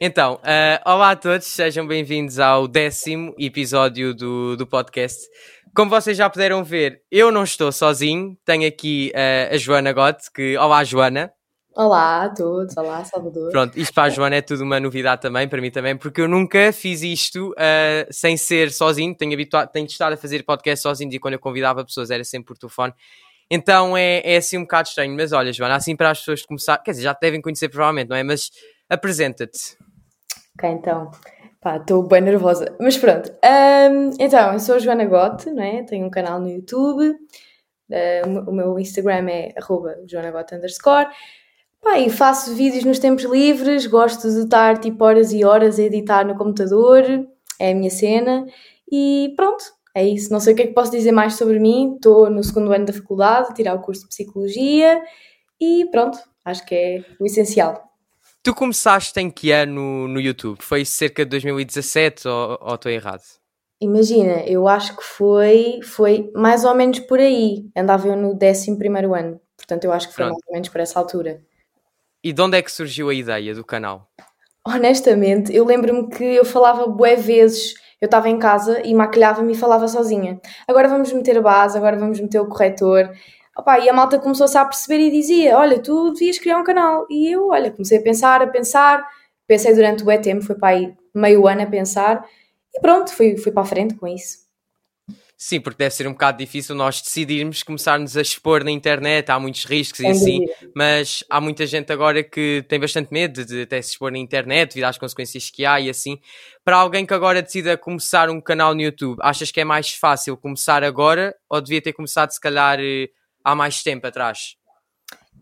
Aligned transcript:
Então, 0.00 0.34
uh, 0.34 0.88
olá 0.88 1.10
a 1.10 1.16
todos, 1.16 1.44
sejam 1.48 1.84
bem-vindos 1.84 2.38
ao 2.38 2.68
décimo 2.68 3.34
episódio 3.36 4.14
do, 4.14 4.56
do 4.56 4.64
podcast. 4.64 5.28
Como 5.74 5.90
vocês 5.90 6.16
já 6.16 6.30
puderam 6.30 6.62
ver, 6.62 7.02
eu 7.10 7.32
não 7.32 7.42
estou 7.42 7.72
sozinho, 7.72 8.38
tenho 8.44 8.68
aqui 8.68 9.12
uh, 9.12 9.54
a 9.54 9.56
Joana 9.56 9.92
Gotti, 9.92 10.30
que... 10.32 10.56
Olá, 10.56 10.84
Joana. 10.84 11.32
Olá 11.74 12.26
a 12.26 12.28
todos, 12.28 12.76
olá 12.76 13.04
Salvador. 13.04 13.50
Pronto, 13.50 13.76
isto 13.76 13.92
para 13.92 14.04
a 14.04 14.08
Joana 14.08 14.36
é 14.36 14.40
tudo 14.40 14.62
uma 14.62 14.78
novidade 14.78 15.20
também, 15.20 15.48
para 15.48 15.60
mim 15.60 15.70
também, 15.72 15.96
porque 15.96 16.20
eu 16.20 16.28
nunca 16.28 16.72
fiz 16.72 17.02
isto 17.02 17.50
uh, 17.50 18.06
sem 18.08 18.36
ser 18.36 18.70
sozinho, 18.70 19.12
tenho, 19.16 19.32
habituado, 19.32 19.68
tenho 19.72 19.86
estado 19.86 20.12
a 20.12 20.16
fazer 20.16 20.44
podcast 20.44 20.80
sozinho 20.80 21.12
e 21.12 21.18
quando 21.18 21.34
eu 21.34 21.40
convidava 21.40 21.84
pessoas 21.84 22.12
era 22.12 22.22
sempre 22.22 22.54
por 22.54 22.56
telefone. 22.58 22.94
Então 23.50 23.96
é, 23.96 24.22
é 24.24 24.36
assim 24.36 24.58
um 24.58 24.62
bocado 24.62 24.90
estranho, 24.90 25.12
mas 25.16 25.32
olha, 25.32 25.52
Joana, 25.52 25.74
assim 25.74 25.96
para 25.96 26.10
as 26.10 26.20
pessoas 26.20 26.46
começar, 26.46 26.78
quer 26.78 26.92
dizer, 26.92 27.02
já 27.02 27.14
te 27.14 27.20
devem 27.22 27.42
conhecer 27.42 27.68
provavelmente, 27.68 28.10
não 28.10 28.16
é? 28.16 28.22
Mas 28.22 28.50
apresenta-te. 28.88 29.76
Ok, 30.58 30.68
então, 30.70 31.12
estou 31.76 32.02
bem 32.02 32.20
nervosa. 32.20 32.74
Mas 32.80 32.98
pronto, 32.98 33.30
um, 33.30 34.10
então, 34.18 34.52
eu 34.52 34.58
sou 34.58 34.74
a 34.74 34.78
Joana 34.80 35.04
Gote, 35.04 35.48
não 35.52 35.62
é? 35.62 35.84
Tenho 35.84 36.04
um 36.04 36.10
canal 36.10 36.40
no 36.40 36.48
YouTube, 36.48 37.10
uh, 37.10 38.50
o 38.50 38.52
meu 38.52 38.76
Instagram 38.76 39.28
é 39.30 39.54
joanagote 40.04 40.56
underscore. 40.56 41.06
E 41.96 42.10
faço 42.10 42.56
vídeos 42.56 42.84
nos 42.84 42.98
tempos 42.98 43.22
livres, 43.22 43.86
gosto 43.86 44.28
de 44.28 44.40
estar 44.40 44.78
tipo 44.78 45.04
horas 45.04 45.32
e 45.32 45.44
horas 45.44 45.78
a 45.78 45.82
editar 45.84 46.26
no 46.26 46.36
computador, 46.36 47.04
é 47.60 47.70
a 47.70 47.74
minha 47.74 47.90
cena. 47.90 48.44
E 48.90 49.32
pronto, 49.36 49.64
é 49.94 50.04
isso. 50.04 50.32
Não 50.32 50.40
sei 50.40 50.54
o 50.54 50.56
que 50.56 50.62
é 50.62 50.66
que 50.66 50.74
posso 50.74 50.90
dizer 50.90 51.12
mais 51.12 51.34
sobre 51.34 51.60
mim. 51.60 51.94
Estou 51.94 52.28
no 52.28 52.42
segundo 52.42 52.72
ano 52.72 52.84
da 52.84 52.92
faculdade, 52.92 53.54
tirar 53.54 53.74
o 53.74 53.80
curso 53.80 54.02
de 54.02 54.08
Psicologia 54.08 55.00
e 55.60 55.86
pronto, 55.92 56.18
acho 56.44 56.66
que 56.66 56.74
é 56.74 57.04
o 57.20 57.26
essencial. 57.26 57.87
Tu 58.48 58.54
começaste 58.54 59.20
em 59.20 59.30
que 59.30 59.52
ano 59.52 60.08
no 60.08 60.18
YouTube? 60.18 60.56
Foi 60.62 60.82
cerca 60.82 61.22
de 61.22 61.28
2017 61.32 62.26
ou, 62.26 62.58
ou 62.62 62.74
estou 62.76 62.90
errado? 62.90 63.20
Imagina, 63.78 64.40
eu 64.46 64.66
acho 64.66 64.96
que 64.96 65.04
foi, 65.04 65.80
foi 65.82 66.32
mais 66.34 66.64
ou 66.64 66.74
menos 66.74 66.98
por 67.00 67.18
aí. 67.20 67.66
Andava 67.76 68.08
eu 68.08 68.16
no 68.16 68.38
11 68.42 68.70
ano, 69.18 69.38
portanto 69.54 69.84
eu 69.84 69.92
acho 69.92 70.08
que 70.08 70.14
foi 70.14 70.24
Pronto. 70.24 70.32
mais 70.32 70.42
ou 70.46 70.52
menos 70.54 70.68
por 70.70 70.80
essa 70.80 70.98
altura. 70.98 71.42
E 72.24 72.32
de 72.32 72.40
onde 72.40 72.56
é 72.56 72.62
que 72.62 72.72
surgiu 72.72 73.10
a 73.10 73.14
ideia 73.14 73.54
do 73.54 73.62
canal? 73.62 74.10
Honestamente, 74.66 75.54
eu 75.54 75.66
lembro-me 75.66 76.08
que 76.08 76.24
eu 76.24 76.44
falava 76.46 76.86
bué 76.86 77.16
vezes. 77.16 77.74
Eu 78.00 78.06
estava 78.06 78.30
em 78.30 78.38
casa 78.38 78.80
e 78.82 78.94
maquilhava-me 78.94 79.52
e 79.52 79.56
falava 79.56 79.86
sozinha. 79.88 80.40
Agora 80.66 80.88
vamos 80.88 81.12
meter 81.12 81.36
a 81.36 81.42
base, 81.42 81.76
agora 81.76 81.98
vamos 81.98 82.18
meter 82.18 82.40
o 82.40 82.48
corretor. 82.48 83.12
Opa, 83.58 83.76
e 83.80 83.88
a 83.88 83.92
malta 83.92 84.20
começou-se 84.20 84.56
a 84.56 84.64
perceber 84.64 85.00
e 85.00 85.10
dizia: 85.10 85.58
Olha, 85.58 85.80
tu 85.82 86.12
devias 86.12 86.38
criar 86.38 86.58
um 86.58 86.64
canal. 86.64 87.06
E 87.10 87.34
eu, 87.34 87.48
olha, 87.48 87.72
comecei 87.72 87.98
a 87.98 88.02
pensar, 88.02 88.40
a 88.40 88.46
pensar. 88.46 89.04
Pensei 89.48 89.74
durante 89.74 90.04
o 90.04 90.22
tempo, 90.22 90.44
foi 90.44 90.54
para 90.54 90.68
aí 90.68 90.94
meio 91.12 91.48
ano 91.48 91.62
a 91.62 91.66
pensar. 91.66 92.24
E 92.72 92.80
pronto, 92.80 93.12
fui, 93.12 93.36
fui 93.36 93.50
para 93.50 93.62
a 93.62 93.66
frente 93.66 93.94
com 93.94 94.06
isso. 94.06 94.46
Sim, 95.36 95.60
porque 95.60 95.78
deve 95.78 95.94
ser 95.94 96.06
um 96.06 96.12
bocado 96.12 96.38
difícil 96.38 96.74
nós 96.74 97.00
decidirmos 97.00 97.62
começarmos 97.62 98.16
a 98.16 98.20
expor 98.20 98.64
na 98.64 98.72
internet, 98.72 99.30
há 99.30 99.38
muitos 99.38 99.64
riscos 99.64 100.00
e 100.00 100.08
assim, 100.08 100.44
mas 100.74 101.22
há 101.30 101.40
muita 101.40 101.64
gente 101.64 101.92
agora 101.92 102.24
que 102.24 102.64
tem 102.68 102.80
bastante 102.80 103.12
medo 103.12 103.44
de 103.44 103.62
até 103.62 103.80
se 103.80 103.92
expor 103.92 104.10
na 104.10 104.18
internet 104.18 104.70
devido 104.70 104.86
às 104.86 104.98
consequências 104.98 105.48
que 105.48 105.64
há 105.64 105.80
e 105.80 105.88
assim. 105.88 106.18
Para 106.64 106.78
alguém 106.78 107.06
que 107.06 107.14
agora 107.14 107.40
decida 107.40 107.76
começar 107.76 108.28
um 108.28 108.40
canal 108.40 108.74
no 108.74 108.80
YouTube, 108.80 109.18
achas 109.20 109.52
que 109.52 109.60
é 109.60 109.64
mais 109.64 109.92
fácil 109.92 110.36
começar 110.36 110.82
agora 110.82 111.34
ou 111.48 111.60
devia 111.60 111.80
ter 111.80 111.92
começado 111.92 112.30
se 112.32 112.40
calhar 112.40 112.80
eh, 112.80 113.08
há 113.48 113.54
mais 113.54 113.82
tempo 113.82 114.06
atrás? 114.06 114.56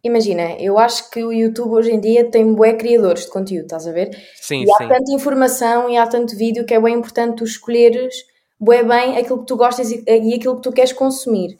Imagina, 0.04 0.52
eu 0.60 0.78
acho 0.78 1.10
que 1.10 1.24
o 1.24 1.32
YouTube 1.32 1.72
hoje 1.72 1.90
em 1.90 1.98
dia 1.98 2.30
tem 2.30 2.54
bué 2.54 2.74
criadores 2.74 3.24
de 3.24 3.30
conteúdo, 3.30 3.64
estás 3.64 3.86
a 3.88 3.92
ver? 3.92 4.16
Sim, 4.36 4.62
e 4.62 4.70
há 4.70 4.78
sim. 4.78 4.88
tanta 4.88 5.12
informação 5.12 5.90
e 5.90 5.96
há 5.96 6.06
tanto 6.06 6.36
vídeo 6.36 6.64
que 6.64 6.74
é 6.74 6.80
bem 6.80 6.94
importante 6.94 7.38
tu 7.38 7.44
escolheres 7.44 8.14
bué 8.58 8.84
bem 8.84 9.18
aquilo 9.18 9.40
que 9.40 9.46
tu 9.46 9.56
gostas 9.56 9.90
e, 9.90 10.04
e 10.06 10.34
aquilo 10.34 10.56
que 10.56 10.62
tu 10.62 10.72
queres 10.72 10.92
consumir. 10.92 11.58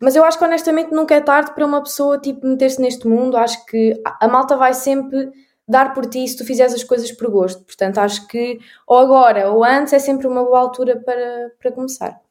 Mas 0.00 0.16
eu 0.16 0.24
acho 0.24 0.36
que 0.36 0.44
honestamente 0.44 0.92
nunca 0.92 1.14
é 1.14 1.20
tarde 1.20 1.54
para 1.54 1.64
uma 1.64 1.82
pessoa 1.82 2.18
tipo 2.18 2.46
meter-se 2.46 2.80
neste 2.80 3.06
mundo. 3.06 3.36
Acho 3.36 3.64
que 3.64 3.94
a 4.20 4.26
malta 4.26 4.56
vai 4.56 4.74
sempre 4.74 5.30
dar 5.66 5.94
por 5.94 6.04
ti 6.06 6.26
se 6.26 6.36
tu 6.36 6.44
fizeres 6.44 6.74
as 6.74 6.82
coisas 6.82 7.12
por 7.12 7.30
gosto. 7.30 7.64
Portanto, 7.64 7.98
acho 7.98 8.26
que 8.26 8.58
ou 8.86 8.98
agora 8.98 9.50
ou 9.50 9.64
antes 9.64 9.92
é 9.92 9.98
sempre 10.00 10.26
uma 10.26 10.42
boa 10.42 10.58
altura 10.58 11.00
para, 11.00 11.52
para 11.60 11.72
começar. 11.72 12.23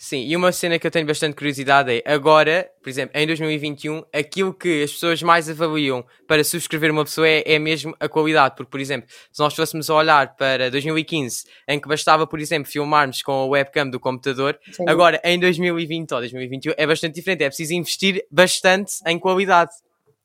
Sim, 0.00 0.20
e 0.28 0.36
uma 0.36 0.52
cena 0.52 0.78
que 0.78 0.86
eu 0.86 0.92
tenho 0.92 1.04
bastante 1.04 1.34
curiosidade 1.34 1.90
é, 1.92 2.02
agora, 2.06 2.70
por 2.80 2.88
exemplo, 2.88 3.18
em 3.18 3.26
2021, 3.26 4.04
aquilo 4.14 4.54
que 4.54 4.84
as 4.84 4.92
pessoas 4.92 5.20
mais 5.24 5.50
avaliam 5.50 6.04
para 6.24 6.44
subscrever 6.44 6.92
uma 6.92 7.02
pessoa 7.02 7.26
é, 7.26 7.42
é 7.44 7.58
mesmo 7.58 7.92
a 7.98 8.08
qualidade. 8.08 8.54
Porque, 8.54 8.70
por 8.70 8.78
exemplo, 8.78 9.08
se 9.32 9.42
nós 9.42 9.56
fôssemos 9.56 9.90
a 9.90 9.94
olhar 9.96 10.36
para 10.36 10.70
2015, 10.70 11.46
em 11.66 11.80
que 11.80 11.88
bastava, 11.88 12.28
por 12.28 12.38
exemplo, 12.38 12.70
filmarmos 12.70 13.22
com 13.22 13.32
a 13.32 13.46
webcam 13.46 13.90
do 13.90 13.98
computador, 13.98 14.56
Sim. 14.70 14.84
agora 14.86 15.20
em 15.24 15.36
2020 15.36 16.12
ou 16.12 16.20
2021 16.20 16.74
é 16.76 16.86
bastante 16.86 17.16
diferente. 17.16 17.42
É 17.42 17.48
preciso 17.48 17.74
investir 17.74 18.24
bastante 18.30 18.92
em 19.04 19.18
qualidade. 19.18 19.72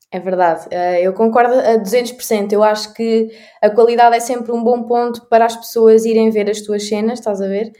É 0.08 0.20
verdade, 0.20 0.68
eh, 0.70 1.02
eu 1.02 1.12
concordo 1.12 1.52
a 1.52 1.76
200%. 1.78 2.52
Eu 2.52 2.62
acho 2.62 2.94
que 2.94 3.28
a 3.60 3.68
qualidade 3.68 4.14
é 4.14 4.20
sempre 4.20 4.52
um 4.52 4.62
bom 4.62 4.84
ponto 4.84 5.26
para 5.26 5.46
as 5.46 5.56
pessoas 5.56 6.04
irem 6.04 6.30
ver 6.30 6.48
as 6.48 6.60
tuas 6.60 6.86
cenas, 6.86 7.18
estás 7.18 7.40
a 7.40 7.48
ver? 7.48 7.72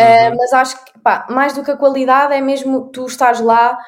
Uh, 0.00 0.36
mas 0.36 0.52
acho 0.52 0.84
que, 0.84 0.98
pá, 1.00 1.26
mais 1.30 1.52
do 1.52 1.62
que 1.62 1.70
a 1.70 1.76
qualidade 1.76 2.34
é 2.34 2.40
mesmo 2.40 2.88
tu 2.88 3.06
estás 3.06 3.40
lá 3.40 3.78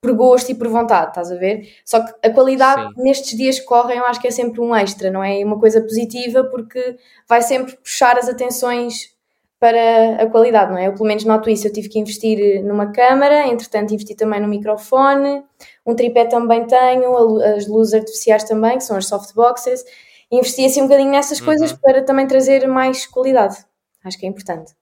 por 0.00 0.12
gosto 0.14 0.50
e 0.50 0.54
por 0.54 0.68
vontade, 0.68 1.08
estás 1.08 1.32
a 1.32 1.34
ver? 1.34 1.68
Só 1.84 2.04
que 2.04 2.12
a 2.28 2.32
qualidade 2.32 2.82
Sim. 2.82 3.02
nestes 3.02 3.36
dias 3.36 3.58
que 3.58 3.66
correm 3.66 3.98
eu 3.98 4.06
acho 4.06 4.20
que 4.20 4.28
é 4.28 4.30
sempre 4.30 4.60
um 4.60 4.74
extra, 4.74 5.10
não 5.10 5.22
é? 5.22 5.44
Uma 5.44 5.58
coisa 5.58 5.80
positiva 5.80 6.44
porque 6.44 6.96
vai 7.28 7.42
sempre 7.42 7.76
puxar 7.76 8.16
as 8.16 8.28
atenções 8.28 9.16
para 9.58 10.22
a 10.22 10.26
qualidade, 10.30 10.70
não 10.70 10.78
é? 10.78 10.86
Eu 10.86 10.92
pelo 10.92 11.06
menos 11.06 11.24
noto 11.24 11.50
isso, 11.50 11.66
eu 11.66 11.72
tive 11.72 11.88
que 11.88 11.98
investir 11.98 12.62
numa 12.62 12.92
câmara, 12.92 13.48
entretanto 13.48 13.92
investi 13.92 14.14
também 14.14 14.40
no 14.40 14.46
microfone, 14.46 15.42
um 15.84 15.96
tripé 15.96 16.26
também 16.26 16.64
tenho, 16.64 17.40
as 17.42 17.66
luzes 17.66 17.94
artificiais 17.94 18.44
também, 18.44 18.78
que 18.78 18.84
são 18.84 18.96
as 18.96 19.06
softboxes, 19.06 19.84
investi 20.30 20.64
assim 20.64 20.82
um 20.82 20.86
bocadinho 20.86 21.10
nessas 21.10 21.40
uhum. 21.40 21.46
coisas 21.46 21.72
para 21.72 22.02
também 22.04 22.28
trazer 22.28 22.68
mais 22.68 23.04
qualidade, 23.04 23.56
acho 24.04 24.16
que 24.16 24.26
é 24.26 24.28
importante. 24.28 24.77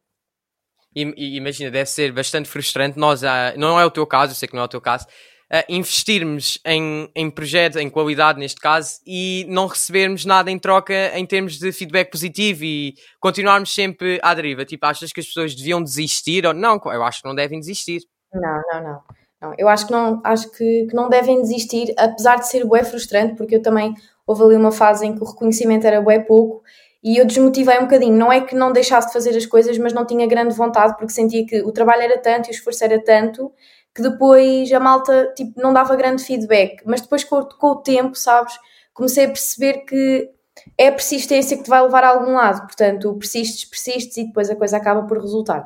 E, 0.97 1.37
imagina, 1.37 1.71
deve 1.71 1.91
ser 1.91 2.11
bastante 2.11 2.49
frustrante. 2.49 2.99
Nós, 2.99 3.23
uh, 3.23 3.53
não 3.59 3.79
é 3.79 3.85
o 3.85 3.91
teu 3.91 4.07
caso, 4.07 4.33
eu 4.33 4.35
sei 4.35 4.49
que 4.49 4.55
não 4.55 4.63
é 4.63 4.65
o 4.65 4.69
teu 4.69 4.81
caso, 4.81 5.05
uh, 5.53 5.63
investirmos 5.69 6.59
em, 6.65 7.11
em 7.15 7.33
em 7.77 7.91
qualidade 7.91 8.39
neste 8.39 8.59
caso, 8.59 9.01
e 9.07 9.45
não 9.47 9.67
recebermos 9.67 10.25
nada 10.25 10.51
em 10.51 10.59
troca 10.59 11.13
em 11.15 11.27
termos 11.27 11.59
de 11.59 11.71
feedback 11.71 12.11
positivo 12.11 12.65
e 12.65 12.95
continuarmos 13.21 13.75
sempre 13.75 14.19
à 14.23 14.33
deriva. 14.33 14.65
Tipo, 14.65 14.87
achas 14.87 15.13
que 15.13 15.21
as 15.21 15.27
pessoas 15.27 15.55
deviam 15.55 15.83
desistir 15.83 16.47
ou 16.47 16.55
não? 16.55 16.81
Eu 16.87 17.03
acho 17.03 17.21
que 17.21 17.29
não 17.29 17.35
devem 17.35 17.61
desistir. 17.61 18.01
Não, 18.33 18.63
não, 18.73 18.83
não. 18.83 19.03
não 19.43 19.55
eu 19.59 19.69
acho 19.69 19.87
que 19.87 19.93
não, 19.93 20.23
acho 20.25 20.51
que, 20.51 20.87
que 20.87 20.95
não 20.95 21.11
devem 21.11 21.43
desistir, 21.43 21.93
apesar 21.99 22.37
de 22.37 22.49
ser 22.49 22.65
bué 22.65 22.83
frustrante, 22.83 23.37
porque 23.37 23.57
eu 23.57 23.63
também 23.63 23.95
houve 24.27 24.43
ali 24.43 24.57
uma 24.57 24.73
fase 24.73 25.07
em 25.07 25.15
que 25.15 25.23
o 25.23 25.27
reconhecimento 25.27 25.87
era 25.87 26.01
bué 26.01 26.19
pouco 26.21 26.63
e 27.07 27.19
eu 27.19 27.25
desmotivei 27.25 27.79
um 27.79 27.83
bocadinho. 27.83 28.17
Não 28.17 28.33
é 28.33 28.41
que 28.41 28.53
não 28.53 28.73
deixasse 28.73 29.07
de 29.07 29.13
fazer 29.13 29.37
as 29.37 29.47
coisas, 29.47 29.79
mas 29.79 29.93
não 29.93 30.05
tinha 30.05 30.27
grande 30.27 30.53
vontade, 30.53 30.97
porque 30.97 31.13
sentia 31.13 31.47
que 31.47 31.63
o 31.63 31.71
trabalho 31.71 32.03
era 32.03 32.19
tanto 32.19 32.49
e 32.49 32.51
o 32.51 32.53
esforço 32.53 32.83
era 32.83 33.01
tanto 33.01 33.53
que 33.95 34.03
depois 34.03 34.73
a 34.73 34.81
malta 34.81 35.33
tipo, 35.37 35.53
não 35.61 35.73
dava 35.73 35.95
grande 35.95 36.25
feedback. 36.25 36.83
Mas 36.85 37.01
depois, 37.01 37.23
com, 37.23 37.45
com 37.45 37.67
o 37.69 37.77
tempo, 37.77 38.17
sabes, 38.17 38.55
comecei 38.93 39.27
a 39.27 39.29
perceber 39.29 39.85
que 39.85 40.29
é 40.77 40.89
a 40.89 40.93
persistência 40.93 41.57
que 41.57 41.63
te 41.63 41.71
vai 41.71 41.81
levar 41.81 42.03
a 42.03 42.09
algum 42.09 42.33
lado. 42.33 42.67
Portanto, 42.67 43.15
persistes, 43.15 43.65
persistes 43.65 44.17
e 44.17 44.25
depois 44.25 44.51
a 44.51 44.57
coisa 44.57 44.77
acaba 44.77 45.07
por 45.07 45.21
resultar. 45.21 45.65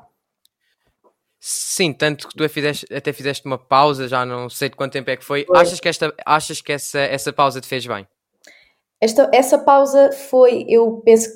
Sim, 1.41 1.95
tanto 1.95 2.29
que 2.29 2.37
tu 2.37 2.47
fizeste, 2.51 2.87
até 2.95 3.15
fizeste 3.15 3.47
uma 3.47 3.57
pausa, 3.57 4.07
já 4.07 4.27
não 4.27 4.51
sei 4.51 4.69
de 4.69 4.77
quanto 4.77 4.93
tempo 4.93 5.09
é 5.09 5.17
que 5.17 5.25
foi. 5.25 5.47
foi. 5.47 5.59
Achas 5.59 5.81
que, 5.81 5.89
esta, 5.89 6.15
achas 6.27 6.61
que 6.61 6.71
essa, 6.71 7.01
essa 7.01 7.33
pausa 7.33 7.63
te 7.63 7.67
fez 7.67 7.87
bem? 7.87 8.07
Esta, 9.01 9.31
essa 9.33 9.59
pausa 9.59 10.13
foi, 10.13 10.67
eu 10.69 11.01
penso 11.05 11.31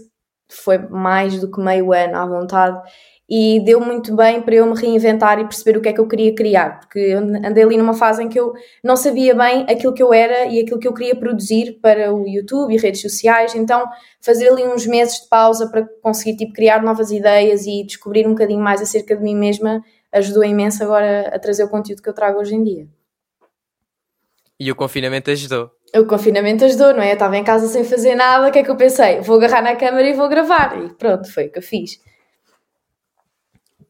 que 0.48 0.54
foi 0.54 0.78
mais 0.78 1.40
do 1.40 1.50
que 1.50 1.60
meio 1.60 1.92
ano 1.92 2.16
à 2.16 2.26
vontade 2.26 2.80
e 3.28 3.58
deu 3.64 3.80
muito 3.80 4.14
bem 4.14 4.42
para 4.42 4.56
eu 4.56 4.66
me 4.66 4.78
reinventar 4.78 5.38
e 5.38 5.44
perceber 5.44 5.78
o 5.78 5.80
que 5.80 5.88
é 5.88 5.92
que 5.94 6.00
eu 6.00 6.06
queria 6.06 6.34
criar, 6.34 6.80
porque 6.80 6.98
eu 6.98 7.18
andei 7.18 7.64
ali 7.64 7.76
numa 7.78 7.94
fase 7.94 8.22
em 8.22 8.28
que 8.28 8.38
eu 8.38 8.52
não 8.82 8.96
sabia 8.96 9.34
bem 9.34 9.62
aquilo 9.62 9.94
que 9.94 10.02
eu 10.02 10.12
era 10.12 10.44
e 10.44 10.60
aquilo 10.60 10.78
que 10.78 10.86
eu 10.86 10.92
queria 10.92 11.16
produzir 11.16 11.78
para 11.80 12.14
o 12.14 12.28
YouTube 12.28 12.74
e 12.74 12.76
redes 12.76 13.00
sociais, 13.00 13.54
então 13.54 13.86
fazer 14.20 14.48
ali 14.50 14.64
uns 14.64 14.86
meses 14.86 15.22
de 15.22 15.28
pausa 15.28 15.70
para 15.70 15.88
conseguir 16.02 16.36
tipo, 16.36 16.52
criar 16.52 16.82
novas 16.82 17.10
ideias 17.10 17.66
e 17.66 17.82
descobrir 17.84 18.26
um 18.26 18.32
bocadinho 18.32 18.60
mais 18.60 18.82
acerca 18.82 19.16
de 19.16 19.22
mim 19.22 19.34
mesma 19.34 19.82
ajudou 20.12 20.44
imenso 20.44 20.82
agora 20.84 21.30
a 21.34 21.38
trazer 21.38 21.64
o 21.64 21.68
conteúdo 21.68 22.02
que 22.02 22.08
eu 22.08 22.14
trago 22.14 22.38
hoje 22.38 22.54
em 22.54 22.62
dia. 22.62 22.86
E 24.60 24.70
o 24.70 24.76
confinamento 24.76 25.30
ajudou? 25.30 25.70
O 25.94 26.06
confinamento 26.06 26.64
ajudou, 26.64 26.92
não 26.92 27.02
é? 27.02 27.10
Eu 27.10 27.14
estava 27.14 27.36
em 27.36 27.44
casa 27.44 27.68
sem 27.68 27.84
fazer 27.84 28.14
nada, 28.14 28.48
o 28.48 28.52
que 28.52 28.58
é 28.58 28.62
que 28.64 28.70
eu 28.70 28.76
pensei? 28.76 29.20
Vou 29.20 29.36
agarrar 29.36 29.62
na 29.62 29.76
câmera 29.76 30.08
e 30.08 30.12
vou 30.12 30.28
gravar. 30.28 30.76
E 30.82 30.92
pronto, 30.94 31.32
foi 31.32 31.46
o 31.46 31.52
que 31.52 31.58
eu 31.58 31.62
fiz. 31.62 32.00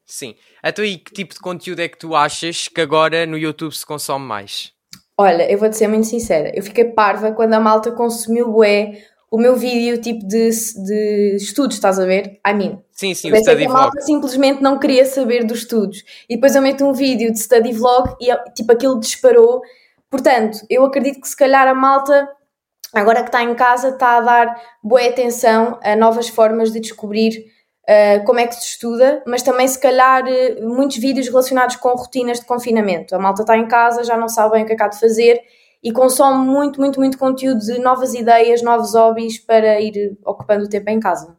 Sim. 0.04 0.34
Então, 0.62 0.84
e 0.84 0.98
que 0.98 1.12
tipo 1.12 1.34
de 1.34 1.40
conteúdo 1.40 1.80
é 1.80 1.88
que 1.88 1.98
tu 1.98 2.14
achas 2.14 2.68
que 2.68 2.80
agora 2.80 3.26
no 3.26 3.38
YouTube 3.38 3.72
se 3.72 3.86
consome 3.86 4.24
mais? 4.24 4.72
Olha, 5.16 5.50
eu 5.50 5.58
vou-te 5.58 5.76
ser 5.76 5.88
muito 5.88 6.06
sincera. 6.06 6.52
Eu 6.54 6.62
fiquei 6.62 6.84
parva 6.84 7.32
quando 7.32 7.54
a 7.54 7.60
malta 7.60 7.90
consumiu 7.92 8.50
bué 8.50 9.02
o 9.30 9.38
meu 9.38 9.56
vídeo 9.56 10.00
tipo 10.00 10.24
de, 10.26 10.50
de 10.50 11.36
estudos, 11.36 11.74
estás 11.74 11.98
a 11.98 12.04
ver? 12.04 12.38
I 12.46 12.54
mean. 12.54 12.78
Sim, 12.92 13.14
sim, 13.14 13.32
o 13.32 13.36
study 13.36 13.66
vlog. 13.66 14.00
simplesmente 14.02 14.62
não 14.62 14.78
queria 14.78 15.04
saber 15.04 15.44
dos 15.44 15.58
estudos. 15.58 16.04
E 16.28 16.36
depois 16.36 16.54
eu 16.54 16.62
meto 16.62 16.84
um 16.84 16.92
vídeo 16.92 17.32
de 17.32 17.40
study 17.40 17.72
vlog 17.72 18.14
e 18.20 18.32
tipo 18.52 18.70
aquilo 18.72 19.00
disparou. 19.00 19.60
Portanto, 20.14 20.58
eu 20.70 20.84
acredito 20.84 21.20
que 21.20 21.26
se 21.26 21.36
calhar 21.36 21.66
a 21.66 21.74
malta, 21.74 22.28
agora 22.94 23.20
que 23.20 23.30
está 23.30 23.42
em 23.42 23.52
casa, 23.52 23.88
está 23.88 24.18
a 24.18 24.20
dar 24.20 24.62
boa 24.80 25.04
atenção 25.04 25.80
a 25.82 25.96
novas 25.96 26.28
formas 26.28 26.70
de 26.70 26.78
descobrir 26.78 27.44
uh, 27.82 28.24
como 28.24 28.38
é 28.38 28.46
que 28.46 28.54
se 28.54 28.60
estuda, 28.60 29.24
mas 29.26 29.42
também 29.42 29.66
se 29.66 29.76
calhar 29.76 30.22
uh, 30.22 30.68
muitos 30.68 30.98
vídeos 30.98 31.26
relacionados 31.26 31.74
com 31.74 31.88
rotinas 31.96 32.38
de 32.38 32.46
confinamento. 32.46 33.12
A 33.12 33.18
malta 33.18 33.42
está 33.42 33.58
em 33.58 33.66
casa, 33.66 34.04
já 34.04 34.16
não 34.16 34.28
sabe 34.28 34.52
bem 34.52 34.62
o 34.62 34.66
que 34.68 34.74
é 34.74 34.76
que 34.76 34.82
há 34.84 34.86
de 34.88 35.00
fazer 35.00 35.40
e 35.82 35.90
consome 35.90 36.46
muito, 36.46 36.78
muito, 36.78 37.00
muito 37.00 37.18
conteúdo 37.18 37.58
de 37.58 37.80
novas 37.80 38.14
ideias, 38.14 38.62
novos 38.62 38.94
hobbies 38.94 39.40
para 39.40 39.80
ir 39.80 40.16
ocupando 40.24 40.66
o 40.66 40.68
tempo 40.68 40.90
em 40.90 41.00
casa. 41.00 41.36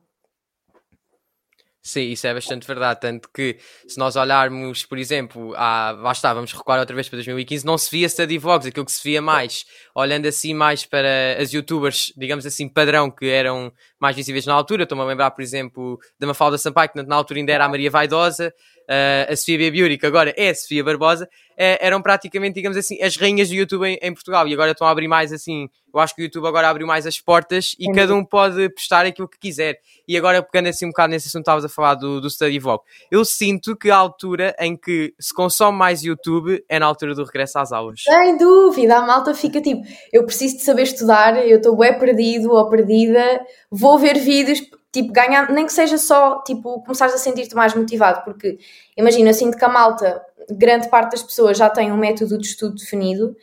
Sim, 1.87 2.09
isso 2.09 2.25
é 2.25 2.33
bastante 2.33 2.65
verdade. 2.65 2.99
Tanto 2.99 3.29
que, 3.31 3.59
se 3.87 3.99
nós 3.99 4.15
olharmos, 4.15 4.83
por 4.83 4.97
exemplo, 4.97 5.53
a, 5.55 5.91
lá 5.91 6.11
está, 6.13 6.33
vamos 6.33 6.51
recuar 6.51 6.79
outra 6.79 6.95
vez 6.95 7.07
para 7.07 7.17
2015, 7.17 7.63
não 7.63 7.77
se 7.77 7.91
via 7.91 8.09
study 8.09 8.39
vlogs, 8.39 8.65
aquilo 8.65 8.87
que 8.87 8.91
se 8.91 9.03
via 9.03 9.21
mais, 9.21 9.65
olhando 9.93 10.25
assim 10.25 10.51
mais 10.51 10.83
para 10.83 11.37
as 11.39 11.53
youtubers, 11.53 12.11
digamos 12.17 12.43
assim, 12.43 12.67
padrão, 12.67 13.11
que 13.11 13.27
eram 13.27 13.71
mais 13.99 14.15
visíveis 14.15 14.47
na 14.47 14.55
altura. 14.55 14.81
Estou-me 14.81 15.03
a 15.03 15.05
lembrar, 15.05 15.29
por 15.29 15.43
exemplo, 15.43 15.99
da 16.19 16.25
Mafalda 16.25 16.57
Sampaio, 16.57 16.89
que 16.89 17.03
na 17.03 17.15
altura 17.15 17.39
ainda 17.39 17.51
era 17.51 17.65
a 17.65 17.69
Maria 17.69 17.91
Vaidosa, 17.91 18.51
uh, 18.89 19.31
a 19.31 19.35
Sofia 19.35 19.71
Beauty, 19.71 19.97
que 19.97 20.05
agora 20.05 20.33
é 20.37 20.49
a 20.49 20.55
Sofia 20.55 20.83
Barbosa, 20.83 21.25
uh, 21.25 21.77
eram 21.79 22.01
praticamente, 22.01 22.55
digamos 22.55 22.77
assim, 22.77 23.01
as 23.01 23.15
rainhas 23.15 23.49
do 23.49 23.55
YouTube 23.55 23.87
em, 23.87 23.97
em, 24.01 24.13
Portugal. 24.13 24.47
E 24.47 24.53
agora 24.53 24.71
estão 24.71 24.87
a 24.87 24.91
abrir 24.91 25.07
mais 25.07 25.31
assim, 25.33 25.69
eu 25.93 25.99
acho 25.99 26.15
que 26.15 26.21
o 26.21 26.25
YouTube 26.25 26.47
agora 26.47 26.69
abriu 26.69 26.85
mais 26.85 27.05
as 27.05 27.19
portas 27.19 27.75
e 27.79 27.91
cada 27.91 28.13
um 28.13 28.23
pode 28.23 28.69
postar 28.69 29.05
aquilo 29.05 29.27
que 29.27 29.39
quiser. 29.39 29.79
E 30.07 30.17
agora, 30.17 30.43
pegando 30.43 30.69
assim 30.69 30.85
um 30.85 30.89
bocado 30.89 31.11
nesse 31.11 31.27
assunto, 31.27 31.41
estavas 31.41 31.65
a 31.65 31.69
falar 31.69 31.95
do, 31.95 32.21
do 32.21 32.29
Study 32.29 32.59
Vlog. 32.59 32.83
Eu 33.09 33.25
sinto 33.25 33.75
que 33.75 33.89
a 33.89 33.95
altura 33.95 34.55
em 34.59 34.75
que 34.75 35.13
se 35.19 35.33
consome 35.33 35.77
mais 35.77 36.03
YouTube 36.03 36.63
é 36.69 36.79
na 36.79 36.85
altura 36.85 37.15
do 37.15 37.23
regresso 37.23 37.57
às 37.59 37.71
aulas. 37.71 38.01
Sem 38.03 38.37
dúvida, 38.37 38.97
a 38.97 39.05
malta 39.05 39.33
fica 39.33 39.61
tipo, 39.61 39.81
eu 40.11 40.25
preciso 40.25 40.57
de 40.57 40.63
saber 40.63 40.83
estudar, 40.83 41.47
eu 41.47 41.57
estou 41.57 41.75
bem 41.77 41.97
perdido 41.97 42.51
ou 42.51 42.69
perdida, 42.69 43.41
vou 43.71 43.97
ver 43.97 44.19
vídeos 44.19 44.61
tipo, 44.95 45.11
ganhar, 45.11 45.51
nem 45.51 45.65
que 45.65 45.73
seja 45.73 45.97
só, 45.97 46.41
tipo, 46.43 46.81
começares 46.81 47.13
a 47.13 47.17
sentir-te 47.17 47.53
mais 47.53 47.75
motivado, 47.75 48.23
porque 48.23 48.57
imagina, 48.95 49.33
sinto 49.33 49.57
que 49.57 49.65
a 49.65 49.69
malta, 49.69 50.21
grande 50.49 50.89
parte 50.89 51.11
das 51.11 51.23
pessoas 51.23 51.57
já 51.57 51.69
tem 51.69 51.91
um 51.91 51.97
método 51.97 52.37
de 52.37 52.47
estudo 52.47 52.75
definido, 52.75 53.35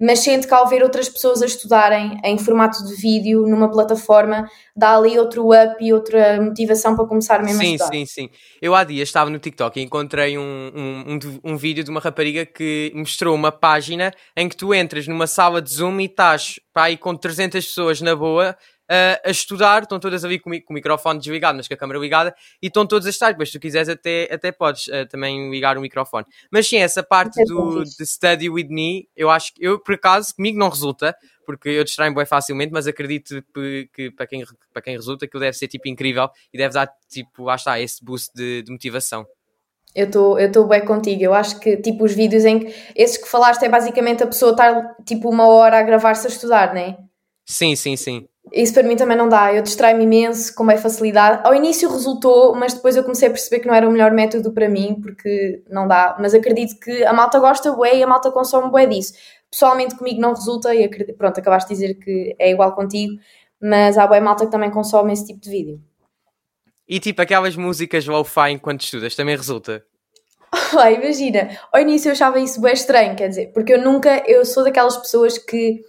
mas 0.00 0.20
sente 0.20 0.46
que 0.46 0.54
ao 0.54 0.68
ver 0.68 0.82
outras 0.82 1.08
pessoas 1.08 1.42
a 1.42 1.46
estudarem 1.46 2.20
em 2.22 2.38
formato 2.38 2.84
de 2.86 2.94
vídeo 2.94 3.46
numa 3.48 3.68
plataforma, 3.68 4.48
dá 4.76 4.96
ali 4.96 5.18
outro 5.18 5.48
up 5.48 5.76
e 5.80 5.92
outra 5.92 6.40
motivação 6.40 6.94
para 6.94 7.06
começar 7.06 7.42
mesmo 7.42 7.58
sim, 7.58 7.70
a 7.70 7.72
estudar. 7.72 7.92
Sim, 7.92 8.06
sim, 8.06 8.28
sim. 8.28 8.30
Eu 8.62 8.76
há 8.76 8.84
dias 8.84 9.08
estava 9.08 9.28
no 9.28 9.40
TikTok 9.40 9.80
e 9.80 9.82
encontrei 9.82 10.38
um, 10.38 10.42
um, 10.42 11.14
um, 11.14 11.52
um 11.52 11.56
vídeo 11.56 11.82
de 11.82 11.90
uma 11.90 12.00
rapariga 12.00 12.46
que 12.46 12.92
mostrou 12.94 13.34
uma 13.34 13.50
página 13.50 14.12
em 14.36 14.48
que 14.48 14.56
tu 14.56 14.72
entras 14.72 15.08
numa 15.08 15.26
sala 15.26 15.60
de 15.60 15.70
Zoom 15.70 15.98
e 16.00 16.04
estás 16.04 16.60
para 16.72 16.84
aí 16.84 16.96
com 16.96 17.16
300 17.16 17.66
pessoas 17.66 18.00
na 18.00 18.14
boa 18.14 18.56
uh, 18.90 19.20
a 19.24 19.30
estudar, 19.30 19.82
estão 19.82 20.00
todas 20.00 20.24
ali 20.24 20.38
com, 20.38 20.50
com, 20.50 20.72
o 20.72 20.74
microfone 20.74 21.18
desligado, 21.18 21.56
mas 21.56 21.68
com 21.68 21.74
a 21.74 21.76
câmera 21.76 21.98
ligada, 21.98 22.34
e 22.62 22.68
estão 22.68 22.86
todos 22.86 23.06
a 23.06 23.10
estar, 23.10 23.36
mas 23.38 23.48
se 23.48 23.58
tu 23.58 23.60
quiseres 23.60 23.88
até, 23.88 24.28
até 24.32 24.50
podes 24.50 24.88
uh, 24.88 25.06
também 25.08 25.50
ligar 25.50 25.76
o 25.76 25.80
microfone. 25.80 26.26
Mas 26.50 26.66
sim, 26.66 26.78
essa 26.78 27.02
parte 27.02 27.42
do 27.44 27.84
de 27.84 28.06
study 28.06 28.48
with 28.50 28.68
me, 28.68 29.08
eu 29.16 29.30
acho 29.30 29.54
que, 29.54 29.64
eu 29.64 29.78
por 29.78 29.94
acaso, 29.94 30.34
comigo 30.34 30.58
não 30.58 30.68
resulta, 30.68 31.14
porque 31.44 31.68
eu 31.70 31.84
distraio 31.84 32.14
bem 32.14 32.26
facilmente, 32.26 32.72
mas 32.72 32.86
acredito 32.86 33.42
que, 33.94 34.10
para, 34.10 34.26
quem, 34.26 34.44
para 34.72 34.82
quem 34.82 34.96
resulta 34.96 35.24
aquilo 35.24 35.40
deve 35.40 35.56
ser 35.56 35.68
tipo 35.68 35.88
incrível 35.88 36.28
e 36.52 36.58
deve 36.58 36.74
dar 36.74 36.90
tipo, 37.08 37.44
lá 37.44 37.54
está, 37.54 37.80
esse 37.80 38.04
boost 38.04 38.30
de, 38.34 38.62
de 38.62 38.70
motivação. 38.70 39.26
Eu 39.94 40.06
estou 40.06 40.38
eu 40.38 40.66
bem 40.66 40.84
contigo. 40.84 41.22
Eu 41.22 41.34
acho 41.34 41.58
que, 41.58 41.76
tipo, 41.78 42.04
os 42.04 42.12
vídeos 42.12 42.44
em 42.44 42.58
que. 42.58 42.74
Esses 42.94 43.16
que 43.16 43.28
falaste 43.28 43.64
é 43.64 43.68
basicamente 43.68 44.22
a 44.22 44.26
pessoa 44.26 44.52
estar, 44.52 44.94
tipo, 45.04 45.30
uma 45.30 45.48
hora 45.48 45.78
a 45.78 45.82
gravar-se 45.82 46.26
a 46.26 46.30
estudar, 46.30 46.74
não 46.74 46.80
é? 46.80 46.98
Sim, 47.44 47.74
sim, 47.74 47.96
sim. 47.96 48.28
Isso 48.52 48.74
para 48.74 48.82
mim 48.82 48.96
também 48.96 49.16
não 49.16 49.28
dá. 49.28 49.52
Eu 49.52 49.62
distraio-me 49.62 50.04
imenso, 50.04 50.54
com 50.54 50.66
bem 50.66 50.76
facilidade. 50.76 51.40
Ao 51.44 51.54
início 51.54 51.90
resultou, 51.90 52.54
mas 52.54 52.74
depois 52.74 52.96
eu 52.96 53.02
comecei 53.02 53.28
a 53.28 53.30
perceber 53.30 53.60
que 53.60 53.68
não 53.68 53.74
era 53.74 53.88
o 53.88 53.92
melhor 53.92 54.10
método 54.12 54.52
para 54.52 54.68
mim, 54.68 54.98
porque 55.02 55.62
não 55.68 55.86
dá. 55.86 56.16
Mas 56.18 56.34
acredito 56.34 56.78
que 56.80 57.04
a 57.04 57.12
malta 57.12 57.38
gosta 57.38 57.72
bué 57.72 57.96
e 57.96 58.02
a 58.02 58.06
malta 58.06 58.30
consome 58.30 58.70
bué 58.70 58.86
disso. 58.86 59.14
Pessoalmente 59.50 59.96
comigo 59.96 60.20
não 60.20 60.34
resulta 60.34 60.74
e 60.74 60.84
acredito, 60.84 61.16
pronto, 61.16 61.38
acabaste 61.38 61.68
de 61.68 61.74
dizer 61.74 61.94
que 61.94 62.36
é 62.38 62.50
igual 62.50 62.74
contigo, 62.74 63.14
mas 63.60 63.96
há 63.96 64.06
bué 64.06 64.20
malta 64.20 64.44
que 64.44 64.52
também 64.52 64.70
consome 64.70 65.12
esse 65.12 65.26
tipo 65.26 65.40
de 65.40 65.50
vídeo. 65.50 65.80
E 66.88 66.98
tipo, 66.98 67.20
aquelas 67.20 67.56
músicas 67.56 68.06
lo-fi 68.06 68.52
enquanto 68.52 68.82
estudas, 68.82 69.14
também 69.14 69.36
resulta? 69.36 69.84
Imagina, 70.72 71.58
ao 71.72 71.80
início 71.80 72.08
eu 72.08 72.12
achava 72.12 72.40
isso 72.40 72.60
bem 72.60 72.72
estranho, 72.72 73.14
quer 73.14 73.28
dizer, 73.28 73.52
porque 73.52 73.74
eu 73.74 73.82
nunca, 73.82 74.22
eu 74.26 74.44
sou 74.44 74.64
daquelas 74.64 74.96
pessoas 74.96 75.36
que 75.36 75.82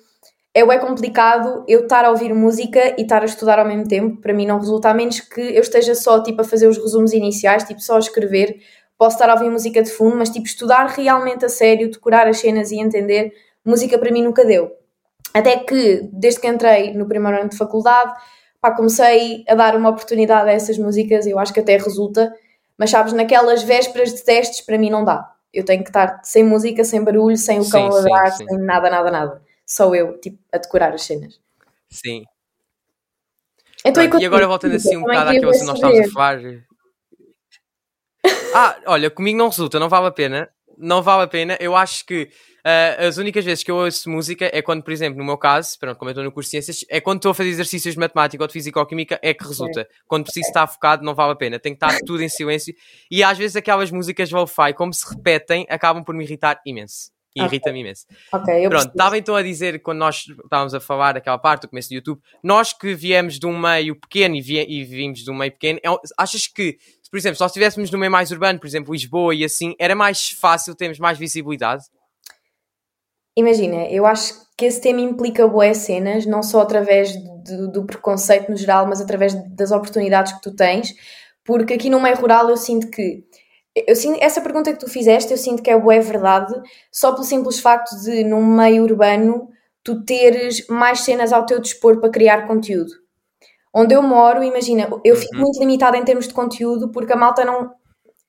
é 0.53 0.61
é 0.61 0.77
complicado 0.79 1.63
eu 1.67 1.81
estar 1.81 2.05
a 2.05 2.09
ouvir 2.09 2.33
música 2.33 2.95
e 2.97 3.03
estar 3.03 3.21
a 3.21 3.25
estudar 3.25 3.59
ao 3.59 3.65
mesmo 3.65 3.87
tempo, 3.87 4.19
para 4.19 4.33
mim 4.33 4.47
não 4.47 4.59
resulta, 4.59 4.89
a 4.89 4.93
menos 4.93 5.19
que 5.19 5.41
eu 5.41 5.61
esteja 5.61 5.93
só 5.95 6.21
tipo 6.23 6.41
a 6.41 6.43
fazer 6.43 6.67
os 6.67 6.77
resumos 6.77 7.13
iniciais, 7.13 7.63
tipo 7.63 7.79
só 7.81 7.95
a 7.95 7.99
escrever, 7.99 8.57
posso 8.97 9.15
estar 9.15 9.29
a 9.29 9.33
ouvir 9.33 9.49
música 9.49 9.81
de 9.81 9.91
fundo, 9.91 10.17
mas 10.17 10.29
tipo 10.29 10.45
estudar 10.45 10.87
realmente 10.87 11.45
a 11.45 11.49
sério, 11.49 11.89
decorar 11.91 12.27
as 12.27 12.39
cenas 12.39 12.71
e 12.71 12.79
entender, 12.79 13.31
música 13.63 13.97
para 13.97 14.11
mim 14.11 14.23
nunca 14.23 14.43
deu. 14.43 14.71
Até 15.33 15.57
que, 15.57 16.09
desde 16.11 16.41
que 16.41 16.47
entrei 16.47 16.93
no 16.93 17.07
primeiro 17.07 17.39
ano 17.39 17.49
de 17.49 17.57
faculdade, 17.57 18.11
pá, 18.59 18.75
comecei 18.75 19.43
a 19.47 19.53
dar 19.53 19.75
uma 19.75 19.89
oportunidade 19.89 20.49
a 20.49 20.53
essas 20.53 20.77
músicas, 20.77 21.27
eu 21.27 21.37
acho 21.37 21.53
que 21.53 21.59
até 21.59 21.77
resulta, 21.77 22.33
mas 22.77 22.89
sabes, 22.89 23.13
naquelas 23.13 23.61
vésperas 23.61 24.13
de 24.13 24.23
testes, 24.23 24.61
para 24.61 24.77
mim 24.77 24.89
não 24.89 25.05
dá. 25.05 25.31
Eu 25.53 25.63
tenho 25.63 25.83
que 25.83 25.89
estar 25.89 26.19
sem 26.23 26.43
música, 26.43 26.83
sem 26.83 27.03
barulho, 27.03 27.37
sem 27.37 27.59
o 27.59 27.69
cão 27.69 27.87
a 27.87 27.89
ladrar, 27.89 28.31
sem 28.31 28.47
nada, 28.57 28.89
nada, 28.89 29.11
nada 29.11 29.48
só 29.69 29.93
eu, 29.93 30.17
tipo, 30.19 30.39
a 30.51 30.57
decorar 30.57 30.93
as 30.93 31.03
cenas. 31.03 31.39
Sim. 31.91 32.25
Então, 33.85 34.03
e 34.19 34.25
agora 34.25 34.47
voltando 34.47 34.75
assim 34.75 34.97
um 34.97 35.01
bocado 35.01 35.29
àquilo 35.29 35.51
que 35.51 35.63
nós 35.63 35.75
estávamos 35.75 36.07
a 36.07 36.11
falar. 36.11 36.41
Ah, 38.53 38.77
olha, 38.87 39.11
comigo 39.11 39.37
não 39.37 39.47
resulta, 39.47 39.79
não 39.79 39.87
vale 39.87 40.07
a 40.07 40.11
pena. 40.11 40.49
Não 40.75 41.03
vale 41.03 41.23
a 41.23 41.27
pena. 41.27 41.57
Eu 41.59 41.75
acho 41.75 42.05
que 42.05 42.23
uh, 42.65 43.07
as 43.07 43.17
únicas 43.17 43.45
vezes 43.45 43.63
que 43.63 43.69
eu 43.69 43.75
ouço 43.75 44.09
música 44.09 44.49
é 44.51 44.61
quando, 44.61 44.81
por 44.81 44.91
exemplo, 44.91 45.19
no 45.19 45.25
meu 45.25 45.37
caso, 45.37 45.77
pronto, 45.77 45.97
como 45.97 46.09
eu 46.09 46.13
estou 46.13 46.23
no 46.23 46.31
curso 46.31 46.47
de 46.47 46.51
ciências, 46.51 46.85
é 46.89 46.99
quando 46.99 47.17
estou 47.17 47.31
a 47.31 47.35
fazer 47.35 47.49
exercícios 47.49 47.93
de 47.93 47.99
matemática 47.99 48.43
ou 48.43 48.47
de 48.47 48.53
física 48.53 48.79
ou 48.79 48.85
química, 48.85 49.19
é 49.21 49.33
que 49.33 49.43
resulta. 49.45 49.87
Quando 50.07 50.23
preciso 50.23 50.47
estar 50.47 50.65
focado, 50.67 51.03
não 51.03 51.13
vale 51.13 51.33
a 51.33 51.35
pena. 51.35 51.59
Tem 51.59 51.75
que 51.75 51.85
estar 51.85 51.99
tudo 52.05 52.23
em 52.23 52.29
silêncio. 52.29 52.73
E 53.11 53.23
às 53.23 53.37
vezes 53.37 53.55
aquelas 53.55 53.91
músicas 53.91 54.31
lo-fi, 54.31 54.73
como 54.73 54.93
se 54.93 55.07
repetem, 55.07 55.67
acabam 55.69 56.03
por 56.03 56.15
me 56.15 56.23
irritar 56.23 56.59
imenso 56.65 57.11
e 57.35 57.43
irrita-me 57.43 57.81
imenso. 57.81 58.05
Ok, 58.31 58.65
eu 58.65 58.69
Pronto, 58.69 58.89
estava 58.89 59.17
então 59.17 59.35
a 59.35 59.43
dizer, 59.43 59.81
quando 59.81 59.99
nós 59.99 60.25
estávamos 60.43 60.73
a 60.73 60.79
falar 60.79 61.13
daquela 61.13 61.37
parte, 61.37 61.63
do 61.63 61.69
começo 61.69 61.89
do 61.89 61.95
YouTube, 61.95 62.21
nós 62.43 62.73
que 62.73 62.93
viemos 62.93 63.39
de 63.39 63.45
um 63.45 63.57
meio 63.57 63.95
pequeno 63.99 64.35
e, 64.35 64.41
vi, 64.41 64.59
e 64.67 64.83
vimos 64.83 65.19
de 65.19 65.31
um 65.31 65.35
meio 65.35 65.51
pequeno, 65.51 65.79
é, 65.83 65.89
achas 66.17 66.47
que, 66.47 66.77
por 67.09 67.17
exemplo, 67.17 67.35
se 67.35 67.41
nós 67.41 67.51
estivéssemos 67.51 67.91
num 67.91 67.99
meio 67.99 68.11
mais 68.11 68.31
urbano, 68.31 68.59
por 68.59 68.67
exemplo, 68.67 68.93
Lisboa 68.93 69.35
e 69.35 69.43
assim, 69.43 69.75
era 69.79 69.95
mais 69.95 70.31
fácil 70.31 70.75
termos 70.75 70.99
mais 70.99 71.17
visibilidade? 71.17 71.83
Imagina, 73.37 73.87
eu 73.89 74.05
acho 74.05 74.33
que 74.57 74.65
esse 74.65 74.81
tema 74.81 74.99
implica 74.99 75.47
boas 75.47 75.77
cenas, 75.77 76.25
não 76.25 76.43
só 76.43 76.61
através 76.61 77.15
do, 77.43 77.71
do 77.71 77.85
preconceito 77.85 78.49
no 78.49 78.57
geral, 78.57 78.85
mas 78.85 78.99
através 78.99 79.33
das 79.55 79.71
oportunidades 79.71 80.33
que 80.33 80.41
tu 80.41 80.53
tens, 80.53 80.93
porque 81.45 81.73
aqui 81.73 81.89
no 81.89 82.01
meio 82.01 82.17
rural 82.17 82.49
eu 82.49 82.57
sinto 82.57 82.89
que 82.89 83.23
eu 83.75 83.95
sinto, 83.95 84.17
essa 84.21 84.41
pergunta 84.41 84.73
que 84.73 84.79
tu 84.79 84.89
fizeste, 84.89 85.31
eu 85.31 85.37
sinto 85.37 85.61
que 85.61 85.69
é 85.69 85.77
boa 85.77 85.99
verdade, 86.01 86.53
só 86.91 87.11
pelo 87.11 87.23
simples 87.23 87.59
facto 87.59 87.95
de, 88.01 88.23
num 88.23 88.45
meio 88.45 88.83
urbano, 88.83 89.49
tu 89.83 90.03
teres 90.03 90.67
mais 90.67 91.01
cenas 91.01 91.31
ao 91.31 91.45
teu 91.45 91.59
dispor 91.59 91.99
para 91.99 92.09
criar 92.09 92.47
conteúdo. 92.47 92.91
Onde 93.73 93.93
eu 93.93 94.01
moro, 94.01 94.43
imagina, 94.43 94.89
eu 95.03 95.15
fico 95.15 95.35
uhum. 95.35 95.41
muito 95.41 95.59
limitada 95.59 95.97
em 95.97 96.03
termos 96.03 96.27
de 96.27 96.33
conteúdo 96.33 96.91
porque 96.91 97.13
a 97.13 97.15
malta 97.15 97.45
não. 97.45 97.71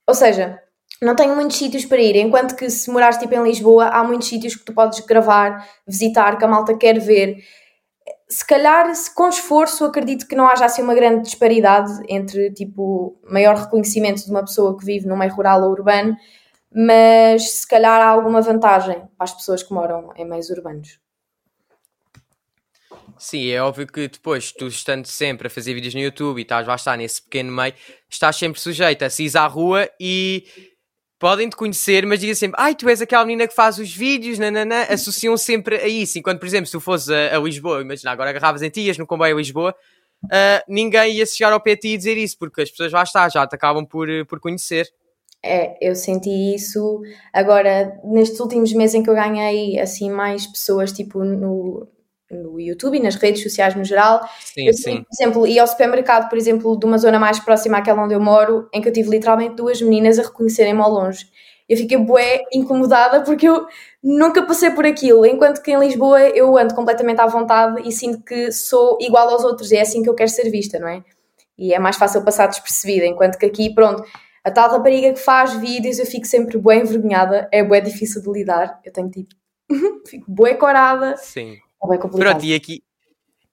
Ou 0.07 0.13
seja, 0.13 0.61
não 1.01 1.15
tenho 1.15 1.35
muitos 1.35 1.57
sítios 1.57 1.85
para 1.85 1.99
ir, 1.99 2.15
enquanto 2.15 2.55
que 2.55 2.69
se 2.69 2.89
morares 2.91 3.17
tipo 3.17 3.33
em 3.33 3.43
Lisboa, 3.43 3.87
há 3.87 4.03
muitos 4.03 4.27
sítios 4.27 4.55
que 4.55 4.63
tu 4.63 4.73
podes 4.73 4.99
gravar, 4.99 5.67
visitar, 5.87 6.37
que 6.37 6.45
a 6.45 6.47
malta 6.47 6.77
quer 6.77 6.99
ver 6.99 7.37
se 8.31 8.47
calhar, 8.47 8.95
se 8.95 9.13
com 9.13 9.27
esforço, 9.27 9.83
acredito 9.83 10.25
que 10.25 10.35
não 10.35 10.47
haja 10.47 10.63
assim 10.63 10.81
uma 10.81 10.95
grande 10.95 11.23
disparidade 11.23 11.91
entre 12.07 12.51
tipo 12.53 13.19
maior 13.29 13.57
reconhecimento 13.57 14.23
de 14.23 14.31
uma 14.31 14.41
pessoa 14.41 14.77
que 14.77 14.85
vive 14.85 15.05
no 15.05 15.17
meio 15.17 15.33
rural 15.33 15.61
ou 15.61 15.71
urbano, 15.71 16.15
mas 16.73 17.51
se 17.51 17.67
calhar 17.67 17.99
há 17.99 18.07
alguma 18.07 18.41
vantagem 18.41 18.99
para 19.17 19.25
as 19.25 19.33
pessoas 19.33 19.61
que 19.61 19.73
moram 19.73 20.13
em 20.15 20.25
meios 20.25 20.49
urbanos. 20.49 20.97
Sim, 23.17 23.49
é 23.49 23.61
óbvio 23.61 23.85
que 23.85 24.07
depois, 24.07 24.51
tu 24.53 24.67
estando 24.67 25.05
sempre 25.05 25.47
a 25.47 25.49
fazer 25.49 25.73
vídeos 25.73 25.93
no 25.93 25.99
YouTube 25.99 26.39
e 26.39 26.41
estás 26.43 26.65
lá 26.65 26.75
estar 26.75 26.97
nesse 26.97 27.21
pequeno 27.21 27.51
meio, 27.51 27.73
estás 28.09 28.37
sempre 28.37 28.59
sujeito 28.59 29.03
a 29.03 29.09
se 29.09 29.25
ir 29.25 29.37
à 29.37 29.45
rua 29.45 29.89
e 29.99 30.70
podem 31.21 31.47
te 31.47 31.55
conhecer, 31.55 32.03
mas 32.07 32.19
dizem 32.19 32.33
sempre, 32.33 32.59
ai, 32.59 32.73
tu 32.73 32.89
és 32.89 32.99
aquela 32.99 33.23
menina 33.23 33.47
que 33.47 33.53
faz 33.53 33.77
os 33.77 33.95
vídeos, 33.95 34.39
nananã, 34.39 34.87
associam 34.89 35.37
sempre 35.37 35.75
a 35.75 35.87
isso. 35.87 36.17
Enquanto, 36.17 36.39
por 36.39 36.47
exemplo, 36.47 36.65
se 36.65 36.71
tu 36.71 36.79
fosses 36.79 37.09
a, 37.09 37.37
a 37.37 37.39
Lisboa, 37.39 37.79
imagina, 37.79 38.09
agora 38.09 38.31
agarravas 38.31 38.63
em 38.63 38.71
ti, 38.71 38.81
ias 38.81 38.97
no 38.97 39.05
comboio 39.05 39.35
a 39.35 39.37
Lisboa, 39.37 39.75
uh, 40.25 40.63
ninguém 40.67 41.17
ia 41.17 41.25
chegar 41.27 41.53
ao 41.53 41.61
pé 41.61 41.75
de 41.75 41.81
ti 41.81 41.87
e 41.89 41.97
dizer 41.97 42.17
isso, 42.17 42.39
porque 42.39 42.61
as 42.61 42.71
pessoas 42.71 42.91
lá 42.91 43.03
está, 43.03 43.29
já 43.29 43.45
te 43.45 43.53
acabam 43.53 43.85
por, 43.85 44.07
por 44.25 44.39
conhecer. 44.39 44.91
É, 45.45 45.77
eu 45.79 45.95
senti 45.95 46.55
isso 46.55 47.01
agora 47.31 47.99
nestes 48.03 48.39
últimos 48.39 48.73
meses 48.73 48.95
em 48.95 49.03
que 49.03 49.09
eu 49.09 49.15
ganhei 49.15 49.79
assim 49.79 50.09
mais 50.09 50.47
pessoas 50.47 50.91
tipo 50.91 51.23
no, 51.23 51.87
no 52.31 52.59
YouTube 52.59 52.97
e 52.97 53.01
nas 53.01 53.15
redes 53.15 53.43
sociais 53.43 53.75
no 53.75 53.83
geral. 53.83 54.21
Sim, 54.39 54.67
eu, 54.67 54.73
sim. 54.73 55.03
Por 55.03 55.13
exemplo, 55.13 55.47
ia 55.47 55.61
ao 55.61 55.67
supermercado, 55.67 56.29
por 56.29 56.37
exemplo, 56.37 56.77
de 56.77 56.85
uma 56.85 56.97
zona 56.97 57.19
mais 57.19 57.39
próxima 57.39 57.77
àquela 57.77 58.03
onde 58.03 58.13
eu 58.13 58.19
moro, 58.19 58.67
em 58.73 58.81
que 58.81 58.89
eu 58.89 58.93
tive 58.93 59.09
literalmente 59.09 59.55
duas 59.55 59.81
meninas 59.81 60.17
a 60.19 60.23
reconhecerem-me 60.23 60.81
ao 60.81 60.89
longe. 60.89 61.25
Eu 61.67 61.77
fiquei 61.77 61.97
bué 61.97 62.41
incomodada 62.51 63.21
porque 63.21 63.47
eu 63.47 63.65
nunca 64.03 64.43
passei 64.43 64.71
por 64.71 64.85
aquilo, 64.85 65.25
enquanto 65.25 65.61
que 65.61 65.71
em 65.71 65.79
Lisboa 65.79 66.19
eu 66.29 66.57
ando 66.57 66.75
completamente 66.75 67.21
à 67.21 67.27
vontade 67.27 67.87
e 67.87 67.91
sinto 67.91 68.21
que 68.23 68.51
sou 68.51 68.97
igual 68.99 69.29
aos 69.29 69.43
outros, 69.43 69.71
e 69.71 69.77
é 69.77 69.81
assim 69.81 70.03
que 70.03 70.09
eu 70.09 70.13
quero 70.13 70.29
ser 70.29 70.49
vista, 70.49 70.77
não 70.79 70.87
é? 70.89 71.01
E 71.57 71.73
é 71.73 71.79
mais 71.79 71.95
fácil 71.95 72.25
passar 72.25 72.47
despercebida, 72.47 73.05
enquanto 73.05 73.37
que 73.37 73.45
aqui, 73.45 73.73
pronto, 73.73 74.03
a 74.43 74.51
tal 74.51 74.69
rapariga 74.71 75.13
que 75.13 75.19
faz 75.19 75.53
vídeos 75.53 75.99
eu 75.99 76.05
fico 76.05 76.25
sempre 76.25 76.57
bué 76.57 76.77
envergonhada, 76.77 77.47
é 77.51 77.63
bué 77.63 77.79
difícil 77.79 78.21
de 78.21 78.31
lidar, 78.31 78.79
eu 78.83 78.91
tenho 78.91 79.09
tipo, 79.09 79.33
fico 80.07 80.25
bué 80.27 80.55
corada. 80.55 81.15
Sim. 81.17 81.57
É 81.83 81.97
complicado. 81.97 82.31
Pronto, 82.31 82.45
e 82.45 82.53
aqui, 82.53 82.83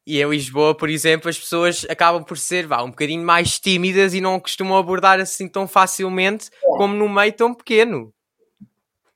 e 0.06 0.22
em 0.22 0.28
Lisboa, 0.30 0.74
por 0.74 0.88
exemplo, 0.88 1.28
as 1.28 1.38
pessoas 1.38 1.86
acabam 1.88 2.24
por 2.24 2.38
ser 2.38 2.66
vá, 2.66 2.82
um 2.82 2.90
bocadinho 2.90 3.22
mais 3.22 3.58
tímidas 3.58 4.14
e 4.14 4.22
não 4.22 4.40
costumam 4.40 4.78
abordar 4.78 5.20
assim 5.20 5.46
tão 5.46 5.68
facilmente 5.68 6.50
como 6.62 6.94
num 6.94 7.10
meio 7.10 7.32
tão 7.32 7.54
pequeno. 7.54 8.10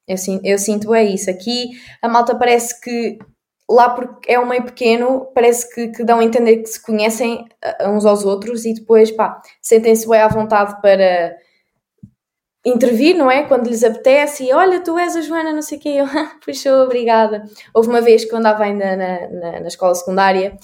Eu 0.07 0.19
sinto, 0.19 0.45
eu 0.45 0.59
sinto 0.59 0.95
é 0.95 1.03
isso. 1.03 1.31
Aqui 1.31 1.71
a 2.03 2.09
malta 2.09 2.35
parece 2.35 2.79
que 2.81 3.19
lá 3.71 3.89
porque 3.89 4.31
é 4.31 4.39
um 4.39 4.47
meio 4.47 4.65
pequeno, 4.65 5.27
parece 5.35 5.75
que, 5.75 5.89
que 5.89 6.05
dão 6.05 6.19
a 6.19 6.25
entender 6.25 6.59
que 6.59 6.67
se 6.67 6.83
conhecem 6.83 7.47
uh, 7.81 7.89
uns 7.89 8.05
aos 8.05 8.25
outros 8.25 8.67
e 8.67 8.75
depois, 8.75 9.11
pá, 9.11 9.41
sentem-se 9.63 10.07
bem 10.07 10.21
à 10.21 10.29
vontade 10.29 10.79
para 10.83 11.35
intervir, 12.65 13.17
não 13.17 13.31
é? 13.31 13.43
Quando 13.43 13.69
lhes 13.69 13.83
apetece 13.83 14.45
e 14.45 14.53
olha, 14.53 14.81
tu 14.81 14.99
és 14.99 15.17
a 15.17 15.21
Joana, 15.21 15.53
não 15.53 15.63
sei 15.63 15.79
o 15.79 15.81
quê, 15.81 15.89
eu, 15.89 16.07
puxou, 16.45 16.85
obrigada. 16.85 17.43
Houve 17.75 17.89
uma 17.89 18.01
vez 18.01 18.25
que 18.25 18.33
eu 18.33 18.39
andava 18.39 18.65
ainda 18.65 18.97
na, 18.97 19.29
na, 19.29 19.61
na 19.61 19.69
escola 19.69 19.95
secundária 19.95 20.57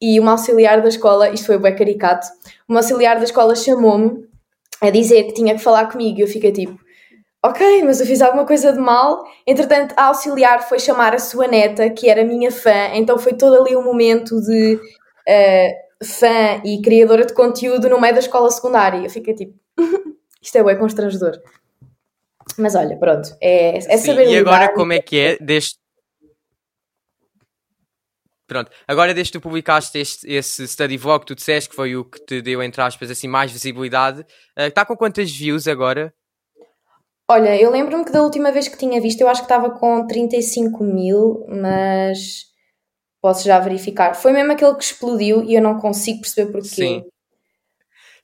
e 0.00 0.20
uma 0.20 0.32
auxiliar 0.32 0.82
da 0.82 0.88
escola, 0.88 1.30
isto 1.30 1.46
foi 1.46 1.58
bem 1.58 1.74
caricato, 1.74 2.26
uma 2.68 2.80
auxiliar 2.80 3.16
da 3.16 3.24
escola 3.24 3.56
chamou-me 3.56 4.26
a 4.80 4.90
dizer 4.90 5.24
que 5.24 5.32
tinha 5.32 5.54
que 5.54 5.62
falar 5.62 5.86
comigo 5.86 6.18
e 6.18 6.22
eu 6.22 6.28
fiquei 6.28 6.52
tipo, 6.52 6.78
ok, 7.42 7.82
mas 7.82 8.00
eu 8.00 8.06
fiz 8.06 8.20
alguma 8.20 8.44
coisa 8.44 8.72
de 8.72 8.78
mal. 8.78 9.24
Entretanto, 9.46 9.94
a 9.96 10.06
auxiliar 10.06 10.68
foi 10.68 10.78
chamar 10.78 11.14
a 11.14 11.18
sua 11.18 11.46
neta, 11.46 11.88
que 11.90 12.08
era 12.08 12.24
minha 12.24 12.50
fã, 12.50 12.90
então 12.94 13.18
foi 13.18 13.32
todo 13.32 13.62
ali 13.62 13.76
um 13.76 13.82
momento 13.82 14.40
de 14.42 14.74
uh, 14.74 16.04
fã 16.04 16.60
e 16.64 16.82
criadora 16.82 17.24
de 17.24 17.32
conteúdo 17.32 17.88
no 17.88 18.00
meio 18.00 18.14
da 18.14 18.20
escola 18.20 18.50
secundária. 18.50 18.98
Eu 18.98 19.10
fiquei 19.10 19.34
tipo, 19.34 19.54
isto 20.46 20.56
é 20.56 20.64
bem 20.64 20.78
constrangedor. 20.78 21.42
Mas 22.56 22.76
olha, 22.76 22.96
pronto, 22.96 23.36
é, 23.40 23.78
é 23.78 23.98
Sim, 23.98 24.06
saber 24.06 24.28
e 24.28 24.36
agora 24.36 24.72
como 24.72 24.92
é 24.92 25.00
que 25.00 25.18
é? 25.18 25.36
Desde... 25.40 25.74
Pronto, 28.46 28.70
agora 28.86 29.12
desde 29.12 29.32
que 29.32 29.38
tu 29.38 29.42
publicaste 29.42 29.98
este, 29.98 30.32
esse 30.32 30.68
study 30.68 30.96
vlog, 30.96 31.26
tu 31.26 31.34
disseste 31.34 31.68
que 31.68 31.74
foi 31.74 31.96
o 31.96 32.04
que 32.04 32.24
te 32.24 32.40
deu, 32.40 32.62
entre 32.62 32.80
aspas, 32.80 33.10
assim, 33.10 33.26
mais 33.26 33.50
visibilidade, 33.50 34.24
está 34.56 34.84
com 34.84 34.96
quantas 34.96 35.30
views 35.32 35.66
agora? 35.66 36.14
Olha, 37.28 37.60
eu 37.60 37.72
lembro-me 37.72 38.04
que 38.04 38.12
da 38.12 38.22
última 38.22 38.52
vez 38.52 38.68
que 38.68 38.78
tinha 38.78 39.00
visto, 39.00 39.20
eu 39.20 39.28
acho 39.28 39.40
que 39.40 39.52
estava 39.52 39.70
com 39.70 40.06
35 40.06 40.84
mil, 40.84 41.44
mas 41.48 42.44
posso 43.20 43.44
já 43.44 43.58
verificar. 43.58 44.14
Foi 44.14 44.30
mesmo 44.30 44.52
aquele 44.52 44.76
que 44.76 44.84
explodiu 44.84 45.42
e 45.42 45.56
eu 45.56 45.60
não 45.60 45.80
consigo 45.80 46.20
perceber 46.20 46.52
porquê. 46.52 46.68
Sim. 46.68 47.04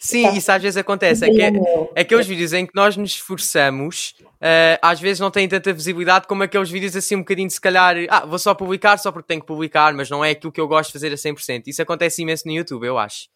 Sim, 0.02 0.24
Tá. 0.24 0.32
isso 0.32 0.50
às 0.50 0.60
vezes 0.60 0.76
acontece. 0.76 1.24
É 1.24 1.30
que 1.30 1.40
é, 1.40 2.00
aqueles 2.00 2.26
vídeos 2.26 2.52
em 2.52 2.66
que 2.66 2.74
nós 2.74 2.96
nos 2.96 3.12
esforçamos, 3.12 4.16
eh, 4.40 4.76
às 4.82 5.00
vezes 5.00 5.20
não 5.20 5.30
têm 5.30 5.48
tanta 5.48 5.72
visibilidade 5.72 6.26
como 6.26 6.42
aqueles 6.42 6.68
vídeos 6.68 6.96
assim 6.96 7.14
um 7.14 7.20
bocadinho, 7.20 7.48
se 7.48 7.60
calhar, 7.60 7.94
ah, 8.08 8.26
vou 8.26 8.36
só 8.36 8.52
publicar 8.52 8.98
só 8.98 9.12
porque 9.12 9.28
tenho 9.28 9.40
que 9.40 9.46
publicar, 9.46 9.94
mas 9.94 10.10
não 10.10 10.24
é 10.24 10.30
aquilo 10.32 10.50
que 10.50 10.60
eu 10.60 10.66
gosto 10.66 10.88
de 10.88 10.94
fazer 10.94 11.12
a 11.12 11.16
100%. 11.16 11.68
Isso 11.68 11.80
acontece 11.80 12.20
imenso 12.20 12.48
no 12.48 12.52
YouTube, 12.52 12.84
eu 12.84 12.98
acho. 12.98 13.28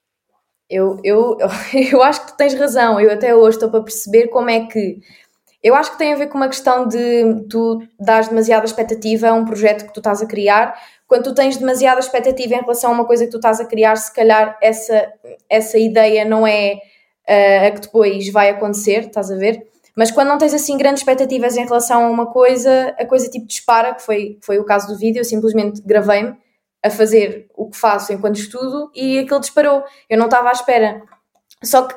Eu, 0.68 0.98
eu, 1.04 1.38
eu 1.92 2.02
acho 2.02 2.22
que 2.22 2.32
tu 2.32 2.36
tens 2.36 2.52
razão. 2.54 2.98
Eu 3.00 3.12
até 3.12 3.32
hoje 3.32 3.58
estou 3.58 3.70
para 3.70 3.82
perceber 3.84 4.26
como 4.26 4.50
é 4.50 4.66
que. 4.66 4.98
Eu 5.62 5.76
acho 5.76 5.92
que 5.92 5.98
tem 5.98 6.12
a 6.12 6.16
ver 6.16 6.26
com 6.26 6.36
uma 6.36 6.48
questão 6.48 6.88
de 6.88 7.46
tu 7.48 7.80
dares 7.98 8.26
demasiada 8.28 8.64
expectativa 8.64 9.28
a 9.28 9.32
um 9.32 9.44
projeto 9.44 9.86
que 9.86 9.94
tu 9.94 10.00
estás 10.00 10.20
a 10.20 10.26
criar. 10.26 10.76
Quando 11.06 11.24
tu 11.24 11.34
tens 11.34 11.56
demasiada 11.56 12.00
expectativa 12.00 12.54
em 12.54 12.60
relação 12.60 12.90
a 12.90 12.94
uma 12.94 13.04
coisa 13.04 13.24
que 13.24 13.30
tu 13.30 13.36
estás 13.36 13.60
a 13.60 13.64
criar, 13.64 13.96
se 13.96 14.12
calhar 14.12 14.58
essa, 14.60 15.12
essa 15.48 15.78
ideia 15.78 16.24
não 16.24 16.46
é 16.46 16.80
uh, 17.28 17.66
a 17.66 17.70
que 17.70 17.80
depois 17.80 18.28
vai 18.30 18.50
acontecer, 18.50 19.06
estás 19.06 19.30
a 19.30 19.36
ver? 19.36 19.66
Mas 19.96 20.10
quando 20.10 20.28
não 20.28 20.36
tens 20.36 20.52
assim 20.52 20.76
grandes 20.76 21.00
expectativas 21.00 21.56
em 21.56 21.64
relação 21.64 22.04
a 22.04 22.10
uma 22.10 22.26
coisa, 22.26 22.94
a 22.98 23.06
coisa 23.06 23.30
tipo 23.30 23.46
dispara, 23.46 23.94
que 23.94 24.02
foi, 24.02 24.38
foi 24.42 24.58
o 24.58 24.64
caso 24.64 24.88
do 24.88 24.98
vídeo, 24.98 25.20
eu 25.20 25.24
simplesmente 25.24 25.80
gravei-me 25.80 26.36
a 26.82 26.90
fazer 26.90 27.48
o 27.56 27.70
que 27.70 27.76
faço 27.76 28.12
enquanto 28.12 28.36
estudo 28.36 28.90
e 28.94 29.18
aquilo 29.18 29.40
disparou. 29.40 29.82
Eu 30.08 30.18
não 30.18 30.26
estava 30.26 30.50
à 30.50 30.52
espera. 30.52 31.02
Só 31.64 31.82
que 31.82 31.94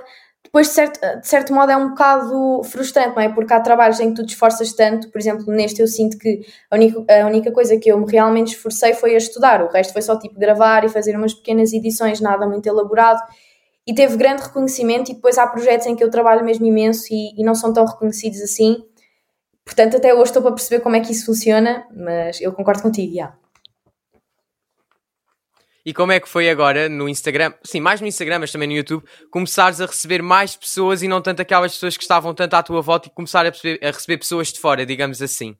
depois, 0.50 0.70
de 0.70 0.74
certo, 0.74 1.00
de 1.20 1.28
certo 1.28 1.54
modo, 1.54 1.72
é 1.72 1.78
um 1.78 1.90
bocado 1.90 2.64
frustrante, 2.64 3.16
não 3.16 3.22
é? 3.22 3.30
Porque 3.30 3.54
há 3.54 3.60
trabalhos 3.60 4.00
em 4.00 4.10
que 4.10 4.16
tu 4.16 4.26
te 4.26 4.34
esforças 4.34 4.74
tanto, 4.74 5.12
por 5.12 5.20
exemplo, 5.20 5.46
neste 5.54 5.80
eu 5.80 5.88
sinto 5.88 6.18
que 6.18 6.44
a 6.72 6.76
única, 6.76 7.22
a 7.22 7.28
única 7.28 7.52
coisa 7.52 7.78
que 7.78 7.88
eu 7.88 8.00
me 8.00 8.12
realmente 8.12 8.56
esforcei 8.56 8.96
foi 8.96 9.14
a 9.14 9.18
estudar, 9.20 9.62
o 9.62 9.68
resto 9.68 9.94
foi 9.94 10.02
só 10.02 10.18
tipo 10.18 10.40
gravar 10.40 10.84
e 10.84 10.90
fazer 10.90 11.16
umas 11.16 11.36
pequenas 11.36 11.72
edições, 11.72 12.20
nada 12.20 12.48
muito 12.48 12.66
elaborado. 12.66 13.22
E 13.86 13.94
teve 13.94 14.18
grande 14.18 14.42
reconhecimento, 14.42 15.12
e 15.12 15.14
depois 15.14 15.38
há 15.38 15.46
projetos 15.46 15.86
em 15.86 15.96
que 15.96 16.04
eu 16.04 16.10
trabalho 16.10 16.44
mesmo 16.44 16.66
imenso 16.66 17.06
e, 17.12 17.40
e 17.40 17.44
não 17.44 17.54
são 17.54 17.72
tão 17.72 17.86
reconhecidos 17.86 18.42
assim. 18.42 18.84
Portanto, 19.64 19.98
até 19.98 20.16
hoje 20.16 20.24
estou 20.24 20.42
para 20.42 20.54
perceber 20.54 20.82
como 20.82 20.96
é 20.96 21.00
que 21.00 21.12
isso 21.12 21.28
funciona, 21.28 21.86
mas 21.96 22.42
eu 22.42 22.52
concordo 22.54 22.82
contigo, 22.82 23.14
já. 23.14 23.39
E 25.86 25.94
como 25.94 26.12
é 26.12 26.20
que 26.20 26.28
foi 26.28 26.50
agora 26.50 26.90
no 26.90 27.08
Instagram, 27.08 27.54
sim, 27.64 27.80
mais 27.80 28.02
no 28.02 28.08
Instagram, 28.08 28.40
mas 28.40 28.52
também 28.52 28.68
no 28.68 28.74
YouTube, 28.74 29.04
começares 29.32 29.80
a 29.80 29.86
receber 29.86 30.22
mais 30.22 30.56
pessoas 30.56 31.02
e 31.02 31.08
não 31.08 31.22
tanto 31.22 31.42
aquelas 31.42 31.74
pessoas 31.74 31.96
que 31.96 32.04
estavam 32.04 32.34
tanto 32.34 32.54
à 32.54 32.64
tua 32.64 32.82
volta 32.82 33.08
e 33.08 33.12
começar 33.12 33.46
a, 33.46 33.52
perceber- 33.52 33.80
a 33.84 33.92
receber 33.92 34.18
pessoas 34.18 34.50
de 34.50 34.60
fora, 34.60 34.86
digamos 34.86 35.22
assim? 35.22 35.56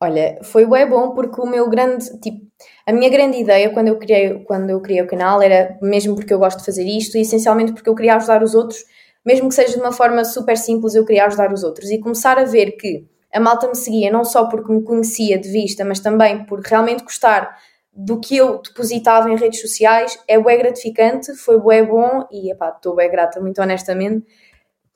Olha, 0.00 0.40
foi 0.42 0.66
bem 0.66 0.84
bom 0.88 1.14
porque 1.14 1.40
o 1.40 1.46
meu 1.46 1.70
grande, 1.70 2.04
tipo, 2.20 2.44
a 2.84 2.92
minha 2.92 3.08
grande 3.08 3.38
ideia 3.38 3.70
quando 3.70 3.86
eu 3.86 3.96
criei, 3.96 4.40
quando 4.40 4.68
eu 4.68 4.80
criei 4.80 5.00
o 5.00 5.06
canal 5.06 5.40
era 5.40 5.78
mesmo 5.80 6.16
porque 6.16 6.34
eu 6.34 6.40
gosto 6.40 6.58
de 6.58 6.64
fazer 6.64 6.84
isto 6.84 7.16
e 7.16 7.20
essencialmente 7.20 7.72
porque 7.72 7.88
eu 7.88 7.94
queria 7.94 8.16
ajudar 8.16 8.42
os 8.42 8.52
outros, 8.52 8.84
mesmo 9.24 9.48
que 9.48 9.54
seja 9.54 9.74
de 9.74 9.80
uma 9.80 9.92
forma 9.92 10.24
super 10.24 10.56
simples, 10.56 10.96
eu 10.96 11.04
queria 11.04 11.26
ajudar 11.26 11.52
os 11.52 11.62
outros 11.62 11.88
e 11.88 12.00
começar 12.00 12.36
a 12.36 12.44
ver 12.44 12.72
que 12.72 13.06
a 13.32 13.38
malta 13.38 13.68
me 13.68 13.76
seguia 13.76 14.10
não 14.10 14.24
só 14.24 14.46
porque 14.46 14.72
me 14.72 14.82
conhecia 14.82 15.38
de 15.38 15.48
vista, 15.48 15.84
mas 15.84 16.00
também 16.00 16.44
por 16.46 16.60
realmente 16.60 17.04
gostar 17.04 17.56
do 17.92 18.18
que 18.18 18.36
eu 18.36 18.58
depositava 18.62 19.30
em 19.30 19.36
redes 19.36 19.60
sociais, 19.60 20.18
é 20.26 20.38
bué 20.38 20.56
gratificante, 20.56 21.34
foi 21.34 21.58
bué 21.60 21.82
bom 21.82 22.26
e, 22.30 22.50
epá, 22.50 22.70
estou 22.70 22.96
bem 22.96 23.10
grata, 23.10 23.40
muito 23.40 23.60
honestamente. 23.60 24.26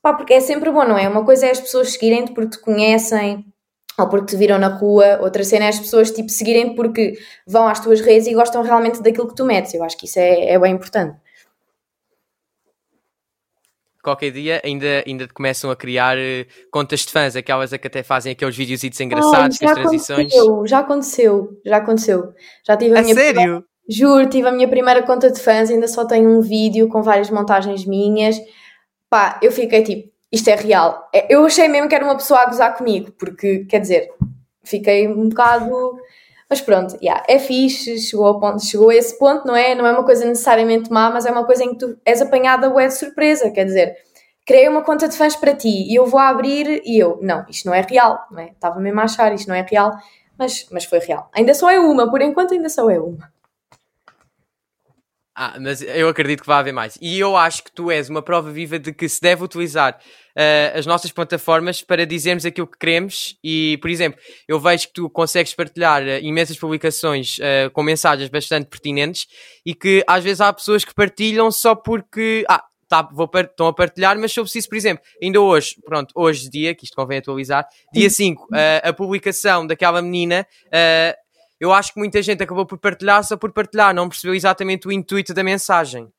Pá, 0.01 0.15
porque 0.15 0.35
é 0.35 0.41
sempre 0.41 0.71
bom, 0.71 0.85
não 0.85 0.97
é? 0.97 1.09
Uma 1.09 1.25
coisa 1.25 1.47
é 1.47 1.51
as 1.51 1.61
pessoas 1.61 1.93
seguirem-te 1.93 2.33
porque 2.33 2.57
te 2.57 2.61
conhecem 2.61 3.45
ou 3.99 4.09
porque 4.09 4.27
te 4.27 4.37
viram 4.37 4.59
na 4.59 4.69
rua, 4.69 5.19
outra 5.23 5.43
cena 5.43 5.67
é 5.67 5.69
as 5.69 5.79
pessoas 5.79 6.11
tipo, 6.11 6.29
seguirem-te 6.29 6.75
porque 6.75 7.19
vão 7.47 7.67
às 7.67 7.81
tuas 7.81 8.01
redes 8.01 8.27
e 8.27 8.35
gostam 8.35 8.63
realmente 8.63 9.03
daquilo 9.03 9.29
que 9.29 9.35
tu 9.35 9.45
metes. 9.45 9.75
Eu 9.75 9.83
acho 9.85 9.97
que 9.97 10.07
isso 10.07 10.19
é, 10.19 10.51
é 10.51 10.59
bem 10.59 10.75
importante. 10.75 11.19
Qualquer 14.07 14.31
dia 14.31 14.63
ainda, 14.65 15.03
ainda 15.05 15.27
começam 15.27 15.69
a 15.69 15.75
criar 15.75 16.17
eh, 16.17 16.47
contas 16.71 17.01
de 17.01 17.11
fãs, 17.11 17.35
aquelas 17.35 17.73
que 17.73 17.87
até 17.89 18.05
fazem 18.05 18.31
aqueles 18.31 18.57
videozitos 18.57 19.01
engraçados, 19.01 19.59
com 19.59 19.65
Olha, 19.67 19.73
as 19.73 19.81
transições. 19.81 20.33
aconteceu, 20.33 20.65
já 20.65 20.79
aconteceu, 20.79 21.61
já 21.67 21.77
aconteceu. 21.79 22.33
Já 22.65 22.77
tive 22.77 22.95
a, 22.95 23.01
A 23.01 23.03
minha 23.03 23.15
sério? 23.17 23.65
Juro, 23.91 24.29
tive 24.29 24.47
a 24.47 24.53
minha 24.53 24.69
primeira 24.69 25.03
conta 25.03 25.29
de 25.29 25.41
fãs, 25.41 25.71
ainda 25.71 25.89
só 25.89 26.05
tenho 26.05 26.31
um 26.31 26.41
vídeo 26.41 26.87
com 26.87 27.03
várias 27.03 27.31
montagens 27.31 27.85
minhas. 27.85 28.37
Pá, 29.11 29.41
eu 29.43 29.51
fiquei 29.51 29.83
tipo, 29.83 30.09
isto 30.31 30.49
é 30.51 30.55
real. 30.55 31.09
É, 31.13 31.27
Eu 31.29 31.45
achei 31.45 31.67
mesmo 31.67 31.89
que 31.89 31.95
era 31.97 32.05
uma 32.05 32.15
pessoa 32.17 32.43
a 32.43 32.47
gozar 32.47 32.77
comigo, 32.77 33.11
porque, 33.19 33.65
quer 33.65 33.81
dizer, 33.81 34.09
fiquei 34.63 35.09
um 35.09 35.29
bocado. 35.31 35.99
Mas 36.49 36.61
pronto, 36.61 36.97
yeah, 37.03 37.25
é 37.29 37.39
fixe, 37.39 37.99
chegou, 37.99 38.27
ao 38.27 38.39
ponto, 38.39 38.65
chegou 38.65 38.91
a 38.91 38.95
esse 38.95 39.19
ponto, 39.19 39.47
não 39.47 39.57
é? 39.57 39.75
Não 39.75 39.85
é 39.85 39.93
uma 39.93 40.05
coisa 40.05 40.25
necessariamente 40.25 40.91
má, 40.91 41.11
mas 41.11 41.27
é 41.27 41.31
uma 41.31 41.45
coisa 41.45 41.65
em 41.65 41.71
que 41.71 41.79
tu 41.79 41.99
és 42.05 42.23
apanhada 42.23 42.73
ué 42.73 42.87
de 42.87 42.95
surpresa, 42.95 43.51
quer 43.51 43.65
dizer, 43.65 43.97
criei 44.45 44.69
uma 44.69 44.83
conta 44.83 45.09
de 45.09 45.17
fãs 45.17 45.35
para 45.35 45.55
ti 45.55 45.91
e 45.91 45.95
eu 45.97 46.07
vou 46.07 46.21
abrir 46.21 46.83
e 46.85 46.99
eu, 46.99 47.19
não, 47.21 47.45
isto 47.49 47.67
não 47.67 47.75
é 47.75 47.81
real, 47.81 48.27
não 48.31 48.39
é? 48.39 48.51
Estava 48.51 48.79
mesmo 48.79 49.01
a 49.01 49.05
achar, 49.05 49.35
isto 49.35 49.49
não 49.49 49.57
é 49.57 49.67
real, 49.69 49.91
mas, 50.39 50.67
mas 50.71 50.85
foi 50.85 51.01
real. 51.01 51.29
Ainda 51.35 51.53
só 51.53 51.69
é 51.69 51.81
uma, 51.81 52.09
por 52.09 52.23
enquanto 52.23 52.55
ainda 52.55 52.69
só 52.69 52.89
é 52.89 52.99
uma. 52.99 53.33
Ah, 55.39 55.59
mas 55.61 55.83
eu 55.83 56.09
acredito 56.09 56.41
que 56.41 56.47
vai 56.47 56.61
haver 56.61 56.73
mais. 56.73 56.97
E 56.99 57.21
eu 57.21 57.37
acho 57.37 57.63
que 57.63 57.71
tu 57.71 57.91
és 57.91 58.09
uma 58.09 58.23
prova 58.23 58.51
viva 58.51 58.79
de 58.79 58.91
que 58.91 59.07
se 59.07 59.21
deve 59.21 59.45
utilizar 59.45 60.01
uh, 60.35 60.79
as 60.79 60.87
nossas 60.87 61.13
plataformas 61.13 61.83
para 61.83 62.07
dizermos 62.07 62.47
aquilo 62.47 62.67
que 62.67 62.79
queremos. 62.79 63.37
E, 63.45 63.77
por 63.83 63.91
exemplo, 63.91 64.19
eu 64.49 64.59
vejo 64.59 64.87
que 64.89 64.95
tu 64.95 65.11
consegues 65.11 65.53
partilhar 65.53 66.03
uh, 66.03 66.19
imensas 66.23 66.57
publicações 66.57 67.37
uh, 67.37 67.71
com 67.71 67.83
mensagens 67.83 68.31
bastante 68.31 68.69
pertinentes 68.69 69.27
e 69.65 69.75
que 69.75 70.03
às 70.07 70.25
vezes 70.25 70.41
há 70.41 70.51
pessoas 70.51 70.87
que 70.87 70.95
partilham 70.95 71.51
só 71.51 71.75
porque. 71.75 72.43
Ah, 72.49 72.65
tá, 72.89 73.03
vou, 73.03 73.31
estão 73.35 73.67
a 73.67 73.75
partilhar, 73.75 74.19
mas 74.19 74.33
se 74.33 74.41
eu 74.41 74.45
preciso, 74.45 74.71
por 74.71 74.77
exemplo, 74.77 75.05
ainda 75.23 75.39
hoje, 75.39 75.77
pronto, 75.85 76.13
hoje 76.15 76.49
dia, 76.49 76.75
que 76.75 76.87
isto 76.87 76.97
convém 76.97 77.19
atualizar, 77.19 77.67
dia 77.93 78.09
5, 78.09 78.49
a 78.83 78.93
publicação 78.93 79.67
daquela 79.67 80.01
menina 80.01 80.47
eu 81.61 81.73
acho 81.73 81.93
que 81.93 81.99
muita 81.99 82.23
gente 82.23 82.43
acabou 82.43 82.67
por 82.67 82.79
partilhar 82.79 83.25
só 83.25 83.37
por 83.37 83.53
partilhar, 83.53 83.95
não 83.95 84.09
percebeu 84.09 84.35
exatamente 84.35 84.87
o 84.87 84.93
intuito 84.93 85.33
da 85.33 85.43
mensagem. 85.43 86.13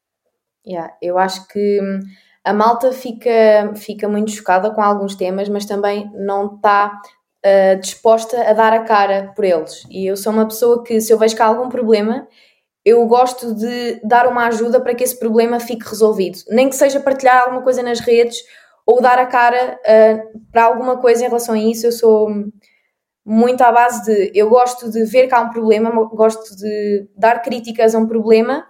Yeah, 0.65 0.93
eu 1.01 1.17
acho 1.17 1.47
que 1.47 1.79
hum, 1.81 1.99
a 2.43 2.53
malta 2.53 2.91
fica, 2.91 3.73
fica 3.75 4.07
muito 4.07 4.31
chocada 4.31 4.71
com 4.71 4.81
alguns 4.81 5.15
temas, 5.15 5.47
mas 5.47 5.65
também 5.65 6.11
não 6.13 6.55
está 6.55 6.99
uh, 7.45 7.79
disposta 7.79 8.41
a 8.41 8.53
dar 8.53 8.73
a 8.73 8.83
cara 8.83 9.31
por 9.35 9.45
eles. 9.45 9.85
E 9.89 10.05
eu 10.05 10.17
sou 10.17 10.33
uma 10.33 10.45
pessoa 10.45 10.83
que, 10.83 10.99
se 10.99 11.11
eu 11.11 11.17
vejo 11.17 11.35
que 11.35 11.41
há 11.41 11.45
algum 11.45 11.69
problema, 11.69 12.27
eu 12.83 13.05
gosto 13.05 13.53
de 13.53 13.99
dar 14.03 14.27
uma 14.27 14.47
ajuda 14.47 14.79
para 14.79 14.95
que 14.95 15.03
esse 15.03 15.19
problema 15.19 15.59
fique 15.59 15.87
resolvido. 15.87 16.39
Nem 16.49 16.69
que 16.69 16.75
seja 16.75 16.99
partilhar 16.99 17.43
alguma 17.43 17.61
coisa 17.61 17.83
nas 17.83 17.99
redes 17.99 18.37
ou 18.85 19.01
dar 19.01 19.19
a 19.19 19.25
cara 19.25 19.77
uh, 19.85 20.39
para 20.51 20.63
alguma 20.63 20.97
coisa 20.97 21.23
em 21.23 21.27
relação 21.27 21.53
a 21.53 21.59
isso. 21.59 21.85
Eu 21.85 21.91
sou 21.91 22.29
muito 23.29 23.61
à 23.61 23.73
base 23.73 24.05
de 24.05 24.31
eu 24.33 24.49
gosto 24.49 24.89
de 24.89 25.03
ver 25.03 25.27
que 25.27 25.35
há 25.35 25.41
um 25.41 25.49
problema, 25.49 25.91
gosto 26.05 26.55
de 26.55 27.09
dar 27.13 27.41
críticas 27.41 27.93
a 27.93 27.99
um 27.99 28.07
problema 28.07 28.65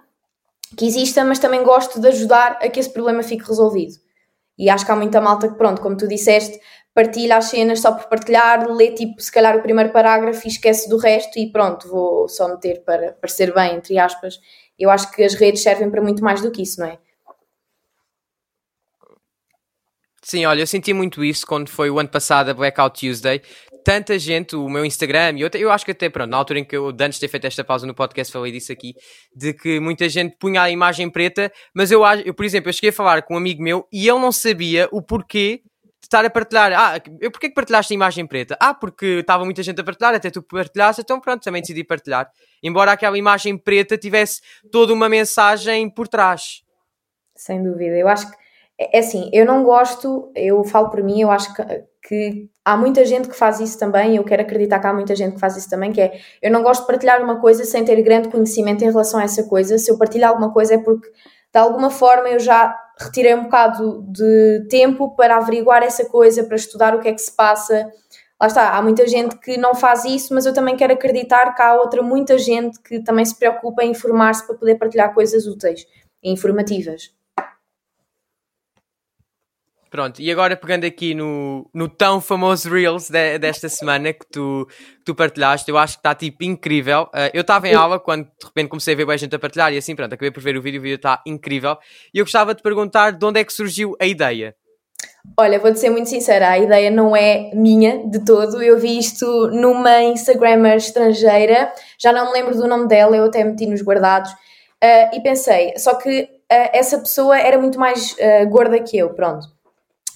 que 0.76 0.84
exista, 0.84 1.24
mas 1.24 1.38
também 1.38 1.62
gosto 1.62 2.00
de 2.00 2.08
ajudar 2.08 2.58
a 2.60 2.68
que 2.68 2.80
esse 2.80 2.92
problema 2.92 3.22
fique 3.22 3.46
resolvido. 3.46 3.94
E 4.58 4.68
acho 4.68 4.84
que 4.84 4.90
há 4.90 4.96
muita 4.96 5.20
malta 5.20 5.48
que, 5.48 5.54
pronto, 5.54 5.80
como 5.80 5.96
tu 5.96 6.08
disseste, 6.08 6.58
partilha 6.92 7.36
as 7.36 7.44
cenas 7.44 7.78
só 7.78 7.92
por 7.92 8.08
partilhar, 8.08 8.68
lê 8.68 8.90
tipo, 8.90 9.22
se 9.22 9.30
calhar 9.30 9.56
o 9.56 9.62
primeiro 9.62 9.92
parágrafo 9.92 10.44
e 10.44 10.50
esquece 10.50 10.88
do 10.88 10.96
resto 10.96 11.38
e 11.38 11.52
pronto, 11.52 11.86
vou 11.86 12.28
só 12.28 12.48
meter 12.48 12.82
para 12.82 13.12
parecer 13.12 13.54
bem, 13.54 13.76
entre 13.76 13.96
aspas. 13.96 14.40
Eu 14.76 14.90
acho 14.90 15.08
que 15.12 15.22
as 15.22 15.34
redes 15.34 15.62
servem 15.62 15.88
para 15.88 16.02
muito 16.02 16.24
mais 16.24 16.42
do 16.42 16.50
que 16.50 16.62
isso, 16.62 16.80
não 16.80 16.88
é? 16.88 16.98
Sim, 20.28 20.44
olha, 20.44 20.60
eu 20.60 20.66
senti 20.66 20.92
muito 20.92 21.24
isso 21.24 21.46
quando 21.46 21.70
foi 21.70 21.88
o 21.88 21.98
ano 21.98 22.10
passado 22.10 22.50
a 22.50 22.54
Blackout 22.54 23.00
Tuesday, 23.00 23.40
tanta 23.84 24.18
gente, 24.18 24.54
o 24.56 24.68
meu 24.68 24.84
Instagram, 24.84 25.38
e 25.38 25.40
eu, 25.42 25.50
eu 25.54 25.70
acho 25.70 25.84
que 25.84 25.92
até, 25.92 26.08
pronto, 26.08 26.30
na 26.30 26.36
altura 26.36 26.60
em 26.60 26.64
que 26.64 26.76
eu, 26.76 26.88
antes 26.88 27.14
de 27.14 27.20
ter 27.20 27.28
feito 27.28 27.46
esta 27.46 27.64
pausa 27.64 27.86
no 27.86 27.94
podcast, 27.94 28.32
falei 28.32 28.52
disso 28.52 28.72
aqui, 28.72 28.94
de 29.34 29.52
que 29.52 29.80
muita 29.80 30.08
gente 30.08 30.36
punha 30.38 30.62
a 30.62 30.70
imagem 30.70 31.10
preta, 31.10 31.52
mas 31.74 31.90
eu, 31.90 32.02
eu 32.24 32.34
por 32.34 32.44
exemplo, 32.44 32.68
eu 32.68 32.72
cheguei 32.72 32.90
a 32.90 32.92
falar 32.92 33.22
com 33.22 33.34
um 33.34 33.36
amigo 33.36 33.62
meu 33.62 33.86
e 33.92 34.08
ele 34.08 34.18
não 34.18 34.32
sabia 34.32 34.88
o 34.92 35.02
porquê 35.02 35.62
de 36.00 36.06
estar 36.06 36.24
a 36.24 36.30
partilhar. 36.30 36.72
Ah, 36.72 37.00
eu, 37.20 37.30
porquê 37.30 37.48
que 37.48 37.54
partilhaste 37.54 37.92
a 37.92 37.96
imagem 37.96 38.26
preta? 38.26 38.56
Ah, 38.60 38.74
porque 38.74 39.18
estava 39.20 39.44
muita 39.44 39.62
gente 39.62 39.80
a 39.80 39.84
partilhar, 39.84 40.14
até 40.14 40.30
tu 40.30 40.42
partilhaste, 40.42 41.02
então 41.02 41.20
pronto, 41.20 41.42
também 41.42 41.60
decidi 41.60 41.84
partilhar. 41.84 42.30
Embora 42.62 42.92
aquela 42.92 43.18
imagem 43.18 43.56
preta 43.56 43.96
tivesse 43.96 44.40
toda 44.70 44.92
uma 44.92 45.08
mensagem 45.08 45.88
por 45.90 46.08
trás. 46.08 46.62
Sem 47.34 47.62
dúvida, 47.62 47.96
eu 47.96 48.08
acho 48.08 48.30
que 48.30 48.36
é, 48.78 48.98
é 48.98 49.00
assim, 49.00 49.28
eu 49.32 49.44
não 49.44 49.64
gosto, 49.64 50.30
eu 50.34 50.62
falo 50.64 50.88
por 50.88 51.02
mim, 51.02 51.20
eu 51.20 51.30
acho 51.30 51.52
que, 51.52 51.62
que 52.08 52.48
há 52.64 52.74
muita 52.74 53.04
gente 53.04 53.28
que 53.28 53.36
faz 53.36 53.60
isso 53.60 53.78
também, 53.78 54.16
eu 54.16 54.24
quero 54.24 54.40
acreditar 54.40 54.78
que 54.78 54.86
há 54.86 54.94
muita 54.94 55.14
gente 55.14 55.34
que 55.34 55.40
faz 55.40 55.58
isso 55.58 55.68
também, 55.68 55.92
que 55.92 56.00
é, 56.00 56.18
eu 56.40 56.50
não 56.50 56.62
gosto 56.62 56.80
de 56.80 56.86
partilhar 56.86 57.22
uma 57.22 57.38
coisa 57.38 57.64
sem 57.66 57.84
ter 57.84 58.00
grande 58.00 58.30
conhecimento 58.30 58.82
em 58.82 58.86
relação 58.86 59.20
a 59.20 59.24
essa 59.24 59.42
coisa, 59.42 59.76
se 59.76 59.90
eu 59.90 59.98
partilho 59.98 60.26
alguma 60.26 60.50
coisa 60.50 60.74
é 60.74 60.78
porque 60.78 61.06
de 61.52 61.60
alguma 61.60 61.90
forma 61.90 62.30
eu 62.30 62.40
já 62.40 62.74
retirei 62.98 63.34
um 63.34 63.44
bocado 63.44 64.02
de 64.08 64.66
tempo 64.70 65.14
para 65.14 65.36
averiguar 65.36 65.82
essa 65.82 66.06
coisa, 66.06 66.44
para 66.44 66.56
estudar 66.56 66.96
o 66.96 67.00
que 67.00 67.08
é 67.08 67.12
que 67.12 67.20
se 67.20 67.34
passa. 67.34 67.90
Lá 68.40 68.46
está, 68.46 68.76
há 68.76 68.82
muita 68.82 69.06
gente 69.06 69.36
que 69.38 69.56
não 69.56 69.74
faz 69.74 70.04
isso, 70.04 70.34
mas 70.34 70.46
eu 70.46 70.54
também 70.54 70.76
quero 70.76 70.94
acreditar 70.94 71.54
que 71.54 71.62
há 71.62 71.74
outra 71.74 72.02
muita 72.02 72.38
gente 72.38 72.80
que 72.82 73.00
também 73.02 73.24
se 73.24 73.38
preocupa 73.38 73.84
em 73.84 73.90
informar-se 73.90 74.46
para 74.46 74.56
poder 74.56 74.76
partilhar 74.76 75.12
coisas 75.12 75.46
úteis 75.46 75.84
e 76.22 76.32
informativas. 76.32 77.17
Pronto, 79.90 80.20
e 80.20 80.30
agora 80.30 80.54
pegando 80.54 80.84
aqui 80.84 81.14
no, 81.14 81.68
no 81.72 81.88
tão 81.88 82.20
famoso 82.20 82.68
Reels 82.68 83.08
de, 83.08 83.38
desta 83.38 83.70
semana 83.70 84.12
que 84.12 84.26
tu, 84.30 84.66
que 84.68 85.04
tu 85.04 85.14
partilhaste, 85.14 85.70
eu 85.70 85.78
acho 85.78 85.94
que 85.94 86.00
está 86.00 86.14
tipo 86.14 86.44
incrível. 86.44 87.04
Uh, 87.04 87.30
eu 87.32 87.40
estava 87.40 87.66
em 87.68 87.74
aula 87.74 87.98
quando 87.98 88.24
de 88.24 88.46
repente 88.46 88.68
comecei 88.68 88.92
a 88.92 88.96
ver 88.98 89.06
bem 89.06 89.16
gente 89.16 89.34
a 89.34 89.38
partilhar 89.38 89.72
e 89.72 89.78
assim, 89.78 89.96
pronto, 89.96 90.12
acabei 90.12 90.30
por 90.30 90.42
ver 90.42 90.58
o 90.58 90.62
vídeo, 90.62 90.78
o 90.78 90.82
vídeo 90.82 90.96
está 90.96 91.22
incrível. 91.26 91.78
E 92.12 92.18
eu 92.18 92.24
gostava 92.26 92.54
de 92.54 92.62
perguntar 92.62 93.12
de 93.12 93.24
onde 93.24 93.40
é 93.40 93.44
que 93.44 93.52
surgiu 93.52 93.96
a 93.98 94.04
ideia. 94.04 94.54
Olha, 95.38 95.58
vou-te 95.58 95.78
ser 95.78 95.88
muito 95.88 96.10
sincera, 96.10 96.50
a 96.50 96.58
ideia 96.58 96.90
não 96.90 97.16
é 97.16 97.50
minha 97.54 98.06
de 98.06 98.22
todo. 98.26 98.62
Eu 98.62 98.78
vi 98.78 98.98
isto 98.98 99.48
numa 99.48 100.02
Instagrammer 100.02 100.76
estrangeira, 100.76 101.72
já 101.98 102.12
não 102.12 102.26
me 102.26 102.32
lembro 102.32 102.54
do 102.54 102.68
nome 102.68 102.88
dela, 102.88 103.16
eu 103.16 103.24
até 103.24 103.42
meti 103.42 103.66
nos 103.66 103.80
guardados. 103.80 104.30
Uh, 104.32 105.14
e 105.14 105.20
pensei, 105.22 105.72
só 105.78 105.94
que 105.94 106.22
uh, 106.22 106.70
essa 106.72 106.98
pessoa 106.98 107.38
era 107.38 107.58
muito 107.58 107.78
mais 107.80 108.14
gorda 108.50 108.78
que 108.80 108.98
eu, 108.98 109.14
pronto. 109.14 109.57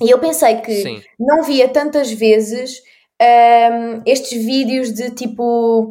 E 0.02 0.10
eu 0.10 0.18
pensei 0.18 0.56
que 0.56 0.82
Sim. 0.82 1.02
não 1.18 1.44
via 1.44 1.68
tantas 1.68 2.10
vezes 2.10 2.82
um, 3.22 4.02
estes 4.04 4.44
vídeos 4.44 4.92
de 4.92 5.10
tipo 5.10 5.90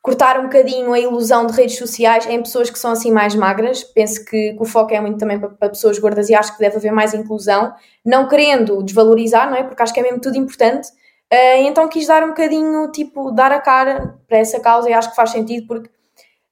cortar 0.00 0.38
um 0.38 0.44
bocadinho 0.44 0.92
a 0.92 0.98
ilusão 0.98 1.44
de 1.44 1.52
redes 1.52 1.76
sociais 1.76 2.24
em 2.26 2.40
pessoas 2.40 2.70
que 2.70 2.78
são 2.78 2.92
assim 2.92 3.10
mais 3.10 3.34
magras. 3.34 3.82
Penso 3.82 4.24
que, 4.24 4.54
que 4.54 4.62
o 4.62 4.64
foco 4.64 4.94
é 4.94 5.00
muito 5.00 5.18
também 5.18 5.38
para, 5.38 5.48
para, 5.50 5.68
pessoas 5.70 5.98
gordas 5.98 6.30
e 6.30 6.34
acho 6.34 6.54
que 6.54 6.60
deve 6.60 6.76
haver 6.76 6.92
mais 6.92 7.12
inclusão, 7.14 7.74
não 8.04 8.28
querendo 8.28 8.82
desvalorizar, 8.82 9.50
não 9.50 9.56
é? 9.56 9.64
Porque 9.64 9.82
acho 9.82 9.92
que 9.92 10.00
é 10.00 10.02
mesmo 10.04 10.20
tudo 10.20 10.38
importante. 10.38 10.88
Uh, 11.30 11.66
então 11.66 11.88
quis 11.88 12.06
dar 12.06 12.22
um 12.22 12.28
bocadinho, 12.28 12.90
tipo, 12.90 13.30
dar 13.32 13.52
a 13.52 13.60
cara 13.60 14.18
para 14.26 14.38
essa 14.38 14.60
causa 14.60 14.88
e 14.88 14.92
acho 14.92 15.10
que 15.10 15.16
faz 15.16 15.30
sentido 15.30 15.66
porque 15.66 15.90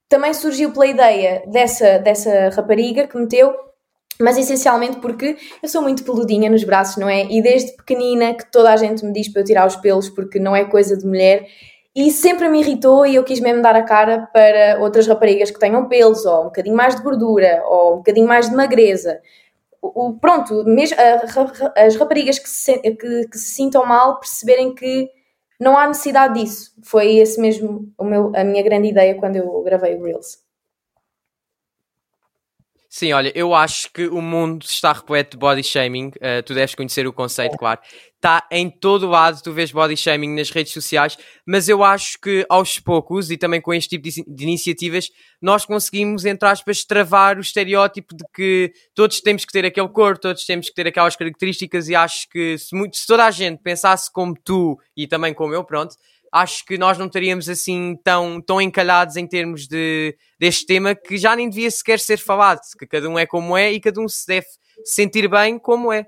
também 0.08 0.34
surgiu 0.34 0.72
pela 0.72 0.86
ideia 0.86 1.42
dessa, 1.46 1.98
dessa 1.98 2.50
rapariga 2.50 3.06
que 3.06 3.16
meteu 3.16 3.54
mas 4.20 4.38
essencialmente 4.38 4.98
porque 4.98 5.36
eu 5.62 5.68
sou 5.68 5.82
muito 5.82 6.04
peludinha 6.04 6.50
nos 6.50 6.64
braços, 6.64 6.96
não 6.96 7.08
é? 7.08 7.24
E 7.24 7.42
desde 7.42 7.72
pequenina 7.76 8.34
que 8.34 8.50
toda 8.50 8.72
a 8.72 8.76
gente 8.76 9.04
me 9.04 9.12
diz 9.12 9.28
para 9.28 9.42
eu 9.42 9.44
tirar 9.44 9.66
os 9.66 9.76
pelos 9.76 10.08
porque 10.08 10.38
não 10.38 10.54
é 10.54 10.64
coisa 10.64 10.96
de 10.96 11.06
mulher 11.06 11.46
e 11.94 12.10
sempre 12.10 12.46
me 12.50 12.60
irritou 12.60 13.06
e 13.06 13.14
eu 13.14 13.24
quis 13.24 13.40
mesmo 13.40 13.62
dar 13.62 13.74
a 13.74 13.82
cara 13.82 14.28
para 14.32 14.78
outras 14.80 15.06
raparigas 15.06 15.50
que 15.50 15.58
tenham 15.58 15.88
pelos 15.88 16.26
ou 16.26 16.42
um 16.42 16.44
bocadinho 16.44 16.76
mais 16.76 16.94
de 16.94 17.02
gordura 17.02 17.62
ou 17.66 17.94
um 17.94 17.96
bocadinho 17.96 18.28
mais 18.28 18.50
de 18.50 18.54
magreza. 18.54 19.20
O, 19.80 20.12
pronto, 20.20 20.62
mesmo, 20.64 20.96
a, 20.98 21.82
as 21.84 21.96
raparigas 21.96 22.38
que 22.38 22.48
se, 22.50 22.78
que, 22.80 23.28
que 23.28 23.38
se 23.38 23.54
sintam 23.54 23.86
mal 23.86 24.20
perceberem 24.20 24.74
que 24.74 25.08
não 25.58 25.76
há 25.78 25.86
necessidade 25.86 26.38
disso. 26.38 26.72
Foi 26.82 27.16
esse 27.16 27.40
mesmo 27.40 27.90
o 27.96 28.04
meu, 28.04 28.30
a 28.36 28.44
minha 28.44 28.62
grande 28.62 28.88
ideia 28.88 29.14
quando 29.14 29.36
eu 29.36 29.62
gravei 29.62 29.96
o 29.96 30.04
Reels. 30.04 30.45
Sim, 32.98 33.12
olha, 33.12 33.30
eu 33.34 33.54
acho 33.54 33.92
que 33.92 34.06
o 34.06 34.22
mundo 34.22 34.64
está 34.64 34.90
repleto 34.90 35.32
de 35.32 35.36
body 35.36 35.62
shaming. 35.62 36.06
Uh, 36.16 36.42
tu 36.46 36.54
deves 36.54 36.74
conhecer 36.74 37.06
o 37.06 37.12
conceito, 37.12 37.54
claro. 37.58 37.78
Está 38.14 38.48
em 38.50 38.70
todo 38.70 39.06
lado, 39.06 39.38
tu 39.42 39.52
vês 39.52 39.70
body 39.70 39.94
shaming 39.94 40.34
nas 40.34 40.48
redes 40.48 40.72
sociais, 40.72 41.18
mas 41.46 41.68
eu 41.68 41.84
acho 41.84 42.18
que 42.18 42.46
aos 42.48 42.80
poucos 42.80 43.30
e 43.30 43.36
também 43.36 43.60
com 43.60 43.74
este 43.74 43.98
tipo 44.00 44.08
de, 44.08 44.24
de 44.26 44.44
iniciativas, 44.44 45.10
nós 45.42 45.66
conseguimos, 45.66 46.24
entre 46.24 46.48
aspas, 46.48 46.86
travar 46.86 47.36
o 47.36 47.42
estereótipo 47.42 48.16
de 48.16 48.24
que 48.34 48.72
todos 48.94 49.20
temos 49.20 49.44
que 49.44 49.52
ter 49.52 49.66
aquele 49.66 49.90
corpo, 49.90 50.18
todos 50.18 50.46
temos 50.46 50.70
que 50.70 50.74
ter 50.74 50.86
aquelas 50.86 51.16
características, 51.16 51.90
e 51.90 51.94
acho 51.94 52.26
que 52.30 52.56
se, 52.56 52.74
muito, 52.74 52.96
se 52.96 53.06
toda 53.06 53.26
a 53.26 53.30
gente 53.30 53.60
pensasse 53.62 54.10
como 54.10 54.34
tu 54.42 54.78
e 54.96 55.06
também 55.06 55.34
como 55.34 55.52
eu, 55.52 55.62
pronto, 55.62 55.94
acho 56.32 56.64
que 56.64 56.76
nós 56.78 56.98
não 56.98 57.06
estaríamos 57.06 57.48
assim 57.48 57.96
tão, 58.02 58.40
tão 58.40 58.60
encalhados 58.60 59.16
em 59.16 59.26
termos 59.26 59.66
de, 59.66 60.16
deste 60.38 60.66
tema 60.66 60.94
que 60.94 61.16
já 61.16 61.34
nem 61.34 61.48
devia 61.48 61.70
sequer 61.70 61.98
ser 61.98 62.18
falado, 62.18 62.60
que 62.78 62.86
cada 62.86 63.08
um 63.08 63.18
é 63.18 63.26
como 63.26 63.56
é 63.56 63.72
e 63.72 63.80
cada 63.80 64.00
um 64.00 64.08
se 64.08 64.26
deve 64.26 64.46
sentir 64.84 65.28
bem 65.28 65.58
como 65.58 65.92
é. 65.92 66.06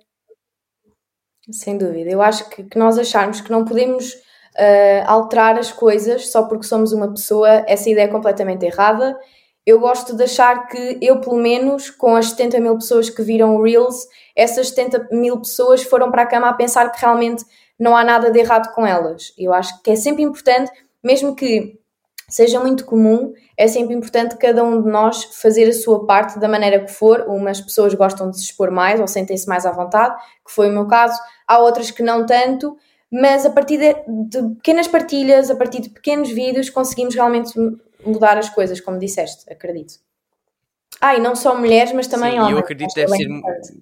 Sem 1.51 1.79
dúvida. 1.79 2.11
Eu 2.11 2.21
acho 2.21 2.49
que, 2.51 2.63
que 2.65 2.79
nós 2.79 2.99
acharmos 2.99 3.41
que 3.41 3.51
não 3.51 3.65
podemos 3.65 4.13
uh, 4.13 5.05
alterar 5.07 5.59
as 5.59 5.73
coisas 5.73 6.31
só 6.31 6.43
porque 6.43 6.67
somos 6.67 6.93
uma 6.93 7.09
pessoa, 7.09 7.65
essa 7.67 7.89
ideia 7.89 8.05
é 8.05 8.09
completamente 8.09 8.67
errada. 8.67 9.19
Eu 9.65 9.79
gosto 9.81 10.17
de 10.17 10.23
achar 10.25 10.67
que 10.67 10.99
eu, 11.01 11.21
pelo 11.21 11.37
menos, 11.37 11.91
com 11.91 12.17
as 12.17 12.31
70 12.31 12.61
mil 12.61 12.75
pessoas 12.77 13.11
que 13.11 13.23
viram 13.23 13.57
o 13.57 13.63
Reels, 13.63 14.07
essas 14.35 14.69
70 14.71 15.09
mil 15.13 15.39
pessoas 15.39 15.83
foram 15.83 16.11
para 16.11 16.23
a 16.23 16.27
cama 16.27 16.49
a 16.49 16.55
pensar 16.55 16.91
que 16.91 17.01
realmente 17.01 17.45
não 17.79 17.97
há 17.97 18.05
nada 18.05 18.31
de 18.31 18.39
errado 18.39 18.73
com 18.75 18.87
elas. 18.87 19.33
Eu 19.39 19.53
acho 19.53 19.81
que 19.83 19.91
é 19.91 19.97
sempre 19.97 20.23
importante, 20.23 20.71
mesmo 21.03 21.35
que 21.35 21.79
seja 22.29 22.61
muito 22.61 22.85
comum, 22.85 23.33
é 23.57 23.67
sempre 23.67 23.95
importante 23.95 24.37
cada 24.37 24.63
um 24.63 24.83
de 24.83 24.89
nós 24.91 25.25
fazer 25.41 25.69
a 25.69 25.73
sua 25.73 26.05
parte 26.07 26.39
da 26.39 26.49
maneira 26.49 26.85
que 26.85 26.93
for. 26.93 27.23
Umas 27.27 27.61
pessoas 27.61 27.95
gostam 27.95 28.31
de 28.31 28.37
se 28.39 28.45
expor 28.45 28.71
mais 28.71 29.01
ou 29.01 29.07
sentem-se 29.07 29.49
mais 29.49 29.65
à 29.65 29.73
vontade, 29.73 30.15
que 30.45 30.53
foi 30.53 30.69
o 30.69 30.73
meu 30.73 30.87
caso, 30.87 31.19
há 31.47 31.59
outras 31.59 31.91
que 31.91 32.03
não 32.03 32.27
tanto, 32.27 32.77
mas 33.11 33.47
a 33.47 33.51
partir 33.51 33.79
de, 33.79 33.95
de 34.29 34.57
pequenas 34.57 34.87
partilhas, 34.87 35.51
a 35.51 35.57
partir 35.57 35.81
de 35.81 35.89
pequenos 35.89 36.29
vídeos, 36.31 36.69
conseguimos 36.69 37.15
realmente 37.15 37.59
mudar 38.05 38.37
as 38.37 38.51
coisas, 38.51 38.81
como 38.81 38.99
disseste, 38.99 39.51
acredito. 39.51 39.95
Ah, 41.01 41.15
e 41.15 41.21
não 41.21 41.35
só 41.35 41.57
mulheres, 41.57 41.93
mas 41.93 42.07
também 42.07 42.33
Sim, 42.33 42.39
homens. 42.39 42.53
eu 42.53 42.59
acredito 42.59 42.89
que 42.89 43.01
deve 43.01 43.15
é 43.15 43.17
ser. 43.17 43.31
importante. 43.31 43.81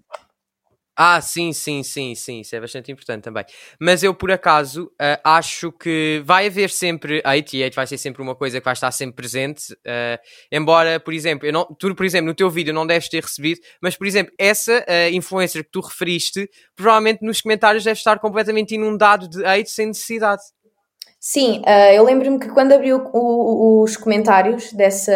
Ah, 0.98 1.20
sim, 1.20 1.52
sim, 1.52 1.82
sim, 1.82 2.14
sim, 2.14 2.40
isso 2.40 2.56
é 2.56 2.60
bastante 2.60 2.90
importante 2.90 3.22
também. 3.22 3.44
Mas 3.78 4.02
eu, 4.02 4.14
por 4.14 4.30
acaso, 4.32 4.90
ah, 4.98 5.20
acho 5.36 5.70
que 5.70 6.22
vai 6.24 6.46
haver 6.46 6.70
sempre 6.70 7.22
e 7.52 7.62
hate 7.62 7.76
vai 7.76 7.86
ser 7.86 7.98
sempre 7.98 8.22
uma 8.22 8.34
coisa 8.34 8.58
que 8.58 8.64
vai 8.64 8.72
estar 8.72 8.90
sempre 8.90 9.16
presente. 9.16 9.76
ah, 9.86 10.18
embora, 10.50 10.98
por 10.98 11.12
exemplo, 11.12 11.46
eu 11.46 11.52
não, 11.52 11.66
tu, 11.78 11.94
por 11.94 12.06
exemplo, 12.06 12.28
no 12.28 12.34
teu 12.34 12.48
vídeo 12.48 12.72
não 12.72 12.86
deves 12.86 13.10
ter 13.10 13.22
recebido, 13.22 13.60
mas, 13.82 13.94
por 13.94 14.06
exemplo, 14.06 14.32
essa 14.38 14.82
ah, 14.88 15.10
influencer 15.10 15.64
que 15.64 15.70
tu 15.70 15.80
referiste, 15.80 16.48
provavelmente 16.74 17.22
nos 17.22 17.42
comentários 17.42 17.84
deve 17.84 17.98
estar 17.98 18.18
completamente 18.18 18.74
inundado 18.74 19.28
de 19.28 19.44
hate 19.44 19.70
sem 19.70 19.88
necessidade. 19.88 20.42
Sim, 21.18 21.60
eu 21.92 22.04
lembro-me 22.04 22.38
que 22.38 22.48
quando 22.50 22.72
abriu 22.72 23.02
os 23.12 23.96
comentários 23.96 24.72
dessa, 24.72 25.12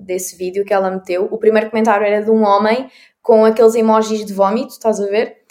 desse 0.00 0.36
vídeo 0.36 0.64
que 0.64 0.72
ela 0.72 0.90
meteu, 0.90 1.28
o 1.30 1.36
primeiro 1.36 1.68
comentário 1.68 2.06
era 2.06 2.24
de 2.24 2.30
um 2.30 2.42
homem 2.42 2.88
com 3.22 3.44
aqueles 3.44 3.74
emojis 3.74 4.24
de 4.26 4.34
vómito, 4.34 4.70
estás 4.70 5.00
a 5.00 5.06
ver? 5.06 5.42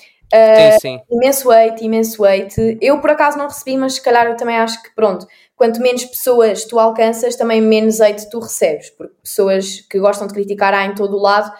sim, 0.79 0.79
sim. 0.79 1.01
Imenso 1.09 1.51
hate, 1.51 1.83
imenso 1.83 2.23
hate. 2.23 2.77
Eu 2.81 2.99
por 3.01 3.09
acaso 3.09 3.37
não 3.37 3.47
recebi, 3.47 3.77
mas 3.77 3.93
se 3.95 4.01
calhar 4.01 4.27
eu 4.27 4.37
também 4.37 4.57
acho 4.57 4.81
que 4.81 4.93
pronto, 4.95 5.27
quanto 5.55 5.81
menos 5.81 6.05
pessoas 6.05 6.63
tu 6.65 6.79
alcanças, 6.79 7.35
também 7.35 7.61
menos 7.61 7.99
hate 7.99 8.29
tu 8.29 8.39
recebes, 8.39 8.89
porque 8.91 9.15
pessoas 9.21 9.81
que 9.89 9.99
gostam 9.99 10.27
de 10.27 10.33
criticar 10.33 10.73
há 10.73 10.85
em 10.85 10.95
todo 10.95 11.17
o 11.17 11.21
lado 11.21 11.51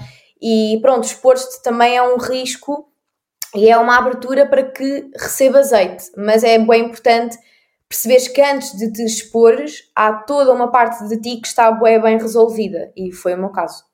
e 0.42 0.80
pronto, 0.82 1.04
expor-te 1.04 1.62
também 1.62 1.98
é 1.98 2.02
um 2.02 2.18
risco 2.18 2.88
e 3.54 3.70
é 3.70 3.78
uma 3.78 3.98
abertura 3.98 4.46
para 4.46 4.64
que 4.64 5.12
recebas 5.18 5.74
hate, 5.74 6.06
mas 6.18 6.44
é 6.44 6.58
bem 6.58 6.86
importante 6.86 7.38
perceberes 7.88 8.30
que 8.30 8.42
antes 8.42 8.78
de 8.78 8.92
te 8.92 9.04
expores 9.04 9.92
há 9.94 10.14
toda 10.14 10.54
uma 10.54 10.72
parte 10.72 11.06
de 11.10 11.20
ti 11.20 11.42
que 11.42 11.48
está 11.48 11.70
bem 11.72 12.18
resolvida 12.18 12.92
e 12.96 13.12
foi 13.12 13.34
o 13.34 13.38
meu 13.38 13.50
caso. 13.50 13.91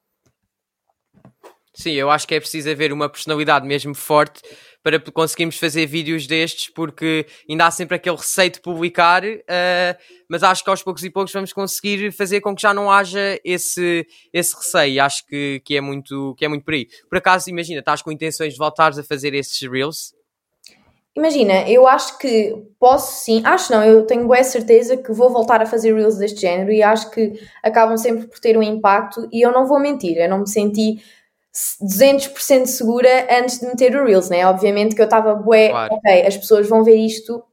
Sim, 1.77 1.91
eu 1.91 2.09
acho 2.09 2.27
que 2.27 2.33
é 2.33 2.39
preciso 2.39 2.71
haver 2.71 2.91
uma 2.91 3.07
personalidade 3.07 3.67
mesmo 3.67 3.93
forte 3.93 4.41
para 4.81 4.99
conseguirmos 4.99 5.59
fazer 5.59 5.85
vídeos 5.85 6.25
destes, 6.25 6.73
porque 6.73 7.27
ainda 7.47 7.67
há 7.67 7.71
sempre 7.71 7.95
aquele 7.95 8.15
receio 8.15 8.49
de 8.49 8.59
publicar, 8.59 9.21
eh, 9.23 9.95
mas 10.27 10.41
acho 10.41 10.63
que 10.63 10.71
aos 10.71 10.81
poucos 10.81 11.03
e 11.03 11.11
poucos 11.11 11.31
vamos 11.31 11.53
conseguir 11.53 12.11
fazer 12.11 12.41
com 12.41 12.55
que 12.55 12.63
já 12.63 12.73
não 12.73 12.89
haja 12.89 13.39
esse, 13.45 14.07
esse 14.33 14.55
receio. 14.55 15.03
Acho 15.03 15.23
que, 15.27 15.61
que, 15.63 15.77
é 15.77 15.81
muito, 15.81 16.33
que 16.35 16.45
é 16.45 16.47
muito 16.47 16.65
por 16.65 16.73
aí. 16.73 16.87
Por 17.07 17.19
acaso, 17.19 17.47
imagina, 17.47 17.79
estás 17.79 18.01
com 18.01 18.11
intenções 18.11 18.53
de 18.53 18.57
voltares 18.57 18.97
a 18.97 19.03
fazer 19.03 19.35
esses 19.35 19.61
reels? 19.69 20.15
Imagina, 21.15 21.67
eu 21.69 21.87
acho 21.87 22.17
que 22.17 22.55
posso 22.79 23.23
sim, 23.23 23.41
acho 23.43 23.71
não, 23.71 23.83
eu 23.83 24.05
tenho 24.05 24.25
boa 24.27 24.43
certeza 24.43 24.97
que 24.97 25.11
vou 25.11 25.31
voltar 25.31 25.61
a 25.61 25.65
fazer 25.65 25.93
reels 25.93 26.17
deste 26.17 26.41
género 26.41 26.71
e 26.71 26.81
acho 26.81 27.09
que 27.09 27.39
acabam 27.63 27.97
sempre 27.97 28.27
por 28.27 28.39
ter 28.39 28.55
um 28.55 28.61
impacto 28.61 29.27
e 29.31 29.41
eu 29.43 29.51
não 29.51 29.65
vou 29.65 29.79
mentir, 29.79 30.15
eu 30.17 30.29
não 30.29 30.41
me 30.41 30.47
senti 30.47 31.01
200% 31.81 32.67
segura 32.67 33.27
antes 33.31 33.59
de 33.59 33.67
meter 33.67 33.95
o 33.95 34.05
reels, 34.05 34.29
né? 34.29 34.45
Obviamente 34.47 34.95
que 34.95 35.01
eu 35.01 35.05
estava 35.05 35.33
bué, 35.35 35.69
Claro. 35.69 35.95
ok, 35.95 36.25
as 36.27 36.37
pessoas 36.37 36.67
vão 36.67 36.83
ver 36.83 36.95
isto 36.95 37.43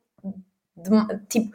de- 0.77 1.27
tipo 1.29 1.53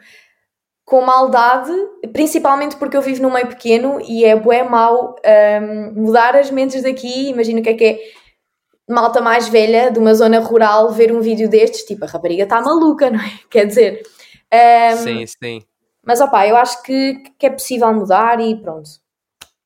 com 0.84 1.02
maldade, 1.02 1.70
principalmente 2.12 2.74
porque 2.76 2.96
eu 2.96 3.02
vivo 3.02 3.22
num 3.22 3.32
meio 3.32 3.46
pequeno 3.46 4.00
e 4.00 4.24
é 4.24 4.34
bué 4.34 4.64
mau 4.64 5.14
hum, 5.62 5.92
mudar 6.02 6.34
as 6.34 6.50
mentes 6.50 6.82
daqui, 6.82 7.28
imagina 7.28 7.60
o 7.60 7.62
que 7.62 7.68
é 7.68 7.74
que 7.74 7.84
é 7.84 7.98
malta 8.88 9.20
mais 9.20 9.48
velha 9.48 9.90
de 9.90 10.00
uma 10.00 10.14
zona 10.14 10.40
rural 10.40 10.90
ver 10.90 11.12
um 11.12 11.20
vídeo 11.20 11.48
destes, 11.48 11.84
tipo, 11.84 12.04
a 12.04 12.08
rapariga 12.08 12.42
está 12.42 12.60
maluca, 12.60 13.08
não 13.10 13.20
é? 13.20 13.30
Quer 13.48 13.66
dizer, 13.66 14.02
hum, 14.52 14.96
Sim, 14.96 15.26
sim. 15.26 15.62
mas 16.04 16.20
opá, 16.20 16.46
eu 16.48 16.56
acho 16.56 16.82
que, 16.82 17.22
que 17.38 17.46
é 17.46 17.50
possível 17.50 17.92
mudar 17.94 18.40
e 18.40 18.60
pronto. 18.60 18.90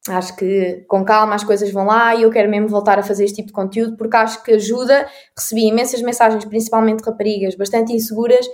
Acho 0.07 0.37
que 0.37 0.85
com 0.87 1.03
calma 1.03 1.35
as 1.35 1.43
coisas 1.43 1.71
vão 1.71 1.87
lá 1.87 2.15
e 2.15 2.23
eu 2.23 2.31
quero 2.31 2.51
mesmo 2.51 2.69
voltar 2.69 2.99
a 2.99 3.03
fazer 3.03 3.25
este 3.25 3.37
tipo 3.37 3.49
de 3.49 3.55
conteúdo 3.55 3.97
porque 3.97 4.17
acho 4.17 4.43
que 4.43 4.53
ajuda. 4.53 5.09
Recebi 5.37 5.67
imensas 5.67 6.03
mensagens, 6.03 6.45
principalmente 6.45 6.99
de 7.03 7.05
raparigas, 7.09 7.55
bastante 7.55 7.93
inseguras 7.93 8.47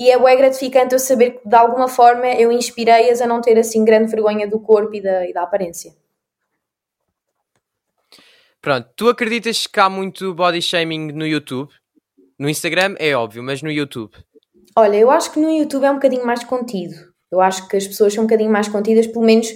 e 0.00 0.10
é 0.10 0.18
bem 0.18 0.36
gratificante 0.38 0.94
eu 0.94 0.98
saber 0.98 1.32
que 1.32 1.46
de 1.46 1.54
alguma 1.54 1.86
forma 1.86 2.26
eu 2.26 2.50
inspirei-as 2.50 3.20
a 3.20 3.26
não 3.26 3.42
ter 3.42 3.58
assim 3.58 3.84
grande 3.84 4.10
vergonha 4.10 4.48
do 4.48 4.58
corpo 4.58 4.94
e 4.94 5.02
da, 5.02 5.28
e 5.28 5.32
da 5.34 5.42
aparência. 5.42 5.94
Pronto, 8.62 8.88
tu 8.96 9.08
acreditas 9.08 9.66
que 9.66 9.78
há 9.78 9.90
muito 9.90 10.34
body 10.34 10.62
shaming 10.62 11.12
no 11.12 11.26
YouTube? 11.26 11.70
No 12.38 12.48
Instagram 12.48 12.94
é 12.98 13.14
óbvio, 13.14 13.42
mas 13.42 13.62
no 13.62 13.70
YouTube? 13.70 14.12
Olha, 14.74 14.96
eu 14.96 15.10
acho 15.10 15.32
que 15.32 15.38
no 15.38 15.50
YouTube 15.50 15.84
é 15.84 15.90
um 15.90 15.96
bocadinho 15.96 16.24
mais 16.24 16.44
contido. 16.44 16.94
Eu 17.30 17.40
acho 17.40 17.68
que 17.68 17.76
as 17.76 17.86
pessoas 17.86 18.14
são 18.14 18.24
um 18.24 18.26
bocadinho 18.26 18.50
mais 18.50 18.68
contidas, 18.68 19.06
pelo 19.06 19.24
menos 19.24 19.48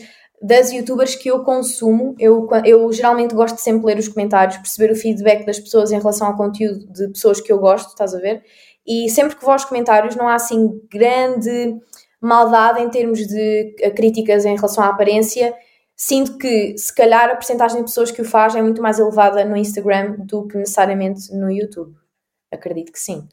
das 0.45 0.71
youtubers 0.71 1.15
que 1.15 1.31
eu 1.31 1.43
consumo. 1.43 2.15
Eu, 2.19 2.47
eu 2.67 2.93
geralmente 2.93 3.35
gosto 3.35 3.55
de 3.55 3.63
sempre 3.63 3.87
ler 3.87 3.99
os 3.99 4.09
comentários, 4.09 4.59
perceber 4.59 4.93
o 4.93 4.97
feedback 4.97 5.47
das 5.47 5.59
pessoas 5.59 5.91
em 5.91 5.97
relação 5.97 6.27
ao 6.27 6.37
conteúdo 6.37 6.87
de 6.93 7.09
pessoas 7.09 7.41
que 7.41 7.51
eu 7.51 7.59
gosto, 7.59 7.89
estás 7.89 8.15
a 8.15 8.19
ver? 8.19 8.45
E 8.87 9.09
sempre 9.09 9.37
que 9.37 9.43
vou 9.43 9.53
aos 9.53 9.65
comentários 9.65 10.15
não 10.15 10.29
há 10.29 10.35
assim 10.35 10.79
grande 10.93 11.81
maldade 12.21 12.83
em 12.83 12.91
termos 12.91 13.27
de 13.27 13.75
eh, 13.81 13.91
críticas 13.91 14.45
em 14.45 14.55
relação 14.55 14.85
à 14.85 14.89
aparência. 14.89 15.55
Sinto 15.97 16.37
que, 16.37 16.77
se 16.77 16.95
calhar, 16.95 17.31
a 17.31 17.37
porcentagem 17.37 17.79
de 17.79 17.85
pessoas 17.85 18.11
que 18.11 18.21
o 18.21 18.25
faz 18.25 18.55
é 18.55 18.61
muito 18.61 18.83
mais 18.83 18.99
elevada 18.99 19.47
no 19.47 19.57
Instagram 19.57 20.17
do 20.19 20.47
que 20.47 20.59
necessariamente 20.59 21.35
no 21.35 21.51
YouTube. 21.51 21.95
Acredito 22.53 22.93
que 22.93 23.01
sim. 23.01 23.27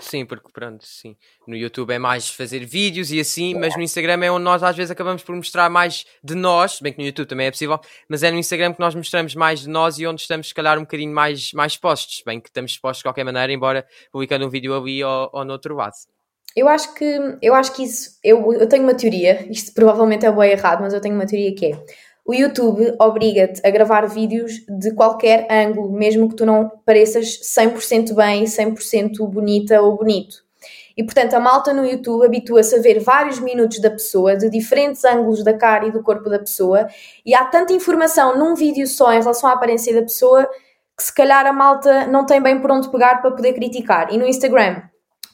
Sim, 0.00 0.24
porque 0.24 0.48
pronto, 0.52 0.84
sim. 0.84 1.16
No 1.46 1.54
YouTube 1.54 1.92
é 1.92 1.98
mais 1.98 2.28
fazer 2.28 2.64
vídeos 2.64 3.10
e 3.12 3.20
assim, 3.20 3.54
mas 3.54 3.76
no 3.76 3.82
Instagram 3.82 4.24
é 4.24 4.30
onde 4.30 4.44
nós 4.44 4.62
às 4.62 4.76
vezes 4.76 4.90
acabamos 4.90 5.22
por 5.22 5.34
mostrar 5.36 5.68
mais 5.68 6.04
de 6.22 6.34
nós, 6.34 6.80
bem 6.80 6.92
que 6.92 6.98
no 6.98 7.06
YouTube 7.06 7.28
também 7.28 7.46
é 7.46 7.50
possível, 7.50 7.78
mas 8.08 8.22
é 8.22 8.30
no 8.30 8.38
Instagram 8.38 8.72
que 8.72 8.80
nós 8.80 8.94
mostramos 8.94 9.34
mais 9.34 9.60
de 9.60 9.68
nós 9.68 9.98
e 9.98 10.06
onde 10.06 10.22
estamos 10.22 10.48
se 10.48 10.54
calhar 10.54 10.78
um 10.78 10.82
bocadinho 10.82 11.12
mais, 11.12 11.52
mais 11.52 11.72
expostos, 11.72 12.22
bem 12.24 12.40
que 12.40 12.48
estamos 12.48 12.72
expostos 12.72 12.98
de 12.98 13.04
qualquer 13.04 13.24
maneira, 13.24 13.52
embora 13.52 13.86
publicando 14.10 14.46
um 14.46 14.50
vídeo 14.50 14.74
ali 14.74 15.04
ou, 15.04 15.30
ou 15.32 15.44
no 15.44 15.52
outro 15.52 15.76
lado. 15.76 15.94
Eu 16.56 16.68
acho 16.68 16.94
que, 16.94 17.38
eu 17.40 17.54
acho 17.54 17.72
que 17.74 17.84
isso, 17.84 18.18
eu, 18.24 18.52
eu 18.52 18.68
tenho 18.68 18.82
uma 18.82 18.94
teoria, 18.94 19.46
isto 19.50 19.72
provavelmente 19.72 20.26
é 20.26 20.32
bem 20.32 20.50
errado, 20.50 20.80
mas 20.80 20.92
eu 20.92 21.00
tenho 21.00 21.14
uma 21.14 21.26
teoria 21.26 21.54
que 21.54 21.66
é, 21.66 21.84
o 22.24 22.34
YouTube 22.34 22.94
obriga-te 23.00 23.60
a 23.66 23.70
gravar 23.70 24.06
vídeos 24.06 24.64
de 24.68 24.92
qualquer 24.94 25.46
ângulo, 25.50 25.92
mesmo 25.92 26.28
que 26.28 26.36
tu 26.36 26.46
não 26.46 26.70
pareças 26.84 27.40
100% 27.42 28.14
bem, 28.14 28.44
100% 28.44 29.26
bonita 29.28 29.80
ou 29.80 29.96
bonito. 29.96 30.36
E 30.96 31.02
portanto 31.02 31.34
a 31.34 31.40
malta 31.40 31.72
no 31.72 31.86
YouTube 31.86 32.26
habitua-se 32.26 32.76
a 32.76 32.82
ver 32.82 33.00
vários 33.00 33.40
minutos 33.40 33.80
da 33.80 33.90
pessoa, 33.90 34.36
de 34.36 34.50
diferentes 34.50 35.04
ângulos 35.04 35.42
da 35.42 35.54
cara 35.54 35.86
e 35.86 35.92
do 35.92 36.02
corpo 36.02 36.28
da 36.28 36.38
pessoa, 36.38 36.86
e 37.24 37.34
há 37.34 37.44
tanta 37.44 37.72
informação 37.72 38.38
num 38.38 38.54
vídeo 38.54 38.86
só 38.86 39.12
em 39.12 39.20
relação 39.20 39.48
à 39.48 39.54
aparência 39.54 39.94
da 39.94 40.02
pessoa 40.02 40.48
que 40.96 41.04
se 41.04 41.14
calhar 41.14 41.46
a 41.46 41.52
malta 41.52 42.06
não 42.06 42.26
tem 42.26 42.42
bem 42.42 42.60
por 42.60 42.70
onde 42.70 42.90
pegar 42.90 43.22
para 43.22 43.30
poder 43.30 43.54
criticar. 43.54 44.12
E 44.12 44.18
no 44.18 44.26
Instagram, 44.26 44.82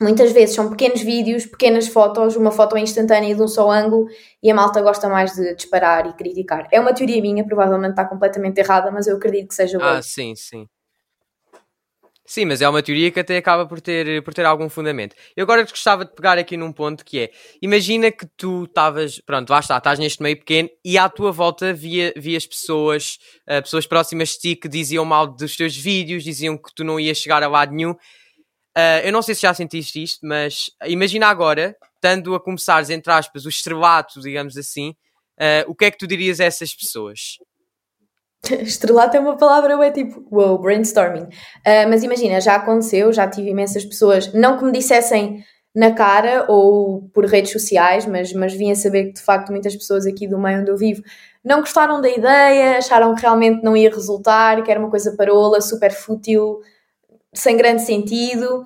muitas 0.00 0.32
vezes 0.32 0.54
são 0.54 0.70
pequenos 0.70 1.02
vídeos, 1.02 1.46
pequenas 1.46 1.88
fotos, 1.88 2.36
uma 2.36 2.50
foto 2.50 2.76
instantânea 2.76 3.34
de 3.34 3.42
um 3.42 3.48
só 3.48 3.70
ângulo 3.70 4.06
e 4.42 4.50
a 4.50 4.54
malta 4.54 4.80
gosta 4.82 5.08
mais 5.08 5.34
de 5.34 5.54
disparar 5.54 6.06
e 6.06 6.12
criticar. 6.12 6.68
É 6.70 6.80
uma 6.80 6.92
teoria 6.92 7.20
minha, 7.20 7.44
provavelmente 7.44 7.92
está 7.92 8.04
completamente 8.04 8.58
errada, 8.58 8.90
mas 8.90 9.06
eu 9.06 9.16
acredito 9.16 9.48
que 9.48 9.54
seja 9.54 9.78
boa. 9.78 9.98
Ah, 9.98 10.02
sim, 10.02 10.34
sim. 10.34 10.68
Sim, 12.28 12.44
mas 12.44 12.60
é 12.60 12.68
uma 12.68 12.82
teoria 12.82 13.08
que 13.12 13.20
até 13.20 13.36
acaba 13.36 13.66
por 13.66 13.80
ter, 13.80 14.20
por 14.24 14.34
ter 14.34 14.44
algum 14.44 14.68
fundamento. 14.68 15.14
Eu 15.36 15.44
agora 15.44 15.62
gostava 15.62 16.04
de 16.04 16.12
pegar 16.12 16.36
aqui 16.36 16.56
num 16.56 16.72
ponto 16.72 17.04
que 17.04 17.20
é: 17.20 17.30
imagina 17.62 18.10
que 18.10 18.26
tu 18.36 18.64
estavas, 18.64 19.20
pronto, 19.20 19.48
lá 19.48 19.60
está, 19.60 19.78
estás 19.78 19.96
neste 20.00 20.20
meio 20.20 20.36
pequeno 20.36 20.68
e 20.84 20.98
à 20.98 21.08
tua 21.08 21.30
volta 21.30 21.72
via, 21.72 22.12
vias 22.16 22.44
pessoas, 22.44 23.18
uh, 23.48 23.62
pessoas 23.62 23.86
próximas 23.86 24.30
de 24.30 24.38
ti 24.40 24.56
que 24.56 24.68
diziam 24.68 25.04
mal 25.04 25.28
dos 25.28 25.56
teus 25.56 25.76
vídeos, 25.76 26.24
diziam 26.24 26.58
que 26.58 26.74
tu 26.74 26.82
não 26.82 26.98
ias 26.98 27.16
chegar 27.16 27.44
a 27.44 27.48
lado 27.48 27.72
nenhum. 27.72 27.94
Uh, 28.76 29.00
eu 29.04 29.12
não 29.12 29.22
sei 29.22 29.34
se 29.34 29.42
já 29.42 29.54
sentiste 29.54 30.02
isto, 30.02 30.26
mas 30.26 30.70
imagina 30.84 31.28
agora, 31.28 31.74
estando 31.94 32.34
a 32.34 32.40
começares, 32.40 32.90
entre 32.90 33.10
aspas, 33.10 33.46
o 33.46 33.48
estrelato, 33.48 34.20
digamos 34.20 34.56
assim, 34.58 34.90
uh, 35.40 35.70
o 35.70 35.74
que 35.74 35.86
é 35.86 35.90
que 35.90 35.96
tu 35.96 36.06
dirias 36.06 36.40
a 36.40 36.44
essas 36.44 36.74
pessoas? 36.74 37.38
Estrelato 38.60 39.16
é 39.16 39.20
uma 39.20 39.36
palavra, 39.36 39.72
é 39.84 39.90
tipo, 39.90 40.26
wow, 40.30 40.58
brainstorming. 40.58 41.22
Uh, 41.24 41.88
mas 41.88 42.02
imagina, 42.02 42.38
já 42.40 42.56
aconteceu, 42.56 43.12
já 43.12 43.26
tive 43.26 43.48
imensas 43.48 43.84
pessoas, 43.84 44.32
não 44.34 44.58
que 44.58 44.64
me 44.64 44.72
dissessem 44.72 45.42
na 45.74 45.92
cara 45.92 46.44
ou 46.48 47.08
por 47.14 47.24
redes 47.24 47.52
sociais, 47.52 48.04
mas, 48.06 48.32
mas 48.32 48.52
vim 48.52 48.70
a 48.70 48.74
saber 48.74 49.06
que 49.06 49.12
de 49.14 49.22
facto 49.22 49.50
muitas 49.50 49.74
pessoas 49.74 50.06
aqui 50.06 50.26
do 50.26 50.38
meio 50.38 50.60
onde 50.60 50.70
eu 50.70 50.76
vivo 50.76 51.02
não 51.46 51.60
gostaram 51.60 52.00
da 52.00 52.08
ideia, 52.08 52.78
acharam 52.78 53.14
que 53.14 53.22
realmente 53.22 53.62
não 53.62 53.76
ia 53.76 53.88
resultar, 53.88 54.64
que 54.64 54.70
era 54.70 54.80
uma 54.80 54.90
coisa 54.90 55.14
parola, 55.16 55.60
super 55.60 55.92
fútil, 55.92 56.58
sem 57.36 57.56
grande 57.56 57.82
sentido. 57.82 58.64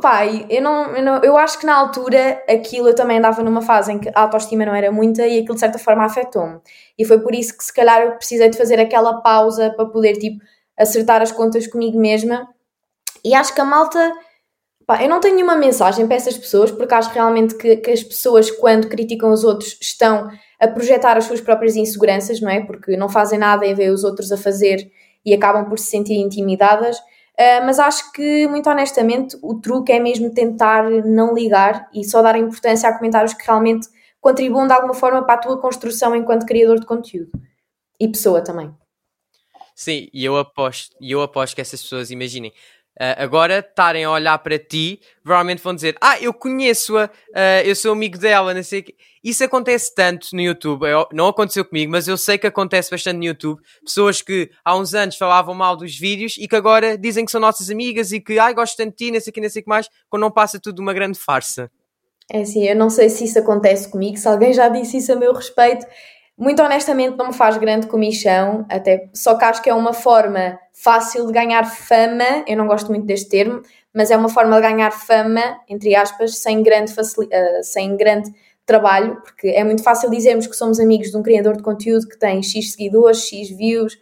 Pai, 0.00 0.46
eu, 0.48 0.62
não, 0.62 0.96
eu 0.96 1.02
não, 1.02 1.16
eu 1.22 1.36
acho 1.36 1.58
que 1.58 1.66
na 1.66 1.76
altura 1.76 2.42
aquilo 2.48 2.88
eu 2.88 2.94
também 2.94 3.18
andava 3.18 3.42
numa 3.42 3.60
fase 3.60 3.92
em 3.92 3.98
que 3.98 4.08
a 4.14 4.22
autoestima 4.22 4.64
não 4.64 4.74
era 4.74 4.90
muita 4.90 5.26
e 5.26 5.40
aquilo 5.40 5.54
de 5.54 5.60
certa 5.60 5.78
forma 5.78 6.04
afetou-me. 6.04 6.60
E 6.98 7.04
foi 7.04 7.20
por 7.20 7.34
isso 7.34 7.56
que 7.56 7.64
se 7.64 7.72
calhar 7.72 8.00
eu 8.02 8.12
precisei 8.12 8.48
de 8.48 8.56
fazer 8.56 8.78
aquela 8.78 9.20
pausa 9.20 9.70
para 9.70 9.86
poder 9.86 10.14
tipo 10.14 10.40
acertar 10.78 11.20
as 11.20 11.32
contas 11.32 11.66
comigo 11.66 11.98
mesma. 11.98 12.48
E 13.24 13.34
acho 13.34 13.54
que 13.54 13.60
a 13.60 13.64
malta. 13.64 14.12
Pá, 14.86 15.02
eu 15.02 15.08
não 15.08 15.20
tenho 15.20 15.34
nenhuma 15.34 15.54
mensagem 15.54 16.06
para 16.06 16.16
essas 16.16 16.36
pessoas 16.36 16.70
porque 16.70 16.94
acho 16.94 17.10
realmente 17.10 17.54
que, 17.54 17.76
que 17.76 17.90
as 17.90 18.02
pessoas, 18.02 18.50
quando 18.50 18.88
criticam 18.88 19.30
os 19.30 19.44
outros, 19.44 19.76
estão 19.80 20.28
a 20.58 20.68
projetar 20.68 21.16
as 21.16 21.24
suas 21.24 21.40
próprias 21.40 21.76
inseguranças, 21.76 22.40
não 22.40 22.50
é? 22.50 22.60
Porque 22.64 22.96
não 22.96 23.08
fazem 23.08 23.38
nada 23.38 23.66
e 23.66 23.74
veem 23.74 23.90
os 23.90 24.04
outros 24.04 24.32
a 24.32 24.36
fazer 24.36 24.90
e 25.24 25.34
acabam 25.34 25.68
por 25.68 25.78
se 25.78 25.86
sentir 25.86 26.14
intimidadas. 26.14 26.96
Uh, 27.40 27.64
mas 27.64 27.78
acho 27.78 28.12
que, 28.12 28.46
muito 28.48 28.68
honestamente, 28.68 29.34
o 29.40 29.54
truque 29.58 29.92
é 29.92 29.98
mesmo 29.98 30.28
tentar 30.34 30.90
não 30.90 31.32
ligar 31.32 31.88
e 31.94 32.04
só 32.04 32.20
dar 32.20 32.36
importância 32.36 32.86
a 32.86 32.92
comentários 32.92 33.32
que 33.32 33.46
realmente 33.46 33.88
contribuam 34.20 34.66
de 34.66 34.74
alguma 34.74 34.92
forma 34.92 35.24
para 35.24 35.36
a 35.36 35.38
tua 35.38 35.58
construção 35.58 36.14
enquanto 36.14 36.44
criador 36.44 36.78
de 36.78 36.84
conteúdo 36.84 37.30
e 37.98 38.06
pessoa 38.06 38.44
também. 38.44 38.70
Sim, 39.74 40.10
e 40.12 40.22
eu 40.22 40.36
aposto, 40.36 40.94
eu 41.00 41.22
aposto 41.22 41.54
que 41.54 41.62
essas 41.62 41.80
pessoas, 41.80 42.10
imaginem, 42.10 42.52
Uh, 42.98 43.16
agora 43.16 43.60
estarem 43.60 44.04
a 44.04 44.10
olhar 44.10 44.36
para 44.38 44.58
ti, 44.58 45.00
provavelmente 45.22 45.62
vão 45.62 45.74
dizer: 45.74 45.96
Ah, 46.00 46.20
eu 46.20 46.34
conheço-a, 46.34 47.06
uh, 47.06 47.64
eu 47.64 47.74
sou 47.74 47.92
amigo 47.92 48.18
dela, 48.18 48.52
não 48.52 48.62
sei 48.62 48.80
o 48.80 48.84
quê. 48.84 48.94
Isso 49.22 49.44
acontece 49.44 49.94
tanto 49.94 50.28
no 50.32 50.40
YouTube, 50.40 50.86
eu, 50.86 51.06
não 51.12 51.28
aconteceu 51.28 51.62
comigo, 51.64 51.92
mas 51.92 52.08
eu 52.08 52.16
sei 52.16 52.38
que 52.38 52.46
acontece 52.46 52.90
bastante 52.90 53.18
no 53.18 53.24
YouTube. 53.24 53.60
Pessoas 53.84 54.22
que 54.22 54.50
há 54.64 54.76
uns 54.76 54.94
anos 54.94 55.16
falavam 55.16 55.54
mal 55.54 55.76
dos 55.76 55.96
vídeos 55.96 56.36
e 56.38 56.48
que 56.48 56.56
agora 56.56 56.96
dizem 56.96 57.24
que 57.24 57.30
são 57.30 57.40
nossas 57.40 57.70
amigas 57.70 58.12
e 58.12 58.20
que, 58.20 58.38
ai, 58.38 58.54
gosto 58.54 58.76
tanto 58.76 58.90
de 58.90 58.96
ti, 58.96 59.10
não 59.10 59.20
sei 59.20 59.30
o 59.30 59.34
que, 59.34 59.40
não 59.40 59.50
sei 59.50 59.60
o 59.60 59.64
que 59.64 59.68
mais, 59.68 59.88
quando 60.08 60.22
não 60.22 60.30
passa 60.30 60.58
tudo 60.58 60.80
uma 60.80 60.94
grande 60.94 61.18
farsa. 61.18 61.70
É 62.32 62.40
assim, 62.40 62.66
eu 62.66 62.76
não 62.76 62.88
sei 62.88 63.10
se 63.10 63.24
isso 63.24 63.38
acontece 63.38 63.90
comigo, 63.90 64.16
se 64.16 64.26
alguém 64.26 64.54
já 64.54 64.68
disse 64.68 64.96
isso 64.96 65.12
a 65.12 65.16
meu 65.16 65.34
respeito. 65.34 65.84
Muito 66.40 66.62
honestamente, 66.62 67.18
não 67.18 67.26
me 67.26 67.34
faz 67.34 67.58
grande 67.58 67.86
comichão, 67.86 68.64
até 68.70 69.10
só 69.12 69.34
que 69.34 69.44
acho 69.44 69.60
que 69.60 69.68
é 69.68 69.74
uma 69.74 69.92
forma 69.92 70.58
fácil 70.72 71.26
de 71.26 71.34
ganhar 71.34 71.64
fama. 71.64 72.42
Eu 72.46 72.56
não 72.56 72.66
gosto 72.66 72.88
muito 72.88 73.04
deste 73.04 73.28
termo, 73.28 73.60
mas 73.92 74.10
é 74.10 74.16
uma 74.16 74.30
forma 74.30 74.56
de 74.56 74.62
ganhar 74.62 74.90
fama, 74.90 75.60
entre 75.68 75.94
aspas, 75.94 76.38
sem 76.38 76.62
grande, 76.62 76.92
uh, 76.92 77.62
sem 77.62 77.94
grande 77.94 78.32
trabalho, 78.64 79.20
porque 79.20 79.48
é 79.48 79.62
muito 79.62 79.82
fácil 79.82 80.08
dizermos 80.08 80.46
que 80.46 80.56
somos 80.56 80.80
amigos 80.80 81.10
de 81.10 81.16
um 81.18 81.22
criador 81.22 81.58
de 81.58 81.62
conteúdo 81.62 82.08
que 82.08 82.18
tem 82.18 82.42
X 82.42 82.72
seguidores, 82.72 83.28
X 83.28 83.50
views. 83.50 83.98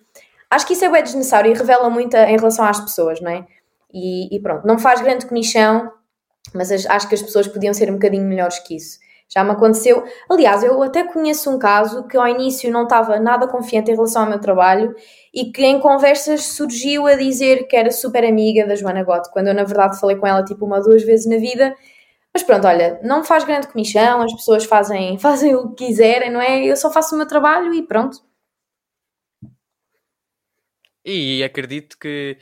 Acho 0.48 0.64
que 0.64 0.74
isso 0.74 0.84
é 0.84 0.88
bem 0.88 1.02
desnecessário 1.02 1.50
e 1.50 1.54
revela 1.58 1.90
muito 1.90 2.16
em 2.16 2.36
relação 2.36 2.64
às 2.64 2.78
pessoas, 2.78 3.20
não 3.20 3.32
é? 3.32 3.44
E, 3.92 4.32
e 4.36 4.38
pronto, 4.38 4.64
não 4.64 4.78
faz 4.78 5.00
grande 5.00 5.26
comichão, 5.26 5.90
mas 6.54 6.70
acho 6.70 7.08
que 7.08 7.16
as 7.16 7.22
pessoas 7.22 7.48
podiam 7.48 7.74
ser 7.74 7.90
um 7.90 7.94
bocadinho 7.94 8.22
melhores 8.22 8.60
que 8.60 8.76
isso. 8.76 9.00
Já 9.28 9.44
me 9.44 9.50
aconteceu. 9.50 10.04
Aliás, 10.28 10.62
eu 10.62 10.82
até 10.82 11.04
conheço 11.04 11.50
um 11.50 11.58
caso 11.58 12.06
que 12.08 12.16
ao 12.16 12.26
início 12.26 12.70
não 12.72 12.84
estava 12.84 13.20
nada 13.20 13.46
confiante 13.46 13.90
em 13.90 13.94
relação 13.94 14.22
ao 14.22 14.28
meu 14.28 14.40
trabalho 14.40 14.94
e 15.34 15.52
que 15.52 15.64
em 15.64 15.78
conversas 15.78 16.44
surgiu 16.54 17.06
a 17.06 17.14
dizer 17.14 17.66
que 17.66 17.76
era 17.76 17.90
super 17.90 18.24
amiga 18.24 18.66
da 18.66 18.74
Joana 18.74 19.04
Gotti, 19.04 19.30
quando 19.30 19.48
eu 19.48 19.54
na 19.54 19.64
verdade 19.64 20.00
falei 20.00 20.16
com 20.16 20.26
ela 20.26 20.42
tipo 20.42 20.64
uma 20.64 20.78
ou 20.78 20.82
duas 20.82 21.02
vezes 21.02 21.26
na 21.26 21.36
vida. 21.36 21.76
Mas 22.32 22.42
pronto, 22.42 22.66
olha, 22.66 23.00
não 23.02 23.24
faz 23.24 23.44
grande 23.44 23.68
comissão, 23.68 24.22
as 24.22 24.32
pessoas 24.32 24.64
fazem, 24.64 25.18
fazem 25.20 25.54
o 25.54 25.74
que 25.74 25.86
quiserem, 25.86 26.30
não 26.30 26.40
é? 26.40 26.64
Eu 26.64 26.76
só 26.76 26.90
faço 26.90 27.14
o 27.14 27.18
meu 27.18 27.26
trabalho 27.26 27.74
e 27.74 27.82
pronto. 27.86 28.18
E 31.04 31.42
acredito 31.42 31.98
que 31.98 32.38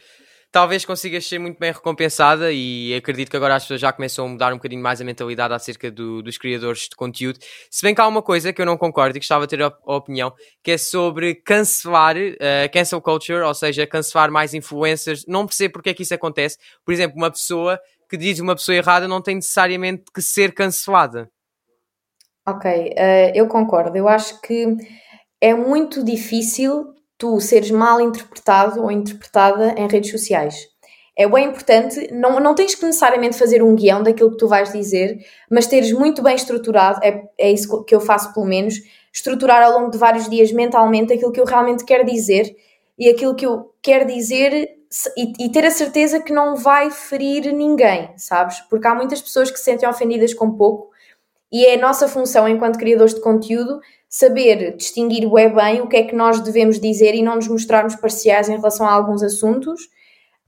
talvez 0.56 0.86
consigas 0.86 1.26
ser 1.26 1.38
muito 1.38 1.58
bem 1.58 1.70
recompensada 1.70 2.50
e 2.50 2.94
acredito 2.94 3.30
que 3.30 3.36
agora 3.36 3.56
as 3.56 3.64
pessoas 3.64 3.78
já 3.78 3.92
começam 3.92 4.24
a 4.24 4.28
mudar 4.30 4.54
um 4.54 4.56
bocadinho 4.56 4.82
mais 4.82 5.02
a 5.02 5.04
mentalidade 5.04 5.52
acerca 5.52 5.90
do, 5.90 6.22
dos 6.22 6.38
criadores 6.38 6.88
de 6.88 6.96
conteúdo. 6.96 7.38
Se 7.70 7.82
bem 7.82 7.94
que 7.94 8.00
há 8.00 8.08
uma 8.08 8.22
coisa 8.22 8.54
que 8.54 8.62
eu 8.62 8.64
não 8.64 8.78
concordo 8.78 9.18
e 9.18 9.20
gostava 9.20 9.46
de 9.46 9.54
ter 9.54 9.62
a, 9.62 9.66
a 9.66 9.96
opinião, 9.96 10.32
que 10.62 10.70
é 10.70 10.78
sobre 10.78 11.34
cancelar, 11.34 12.16
uh, 12.16 12.72
cancel 12.72 13.02
culture, 13.02 13.42
ou 13.42 13.52
seja, 13.52 13.86
cancelar 13.86 14.30
mais 14.30 14.54
influencers. 14.54 15.26
Não 15.28 15.44
percebo 15.44 15.74
porque 15.74 15.90
é 15.90 15.94
que 15.94 16.04
isso 16.04 16.14
acontece. 16.14 16.56
Por 16.86 16.94
exemplo, 16.94 17.18
uma 17.18 17.30
pessoa 17.30 17.78
que 18.08 18.16
diz 18.16 18.40
uma 18.40 18.56
pessoa 18.56 18.76
errada 18.76 19.06
não 19.06 19.20
tem 19.20 19.34
necessariamente 19.34 20.04
que 20.10 20.22
ser 20.22 20.54
cancelada. 20.54 21.28
Ok, 22.48 22.70
uh, 22.70 23.32
eu 23.34 23.46
concordo. 23.46 23.94
Eu 23.94 24.08
acho 24.08 24.40
que 24.40 24.74
é 25.38 25.52
muito 25.52 26.02
difícil 26.02 26.95
tu 27.18 27.40
seres 27.40 27.70
mal 27.70 28.00
interpretado 28.00 28.82
ou 28.82 28.90
interpretada 28.90 29.74
em 29.76 29.88
redes 29.88 30.10
sociais. 30.10 30.54
É 31.18 31.26
bem 31.26 31.46
importante, 31.46 32.12
não, 32.12 32.38
não 32.40 32.54
tens 32.54 32.74
que 32.74 32.84
necessariamente 32.84 33.38
fazer 33.38 33.62
um 33.62 33.74
guião 33.74 34.02
daquilo 34.02 34.32
que 34.32 34.36
tu 34.36 34.46
vais 34.46 34.70
dizer, 34.70 35.18
mas 35.50 35.66
teres 35.66 35.90
muito 35.90 36.22
bem 36.22 36.36
estruturado, 36.36 37.00
é, 37.02 37.24
é 37.38 37.50
isso 37.50 37.84
que 37.84 37.94
eu 37.94 38.00
faço 38.00 38.34
pelo 38.34 38.44
menos, 38.44 38.74
estruturar 39.10 39.62
ao 39.62 39.72
longo 39.72 39.90
de 39.90 39.96
vários 39.96 40.28
dias 40.28 40.52
mentalmente 40.52 41.14
aquilo 41.14 41.32
que 41.32 41.40
eu 41.40 41.46
realmente 41.46 41.86
quero 41.86 42.04
dizer 42.04 42.54
e 42.98 43.08
aquilo 43.08 43.34
que 43.34 43.46
eu 43.46 43.72
quero 43.80 44.06
dizer 44.06 44.76
e, 45.16 45.46
e, 45.46 45.50
ter 45.50 45.64
a 45.64 45.70
certeza 45.70 46.20
que 46.20 46.32
não 46.32 46.54
vai 46.54 46.90
ferir 46.90 47.52
ninguém, 47.52 48.12
sabes? 48.16 48.60
Porque 48.68 48.86
há 48.86 48.94
muitas 48.94 49.20
pessoas 49.20 49.50
que 49.50 49.58
se 49.58 49.64
sentem 49.64 49.88
ofendidas 49.88 50.34
com 50.34 50.50
pouco 50.52 50.90
e 51.50 51.64
é 51.64 51.74
a 51.74 51.80
nossa 51.80 52.08
função 52.08 52.48
enquanto 52.48 52.78
criadores 52.78 53.14
de 53.14 53.20
conteúdo 53.20 53.80
saber 54.18 54.74
distinguir 54.76 55.30
o 55.30 55.38
é 55.38 55.46
bem 55.46 55.82
o 55.82 55.86
que 55.86 55.96
é 55.98 56.02
que 56.02 56.16
nós 56.16 56.40
devemos 56.40 56.80
dizer 56.80 57.14
e 57.14 57.22
não 57.22 57.36
nos 57.36 57.48
mostrarmos 57.48 57.94
parciais 57.96 58.48
em 58.48 58.56
relação 58.56 58.86
a 58.86 58.92
alguns 58.92 59.22
assuntos. 59.22 59.82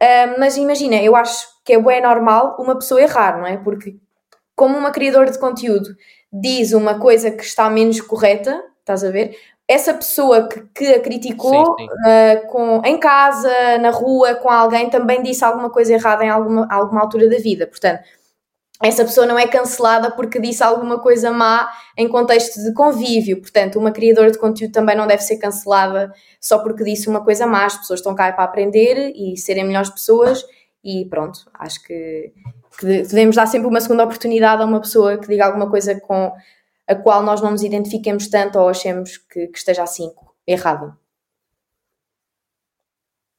Uh, 0.02 0.38
mas 0.38 0.57
imagina, 0.57 0.96
eu 0.96 1.14
acho 1.14 1.46
que 1.66 1.74
é 1.74 1.83
bem 1.83 2.00
normal 2.00 2.57
uma 2.59 2.76
pessoa 2.76 3.02
errar, 3.02 3.37
não 3.37 3.46
é? 3.46 3.59
Porque 3.59 3.96
como 4.57 4.78
uma 4.78 4.90
criadora 4.90 5.31
de 5.31 5.38
conteúdo 5.38 5.90
diz 6.33 6.72
uma 6.72 6.98
coisa 6.98 7.31
que 7.31 7.42
está 7.42 7.68
menos 7.68 8.00
correta, 8.00 8.59
estás 8.81 9.04
a 9.04 9.11
ver? 9.11 9.37
Essa 9.66 9.92
pessoa 9.92 10.48
que, 10.48 10.62
que 10.74 10.94
a 10.94 11.00
criticou 11.00 11.76
sim, 11.78 11.85
sim. 11.85 11.92
Uh, 11.92 12.46
com, 12.48 12.81
em 12.87 12.98
casa, 12.98 13.76
na 13.83 13.90
rua, 13.90 14.35
com 14.37 14.48
alguém, 14.48 14.88
também 14.88 15.22
disse 15.22 15.44
alguma 15.44 15.68
coisa 15.68 15.92
errada 15.92 16.24
em 16.24 16.31
alguma, 16.31 16.66
alguma 16.70 17.02
altura 17.02 17.28
da 17.28 17.37
vida. 17.37 17.66
Portanto, 17.66 18.00
essa 18.83 19.05
pessoa 19.05 19.27
não 19.27 19.38
é 19.38 19.47
cancelada 19.47 20.11
porque 20.11 20.41
disse 20.41 20.62
alguma 20.62 21.01
coisa 21.01 21.33
má 21.33 21.69
em 21.97 22.09
contexto 22.09 22.62
de 22.62 22.73
convívio. 22.73 23.41
Portanto, 23.41 23.79
uma 23.79 23.91
criadora 23.91 24.31
de 24.31 24.38
conteúdo 24.38 24.73
também 24.73 24.97
não 24.97 25.07
deve 25.07 25.23
ser 25.23 25.38
cancelada 25.38 26.12
só 26.41 26.61
porque 26.61 26.85
disse 26.85 27.09
uma 27.09 27.25
coisa 27.25 27.47
má. 27.47 27.67
As 27.67 27.77
pessoas 27.77 27.99
estão 27.99 28.14
cá 28.14 28.33
para 28.33 28.45
aprender 28.45 29.12
e 29.17 29.37
serem 29.37 29.64
melhores 29.64 29.91
pessoas. 29.91 30.45
E 30.85 31.07
pronto, 31.07 31.51
acho 31.55 31.83
que, 31.83 32.33
que 32.79 32.87
devemos 32.87 33.35
dar 33.35 33.47
sempre 33.47 33.67
uma 33.67 33.81
segunda 33.81 34.05
oportunidade 34.05 34.62
a 34.62 34.64
uma 34.64 34.81
pessoa 34.81 35.19
que 35.19 35.27
diga 35.27 35.47
alguma 35.47 35.69
coisa 35.69 35.99
com 36.01 36.33
a 36.87 36.95
qual 36.95 37.23
nós 37.23 37.41
não 37.41 37.51
nos 37.51 37.62
identifiquemos 37.64 38.29
tanto 38.29 38.61
ou 38.61 38.69
achemos 38.69 39.17
que, 39.17 39.49
que 39.49 39.59
esteja 39.59 39.83
assim 39.83 40.09
errado. 40.47 40.97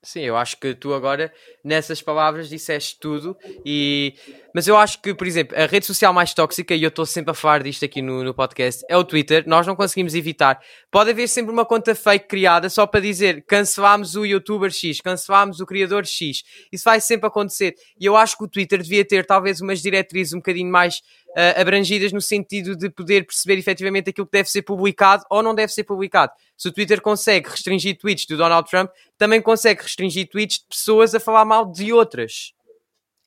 Sim, 0.01 0.21
eu 0.21 0.37
acho 0.37 0.57
que 0.57 0.73
tu 0.73 0.93
agora, 0.93 1.31
nessas 1.63 2.01
palavras, 2.01 2.47
disseste 2.47 2.97
tudo. 2.99 3.37
E... 3.65 4.15
Mas 4.53 4.67
eu 4.67 4.75
acho 4.75 5.01
que, 5.01 5.13
por 5.13 5.27
exemplo, 5.27 5.55
a 5.57 5.65
rede 5.65 5.85
social 5.85 6.11
mais 6.11 6.33
tóxica, 6.33 6.73
e 6.73 6.81
eu 6.81 6.89
estou 6.89 7.05
sempre 7.05 7.31
a 7.31 7.33
falar 7.33 7.61
disto 7.61 7.85
aqui 7.85 8.01
no, 8.01 8.23
no 8.23 8.33
podcast, 8.33 8.83
é 8.89 8.97
o 8.97 9.03
Twitter. 9.03 9.43
Nós 9.45 9.67
não 9.67 9.75
conseguimos 9.75 10.15
evitar. 10.15 10.59
Pode 10.89 11.11
haver 11.11 11.27
sempre 11.27 11.51
uma 11.51 11.65
conta 11.65 11.93
fake 11.93 12.27
criada 12.27 12.69
só 12.69 12.87
para 12.87 12.99
dizer 12.99 13.43
cancelámos 13.47 14.15
o 14.15 14.25
youtuber 14.25 14.71
X, 14.71 15.01
cancelámos 15.01 15.59
o 15.59 15.65
criador 15.65 16.05
X. 16.05 16.43
Isso 16.71 16.83
vai 16.83 16.99
sempre 16.99 17.27
acontecer. 17.27 17.75
E 17.99 18.05
eu 18.05 18.15
acho 18.15 18.37
que 18.37 18.43
o 18.43 18.47
Twitter 18.47 18.81
devia 18.81 19.05
ter 19.05 19.25
talvez 19.25 19.61
umas 19.61 19.81
diretrizes 19.81 20.33
um 20.33 20.37
bocadinho 20.37 20.71
mais 20.71 21.01
uh, 21.29 21.61
abrangidas 21.61 22.11
no 22.11 22.21
sentido 22.21 22.75
de 22.75 22.89
poder 22.89 23.25
perceber 23.25 23.59
efetivamente 23.59 24.09
aquilo 24.09 24.25
que 24.25 24.37
deve 24.37 24.49
ser 24.49 24.63
publicado 24.63 25.23
ou 25.29 25.43
não 25.43 25.53
deve 25.53 25.71
ser 25.71 25.83
publicado. 25.83 26.31
Se 26.57 26.67
o 26.67 26.71
Twitter 26.71 27.01
consegue 27.01 27.49
restringir 27.49 27.97
tweets 27.97 28.25
do 28.25 28.35
Donald 28.35 28.69
Trump, 28.69 28.89
também 29.17 29.41
consegue 29.41 29.83
restringir 29.83 30.27
tweets 30.27 30.59
de 30.59 30.65
pessoas 30.67 31.13
a 31.13 31.19
falar 31.19 31.45
mal 31.45 31.71
de 31.71 31.93
outras. 31.93 32.53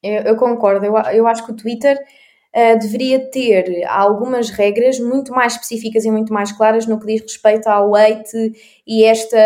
Eu, 0.02 0.22
eu 0.22 0.36
concordo, 0.36 0.84
eu, 0.84 0.96
eu 1.12 1.26
acho 1.26 1.44
que 1.44 1.52
o 1.52 1.56
Twitter 1.56 1.96
uh, 1.96 2.78
deveria 2.78 3.30
ter 3.30 3.84
algumas 3.86 4.50
regras 4.50 4.98
muito 4.98 5.32
mais 5.32 5.54
específicas 5.54 6.04
e 6.04 6.10
muito 6.10 6.32
mais 6.32 6.52
claras 6.52 6.86
no 6.86 6.98
que 6.98 7.06
diz 7.06 7.22
respeito 7.22 7.68
ao 7.68 7.94
hate 7.94 8.52
e 8.86 9.04
esta. 9.04 9.36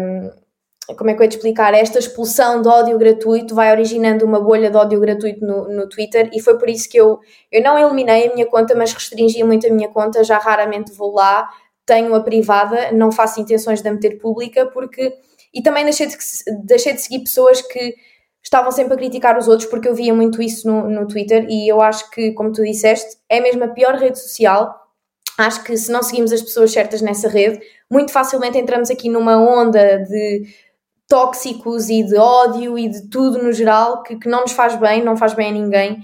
Um, 0.00 0.44
como 0.98 1.08
é 1.08 1.14
que 1.14 1.20
eu 1.20 1.24
ia 1.24 1.30
te 1.30 1.36
explicar? 1.36 1.72
Esta 1.72 1.98
expulsão 1.98 2.60
de 2.60 2.68
ódio 2.68 2.98
gratuito 2.98 3.54
vai 3.54 3.70
originando 3.70 4.22
uma 4.26 4.38
bolha 4.38 4.70
de 4.70 4.76
ódio 4.76 5.00
gratuito 5.00 5.44
no, 5.44 5.66
no 5.66 5.88
Twitter 5.88 6.28
e 6.30 6.42
foi 6.42 6.58
por 6.58 6.68
isso 6.68 6.90
que 6.90 6.98
eu, 6.98 7.20
eu 7.50 7.62
não 7.62 7.78
eliminei 7.78 8.28
a 8.28 8.34
minha 8.34 8.44
conta, 8.44 8.74
mas 8.74 8.92
restringi 8.92 9.42
muito 9.42 9.66
a 9.66 9.70
minha 9.70 9.88
conta, 9.88 10.22
já 10.22 10.36
raramente 10.36 10.92
vou 10.92 11.14
lá, 11.14 11.48
tenho 11.86 12.14
a 12.14 12.20
privada, 12.20 12.92
não 12.92 13.10
faço 13.10 13.40
intenções 13.40 13.80
de 13.80 13.88
a 13.88 13.92
meter 13.92 14.18
pública 14.18 14.66
porque. 14.66 15.14
E 15.52 15.62
também 15.62 15.84
deixei 15.84 16.06
de, 16.06 16.16
deixei 16.64 16.92
de 16.92 17.00
seguir 17.00 17.20
pessoas 17.20 17.62
que 17.62 17.94
estavam 18.44 18.70
sempre 18.70 18.94
a 18.94 18.96
criticar 18.96 19.38
os 19.38 19.48
outros 19.48 19.68
porque 19.68 19.88
eu 19.88 19.94
via 19.94 20.14
muito 20.14 20.42
isso 20.42 20.68
no, 20.68 20.88
no 20.88 21.08
Twitter 21.08 21.46
e 21.48 21.66
eu 21.66 21.80
acho 21.80 22.10
que, 22.10 22.32
como 22.32 22.52
tu 22.52 22.62
disseste, 22.62 23.16
é 23.28 23.40
mesmo 23.40 23.64
a 23.64 23.68
pior 23.68 23.94
rede 23.94 24.20
social. 24.20 24.82
Acho 25.38 25.64
que 25.64 25.76
se 25.76 25.90
não 25.90 26.02
seguimos 26.02 26.30
as 26.30 26.42
pessoas 26.42 26.70
certas 26.70 27.00
nessa 27.00 27.28
rede, 27.28 27.60
muito 27.90 28.12
facilmente 28.12 28.58
entramos 28.58 28.90
aqui 28.90 29.08
numa 29.08 29.36
onda 29.36 29.98
de 29.98 30.42
tóxicos 31.08 31.88
e 31.88 32.02
de 32.04 32.16
ódio 32.16 32.78
e 32.78 32.88
de 32.88 33.08
tudo 33.08 33.42
no 33.42 33.52
geral 33.52 34.02
que, 34.02 34.16
que 34.16 34.28
não 34.28 34.42
nos 34.42 34.52
faz 34.52 34.76
bem, 34.76 35.02
não 35.02 35.16
faz 35.16 35.34
bem 35.34 35.48
a 35.48 35.52
ninguém. 35.52 35.98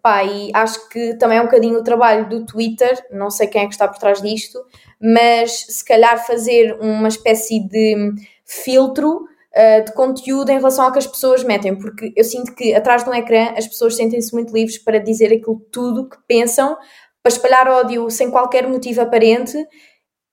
Pá, 0.00 0.24
e 0.24 0.50
acho 0.54 0.88
que 0.88 1.14
também 1.14 1.38
é 1.38 1.40
um 1.40 1.44
bocadinho 1.44 1.78
o 1.78 1.84
trabalho 1.84 2.28
do 2.28 2.46
Twitter, 2.46 3.06
não 3.12 3.30
sei 3.30 3.46
quem 3.46 3.62
é 3.62 3.66
que 3.66 3.72
está 3.72 3.86
por 3.86 3.98
trás 3.98 4.20
disto, 4.20 4.58
mas 5.00 5.52
se 5.68 5.84
calhar 5.84 6.26
fazer 6.26 6.76
uma 6.80 7.06
espécie 7.08 7.60
de 7.68 8.12
filtro 8.44 9.26
uh, 9.56 9.84
de 9.84 9.92
conteúdo 9.92 10.50
em 10.50 10.56
relação 10.56 10.84
ao 10.84 10.92
que 10.92 10.98
as 10.98 11.06
pessoas 11.06 11.44
metem, 11.44 11.76
porque 11.76 12.12
eu 12.16 12.24
sinto 12.24 12.54
que 12.54 12.74
atrás 12.74 13.04
de 13.04 13.10
um 13.10 13.14
ecrã 13.14 13.52
as 13.56 13.66
pessoas 13.66 13.96
sentem-se 13.96 14.32
muito 14.32 14.52
livres 14.52 14.78
para 14.78 14.98
dizer 14.98 15.32
aquilo 15.32 15.60
tudo 15.70 16.08
que 16.08 16.16
pensam, 16.26 16.76
para 17.22 17.32
espalhar 17.32 17.68
ódio 17.68 18.10
sem 18.10 18.30
qualquer 18.30 18.66
motivo 18.68 19.00
aparente 19.00 19.56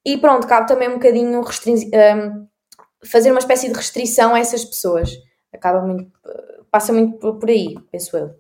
e 0.06 0.18
pronto, 0.18 0.48
cabe 0.48 0.68
também 0.68 0.90
um 0.90 0.94
bocadinho 0.94 1.42
um, 1.42 2.48
fazer 3.06 3.32
uma 3.32 3.40
espécie 3.40 3.68
de 3.68 3.76
restrição 3.76 4.34
a 4.34 4.40
essas 4.40 4.66
pessoas. 4.66 5.12
Acaba 5.54 5.82
muito, 5.82 6.12
passa 6.72 6.94
muito 6.94 7.36
por 7.38 7.50
aí, 7.50 7.76
penso 7.92 8.18
eu. 8.18 8.39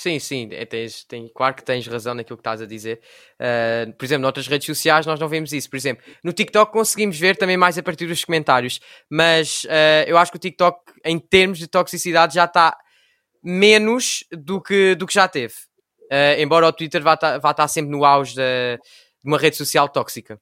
Sim, 0.00 0.20
sim, 0.20 0.48
é, 0.52 0.64
tens, 0.64 1.02
tem, 1.02 1.28
claro 1.34 1.56
que 1.56 1.64
tens 1.64 1.84
razão 1.88 2.14
naquilo 2.14 2.36
que 2.36 2.40
estás 2.42 2.62
a 2.62 2.66
dizer. 2.66 3.00
Uh, 3.34 3.92
por 3.94 4.04
exemplo, 4.04 4.22
noutras 4.22 4.46
redes 4.46 4.64
sociais 4.64 5.04
nós 5.04 5.18
não 5.18 5.26
vemos 5.28 5.52
isso. 5.52 5.68
Por 5.68 5.74
exemplo, 5.74 6.04
no 6.22 6.32
TikTok 6.32 6.70
conseguimos 6.70 7.18
ver 7.18 7.36
também 7.36 7.56
mais 7.56 7.76
a 7.76 7.82
partir 7.82 8.06
dos 8.06 8.24
comentários, 8.24 8.78
mas 9.10 9.64
uh, 9.64 10.06
eu 10.06 10.16
acho 10.16 10.30
que 10.30 10.36
o 10.36 10.40
TikTok, 10.40 10.78
em 11.04 11.18
termos 11.18 11.58
de 11.58 11.66
toxicidade, 11.66 12.34
já 12.34 12.44
está 12.44 12.78
menos 13.42 14.22
do 14.30 14.62
que, 14.62 14.94
do 14.94 15.04
que 15.04 15.14
já 15.14 15.26
teve. 15.26 15.54
Uh, 16.04 16.38
embora 16.38 16.68
o 16.68 16.72
Twitter 16.72 17.02
vá 17.02 17.14
estar, 17.14 17.38
vá 17.40 17.50
estar 17.50 17.66
sempre 17.66 17.90
no 17.90 18.04
auge 18.04 18.36
de, 18.36 18.76
de 18.76 19.28
uma 19.28 19.36
rede 19.36 19.56
social 19.56 19.88
tóxica. 19.88 20.40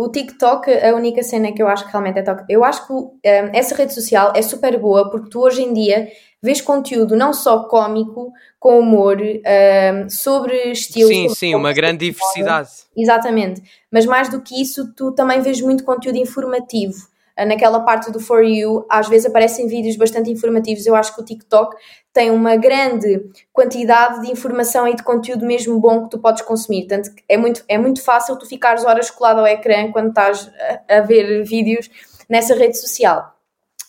O 0.00 0.08
TikTok, 0.08 0.72
a 0.72 0.94
única 0.94 1.22
cena 1.22 1.52
que 1.52 1.62
eu 1.62 1.68
acho 1.68 1.84
que 1.84 1.92
realmente 1.92 2.18
é 2.18 2.22
tóxica. 2.22 2.46
Eu 2.48 2.64
acho 2.64 2.86
que 2.86 2.92
um, 2.94 3.12
essa 3.52 3.74
rede 3.74 3.92
social 3.92 4.32
é 4.34 4.40
super 4.40 4.78
boa 4.78 5.10
porque 5.10 5.28
tu 5.28 5.40
hoje 5.40 5.60
em 5.60 5.74
dia 5.74 6.08
vês 6.42 6.62
conteúdo 6.62 7.14
não 7.14 7.34
só 7.34 7.64
cómico, 7.64 8.32
com 8.58 8.80
humor, 8.80 9.18
um, 9.20 10.08
sobre 10.08 10.72
estilo. 10.72 11.08
Sim, 11.08 11.22
sobre 11.24 11.38
sim, 11.38 11.54
uma 11.54 11.74
grande 11.74 11.98
diversidade. 11.98 12.70
Exatamente. 12.96 13.62
Mas 13.92 14.06
mais 14.06 14.30
do 14.30 14.40
que 14.40 14.58
isso, 14.58 14.90
tu 14.94 15.12
também 15.12 15.42
vês 15.42 15.60
muito 15.60 15.84
conteúdo 15.84 16.16
informativo. 16.16 17.09
Ah, 17.40 17.46
naquela 17.46 17.80
parte 17.80 18.10
do 18.12 18.20
For 18.20 18.44
You, 18.44 18.84
às 18.90 19.08
vezes 19.08 19.26
aparecem 19.26 19.66
vídeos 19.66 19.96
bastante 19.96 20.30
informativos. 20.30 20.84
Eu 20.84 20.94
acho 20.94 21.14
que 21.14 21.22
o 21.22 21.24
TikTok 21.24 21.74
tem 22.12 22.30
uma 22.30 22.54
grande 22.56 23.30
quantidade 23.50 24.20
de 24.20 24.30
informação 24.30 24.86
e 24.86 24.94
de 24.94 25.02
conteúdo 25.02 25.46
mesmo 25.46 25.80
bom 25.80 26.04
que 26.04 26.10
tu 26.10 26.18
podes 26.18 26.42
consumir. 26.42 26.86
Portanto, 26.86 27.10
é 27.26 27.38
muito, 27.38 27.64
é 27.66 27.78
muito 27.78 28.04
fácil 28.04 28.36
tu 28.36 28.44
ficares 28.44 28.84
horas 28.84 29.10
colado 29.10 29.38
ao 29.38 29.46
ecrã 29.46 29.90
quando 29.90 30.10
estás 30.10 30.50
a, 30.86 30.98
a 30.98 31.00
ver 31.00 31.42
vídeos 31.42 31.88
nessa 32.28 32.54
rede 32.54 32.78
social. 32.78 33.34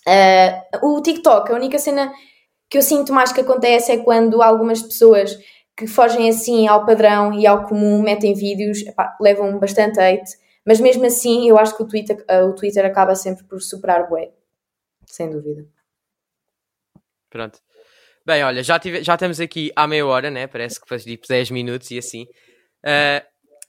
Uh, 0.08 0.88
o 0.98 1.02
TikTok, 1.02 1.52
a 1.52 1.56
única 1.56 1.78
cena 1.78 2.10
que 2.70 2.78
eu 2.78 2.82
sinto 2.82 3.12
mais 3.12 3.34
que 3.34 3.42
acontece 3.42 3.92
é 3.92 3.98
quando 3.98 4.42
algumas 4.42 4.82
pessoas 4.82 5.38
que 5.76 5.88
fogem 5.88 6.30
assim 6.30 6.70
ao 6.70 6.86
padrão 6.86 7.34
e 7.34 7.46
ao 7.46 7.66
comum 7.66 8.02
metem 8.02 8.34
vídeos, 8.34 8.82
epá, 8.88 9.14
levam 9.20 9.60
bastante 9.60 10.00
hate, 10.00 10.40
mas 10.66 10.80
mesmo 10.80 11.06
assim 11.06 11.48
eu 11.50 11.58
acho 11.58 11.76
que 11.76 11.84
o 11.84 11.88
Twitter, 11.88 12.24
uh, 12.30 12.46
o 12.50 12.56
Twitter 12.56 12.86
acaba 12.86 13.16
sempre 13.16 13.44
por 13.46 13.62
superar 13.62 14.04
o 14.04 14.10
bué, 14.10 14.32
sem 15.06 15.30
dúvida. 15.30 15.66
Pronto. 17.30 17.60
Bem, 18.26 18.44
olha, 18.44 18.62
já, 18.62 18.78
tive, 18.78 19.04
já 19.04 19.16
estamos 19.16 19.40
aqui 19.40 19.72
há 19.76 19.88
meia 19.88 20.06
hora, 20.06 20.30
né? 20.30 20.46
Parece 20.46 20.80
que 20.80 20.88
faz 20.88 21.04
tipo 21.04 21.28
10 21.28 21.50
minutos 21.52 21.90
e 21.90 21.98
assim. 21.98 22.24
Uh, 22.86 23.26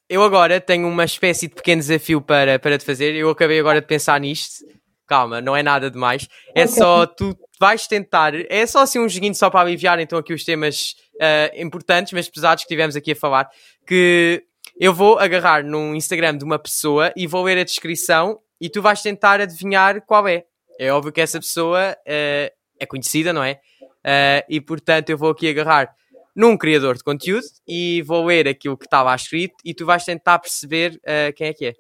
eu 0.09 0.23
agora 0.23 0.61
tenho 0.61 0.87
uma 0.87 1.05
espécie 1.05 1.49
de 1.49 1.55
pequeno 1.55 1.81
desafio 1.81 2.21
para, 2.21 2.59
para 2.59 2.77
te 2.77 2.85
fazer. 2.85 3.15
Eu 3.15 3.31
acabei 3.31 3.59
agora 3.59 3.81
de 3.81 3.87
pensar 3.87 4.21
nisto. 4.21 4.65
Calma, 5.07 5.41
não 5.41 5.57
é 5.57 5.63
nada 5.63 5.91
demais. 5.91 6.29
É 6.55 6.65
okay. 6.65 6.75
só 6.75 7.07
tu 7.07 7.35
vais 7.59 7.87
tentar. 7.87 8.35
É 8.51 8.67
só 8.67 8.81
assim 8.81 8.99
um 8.99 9.09
joguinho 9.09 9.35
só 9.35 9.49
para 9.49 9.61
aliviar 9.61 9.99
então 10.01 10.19
aqui 10.19 10.35
os 10.35 10.45
temas 10.45 10.95
uh, 11.15 11.61
importantes, 11.61 12.13
mas 12.13 12.29
pesados 12.29 12.65
que 12.65 12.69
tivemos 12.69 12.95
aqui 12.95 13.13
a 13.13 13.17
falar. 13.17 13.49
Que 13.87 14.45
eu 14.79 14.93
vou 14.93 15.19
agarrar 15.19 15.65
num 15.65 15.95
Instagram 15.95 16.37
de 16.37 16.45
uma 16.45 16.59
pessoa 16.59 17.13
e 17.17 17.27
vou 17.27 17.45
ler 17.45 17.59
a 17.59 17.65
descrição 17.65 18.41
e 18.61 18.69
tu 18.69 18.81
vais 18.81 19.03
tentar 19.03 19.41
adivinhar 19.41 20.01
qual 20.07 20.27
é. 20.29 20.45
É 20.79 20.93
óbvio 20.93 21.13
que 21.13 21.21
essa 21.21 21.39
pessoa 21.39 21.93
uh, 21.93 22.53
é 22.79 22.87
conhecida, 22.89 23.33
não 23.33 23.43
é? 23.43 23.61
Uh, 23.83 24.45
e 24.49 24.61
portanto 24.61 25.11
eu 25.11 25.19
vou 25.19 25.31
aqui 25.31 25.49
agarrar 25.49 25.95
num 26.35 26.57
criador 26.57 26.97
de 26.97 27.05
conteúdo 27.05 27.47
e 27.67 28.03
vou 28.03 28.25
ler 28.25 28.49
aquilo 28.49 28.77
que 28.77 28.87
estava 28.87 29.15
escrito 29.15 29.55
e 29.65 29.75
tu 29.75 29.85
vais 29.85 30.05
tentar 30.05 30.39
perceber 30.39 31.01
uh, 31.05 31.33
quem 31.35 31.49
é 31.49 31.53
que 31.53 31.67
é. 31.67 31.75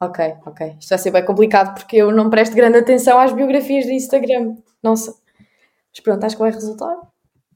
Ok, 0.00 0.24
ok. 0.44 0.76
Isto 0.78 0.90
vai 0.90 0.98
ser 0.98 1.10
bem 1.10 1.24
complicado 1.24 1.74
porque 1.74 1.96
eu 1.96 2.12
não 2.12 2.28
presto 2.28 2.54
grande 2.54 2.78
atenção 2.78 3.18
às 3.18 3.32
biografias 3.32 3.86
do 3.86 3.92
Instagram. 3.92 4.56
Não 4.82 4.94
sei. 4.94 5.14
Mas 5.90 6.00
pronto, 6.02 6.24
acho 6.24 6.36
que 6.36 6.42
vai 6.42 6.50
resultar. 6.50 6.96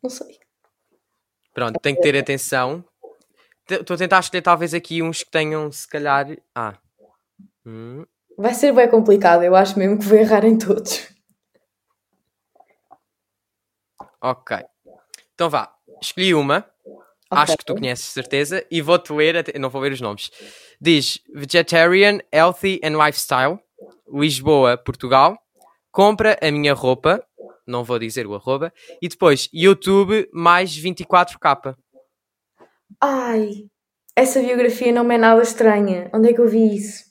Não 0.02 0.08
sei. 0.08 0.38
Pronto, 1.52 1.78
tem 1.80 1.94
que 1.94 2.00
ter 2.00 2.16
atenção. 2.16 2.84
Estou 3.70 3.94
a 3.94 3.98
tentar 3.98 4.20
escolher 4.20 4.42
talvez 4.42 4.74
aqui 4.74 5.02
uns 5.02 5.22
que 5.22 5.30
tenham, 5.30 5.70
se 5.70 5.86
calhar. 5.86 6.26
Ah. 6.54 6.74
Hum. 7.64 8.04
Vai 8.36 8.54
ser 8.54 8.72
bem 8.72 8.88
complicado. 8.88 9.42
Eu 9.42 9.54
acho 9.54 9.78
mesmo 9.78 9.98
que 9.98 10.04
vou 10.04 10.18
errar 10.18 10.44
em 10.44 10.56
todos. 10.56 11.08
Ok. 14.22 14.56
Então 15.34 15.48
vá. 15.48 15.72
Escolhi 16.02 16.34
uma. 16.34 16.66
Okay. 17.30 17.42
Acho 17.42 17.56
que 17.56 17.64
tu 17.64 17.74
conheces, 17.74 18.06
certeza. 18.06 18.66
E 18.70 18.80
vou-te 18.80 19.12
ler. 19.12 19.44
Não 19.58 19.70
vou 19.70 19.80
ver 19.80 19.92
os 19.92 20.00
nomes. 20.00 20.30
Diz 20.80 21.20
Vegetarian, 21.34 22.20
Healthy 22.32 22.80
and 22.82 22.96
Lifestyle, 22.96 23.58
Lisboa, 24.12 24.78
Portugal. 24.78 25.38
Compra 25.92 26.38
a 26.40 26.50
minha 26.50 26.72
roupa, 26.72 27.22
não 27.66 27.84
vou 27.84 27.98
dizer 27.98 28.26
o 28.26 28.34
arroba, 28.34 28.72
e 29.02 29.08
depois 29.08 29.48
YouTube 29.52 30.28
mais 30.32 30.70
24k. 30.70 31.76
Ai, 32.98 33.66
essa 34.16 34.40
biografia 34.40 34.92
não 34.92 35.04
me 35.04 35.16
é 35.16 35.18
nada 35.18 35.42
estranha. 35.42 36.10
Onde 36.14 36.30
é 36.30 36.32
que 36.32 36.40
eu 36.40 36.48
vi 36.48 36.76
isso? 36.76 37.04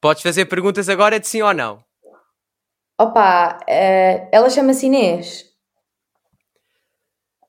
Podes 0.00 0.22
fazer 0.22 0.46
perguntas 0.46 0.88
agora 0.88 1.20
de 1.20 1.26
sim 1.26 1.42
ou 1.42 1.52
não. 1.52 1.84
Opa, 2.98 3.58
uh, 3.58 4.28
ela 4.32 4.48
chama-se 4.48 4.86
Inês. 4.86 5.44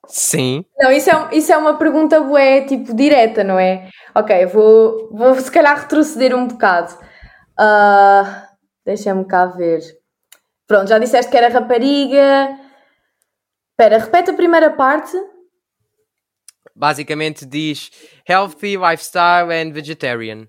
Sim. 0.06 0.64
Não, 0.78 0.90
isso 0.90 1.08
é, 1.10 1.28
isso 1.32 1.52
é 1.52 1.56
uma 1.56 1.78
pergunta 1.78 2.20
bué, 2.20 2.62
tipo, 2.62 2.94
direta, 2.94 3.44
não 3.44 3.58
é? 3.58 3.88
Ok, 4.14 4.46
vou, 4.46 5.08
vou 5.12 5.34
se 5.36 5.50
calhar 5.50 5.78
retroceder 5.78 6.34
um 6.36 6.48
bocado. 6.48 6.92
Uh, 7.58 8.50
Deixa-me 8.84 9.24
cá 9.24 9.46
ver. 9.46 9.82
Pronto, 10.66 10.88
já 10.88 10.98
disseste 10.98 11.30
que 11.30 11.36
era 11.36 11.48
rapariga. 11.48 12.58
Espera, 13.72 13.98
repete 13.98 14.30
a 14.30 14.34
primeira 14.34 14.70
parte. 14.70 15.16
Basicamente 16.80 17.44
diz 17.44 17.90
healthy, 18.26 18.78
lifestyle 18.78 19.52
and 19.52 19.72
vegetarian. 19.72 20.48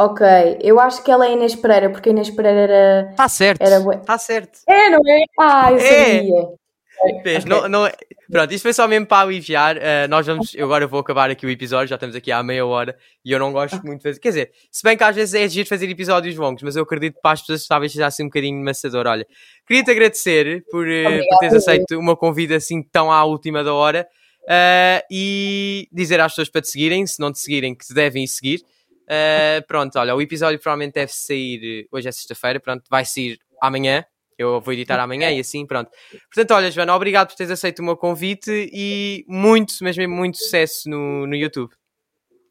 Ok, 0.00 0.24
eu 0.62 0.80
acho 0.80 1.04
que 1.04 1.10
ela 1.10 1.26
é 1.26 1.32
Inês 1.32 1.54
Pereira, 1.54 1.90
porque 1.90 2.08
Inês 2.08 2.30
Pereira 2.30 2.60
era. 2.60 3.10
Está 3.10 3.28
certo. 3.28 3.62
Está 3.62 4.16
certo. 4.16 4.60
É, 4.66 4.88
não 4.88 5.00
é? 5.06 5.24
Ah, 5.38 5.72
eu 5.72 5.76
é. 5.76 6.16
sabia. 6.16 6.58
Okay. 7.00 7.38
não, 7.46 7.68
não, 7.68 7.86
é- 7.86 7.94
pronto, 8.30 8.52
isto 8.52 8.62
foi 8.62 8.72
só 8.72 8.88
mesmo 8.88 9.06
para 9.06 9.22
aliviar. 9.22 9.76
Uh, 9.76 10.08
nós 10.08 10.26
vamos, 10.26 10.54
eu 10.54 10.64
agora 10.64 10.86
vou 10.86 11.00
acabar 11.00 11.30
aqui 11.30 11.46
o 11.46 11.50
episódio, 11.50 11.88
já 11.88 11.96
estamos 11.96 12.16
aqui 12.16 12.32
há 12.32 12.42
meia 12.42 12.64
hora 12.66 12.96
e 13.24 13.30
eu 13.30 13.38
não 13.38 13.52
gosto 13.52 13.84
muito 13.84 13.98
de 13.98 14.02
fazer. 14.04 14.20
Quer 14.20 14.28
dizer, 14.30 14.52
se 14.70 14.82
bem 14.82 14.96
que 14.96 15.04
às 15.04 15.14
vezes 15.14 15.34
é 15.34 15.46
giro 15.48 15.68
fazer 15.68 15.88
episódios 15.88 16.36
longos, 16.36 16.62
mas 16.62 16.74
eu 16.74 16.82
acredito 16.82 17.16
que 17.16 17.20
para 17.20 17.32
as 17.32 17.40
pessoas 17.40 17.66
talvez 17.66 17.92
seja 17.92 18.06
assim 18.06 18.24
um 18.24 18.26
bocadinho 18.26 18.64
maçador. 18.64 19.06
Olha, 19.06 19.26
queria-te 19.66 19.90
agradecer 19.90 20.64
por, 20.70 20.86
uh, 20.86 21.28
por 21.28 21.38
teres 21.38 21.54
aceito 21.54 21.98
uma 21.98 22.16
convida 22.16 22.56
assim 22.56 22.82
tão 22.82 23.12
à 23.12 23.24
última 23.24 23.62
da 23.62 23.74
hora 23.74 24.06
uh, 24.48 25.04
e 25.10 25.88
dizer 25.92 26.20
às 26.20 26.32
pessoas 26.32 26.48
para 26.48 26.62
te 26.62 26.68
seguirem, 26.68 27.06
se 27.06 27.20
não 27.20 27.30
te 27.30 27.38
seguirem, 27.38 27.74
que 27.74 27.86
te 27.86 27.94
devem 27.94 28.26
seguir. 28.26 28.62
pronto, 29.66 29.98
olha, 29.98 30.14
o 30.14 30.22
episódio 30.22 30.58
provavelmente 30.58 30.94
deve 30.94 31.12
sair 31.12 31.86
hoje 31.92 32.08
é 32.08 32.12
sexta-feira, 32.12 32.58
pronto, 32.58 32.84
vai 32.90 33.04
sair 33.04 33.38
amanhã. 33.60 34.04
Eu 34.36 34.60
vou 34.60 34.72
editar 34.72 35.00
amanhã 35.00 35.32
e 35.32 35.40
assim, 35.40 35.66
pronto. 35.66 35.90
Portanto, 36.32 36.52
olha, 36.52 36.70
Joana, 36.70 36.94
obrigado 36.94 37.28
por 37.28 37.34
teres 37.34 37.50
aceito 37.50 37.80
o 37.80 37.84
meu 37.84 37.96
convite 37.96 38.70
e 38.72 39.24
muito, 39.26 39.74
mesmo 39.82 40.08
muito 40.08 40.38
sucesso 40.38 40.88
no, 40.88 41.26
no 41.26 41.34
YouTube. 41.34 41.72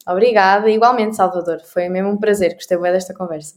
Obrigada, 0.06 0.70
igualmente, 0.70 1.16
Salvador. 1.16 1.60
Foi 1.62 1.88
mesmo 1.88 2.10
um 2.10 2.18
prazer, 2.18 2.56
gostei 2.56 2.78
bem 2.78 2.92
desta 2.92 3.14
conversa. 3.14 3.56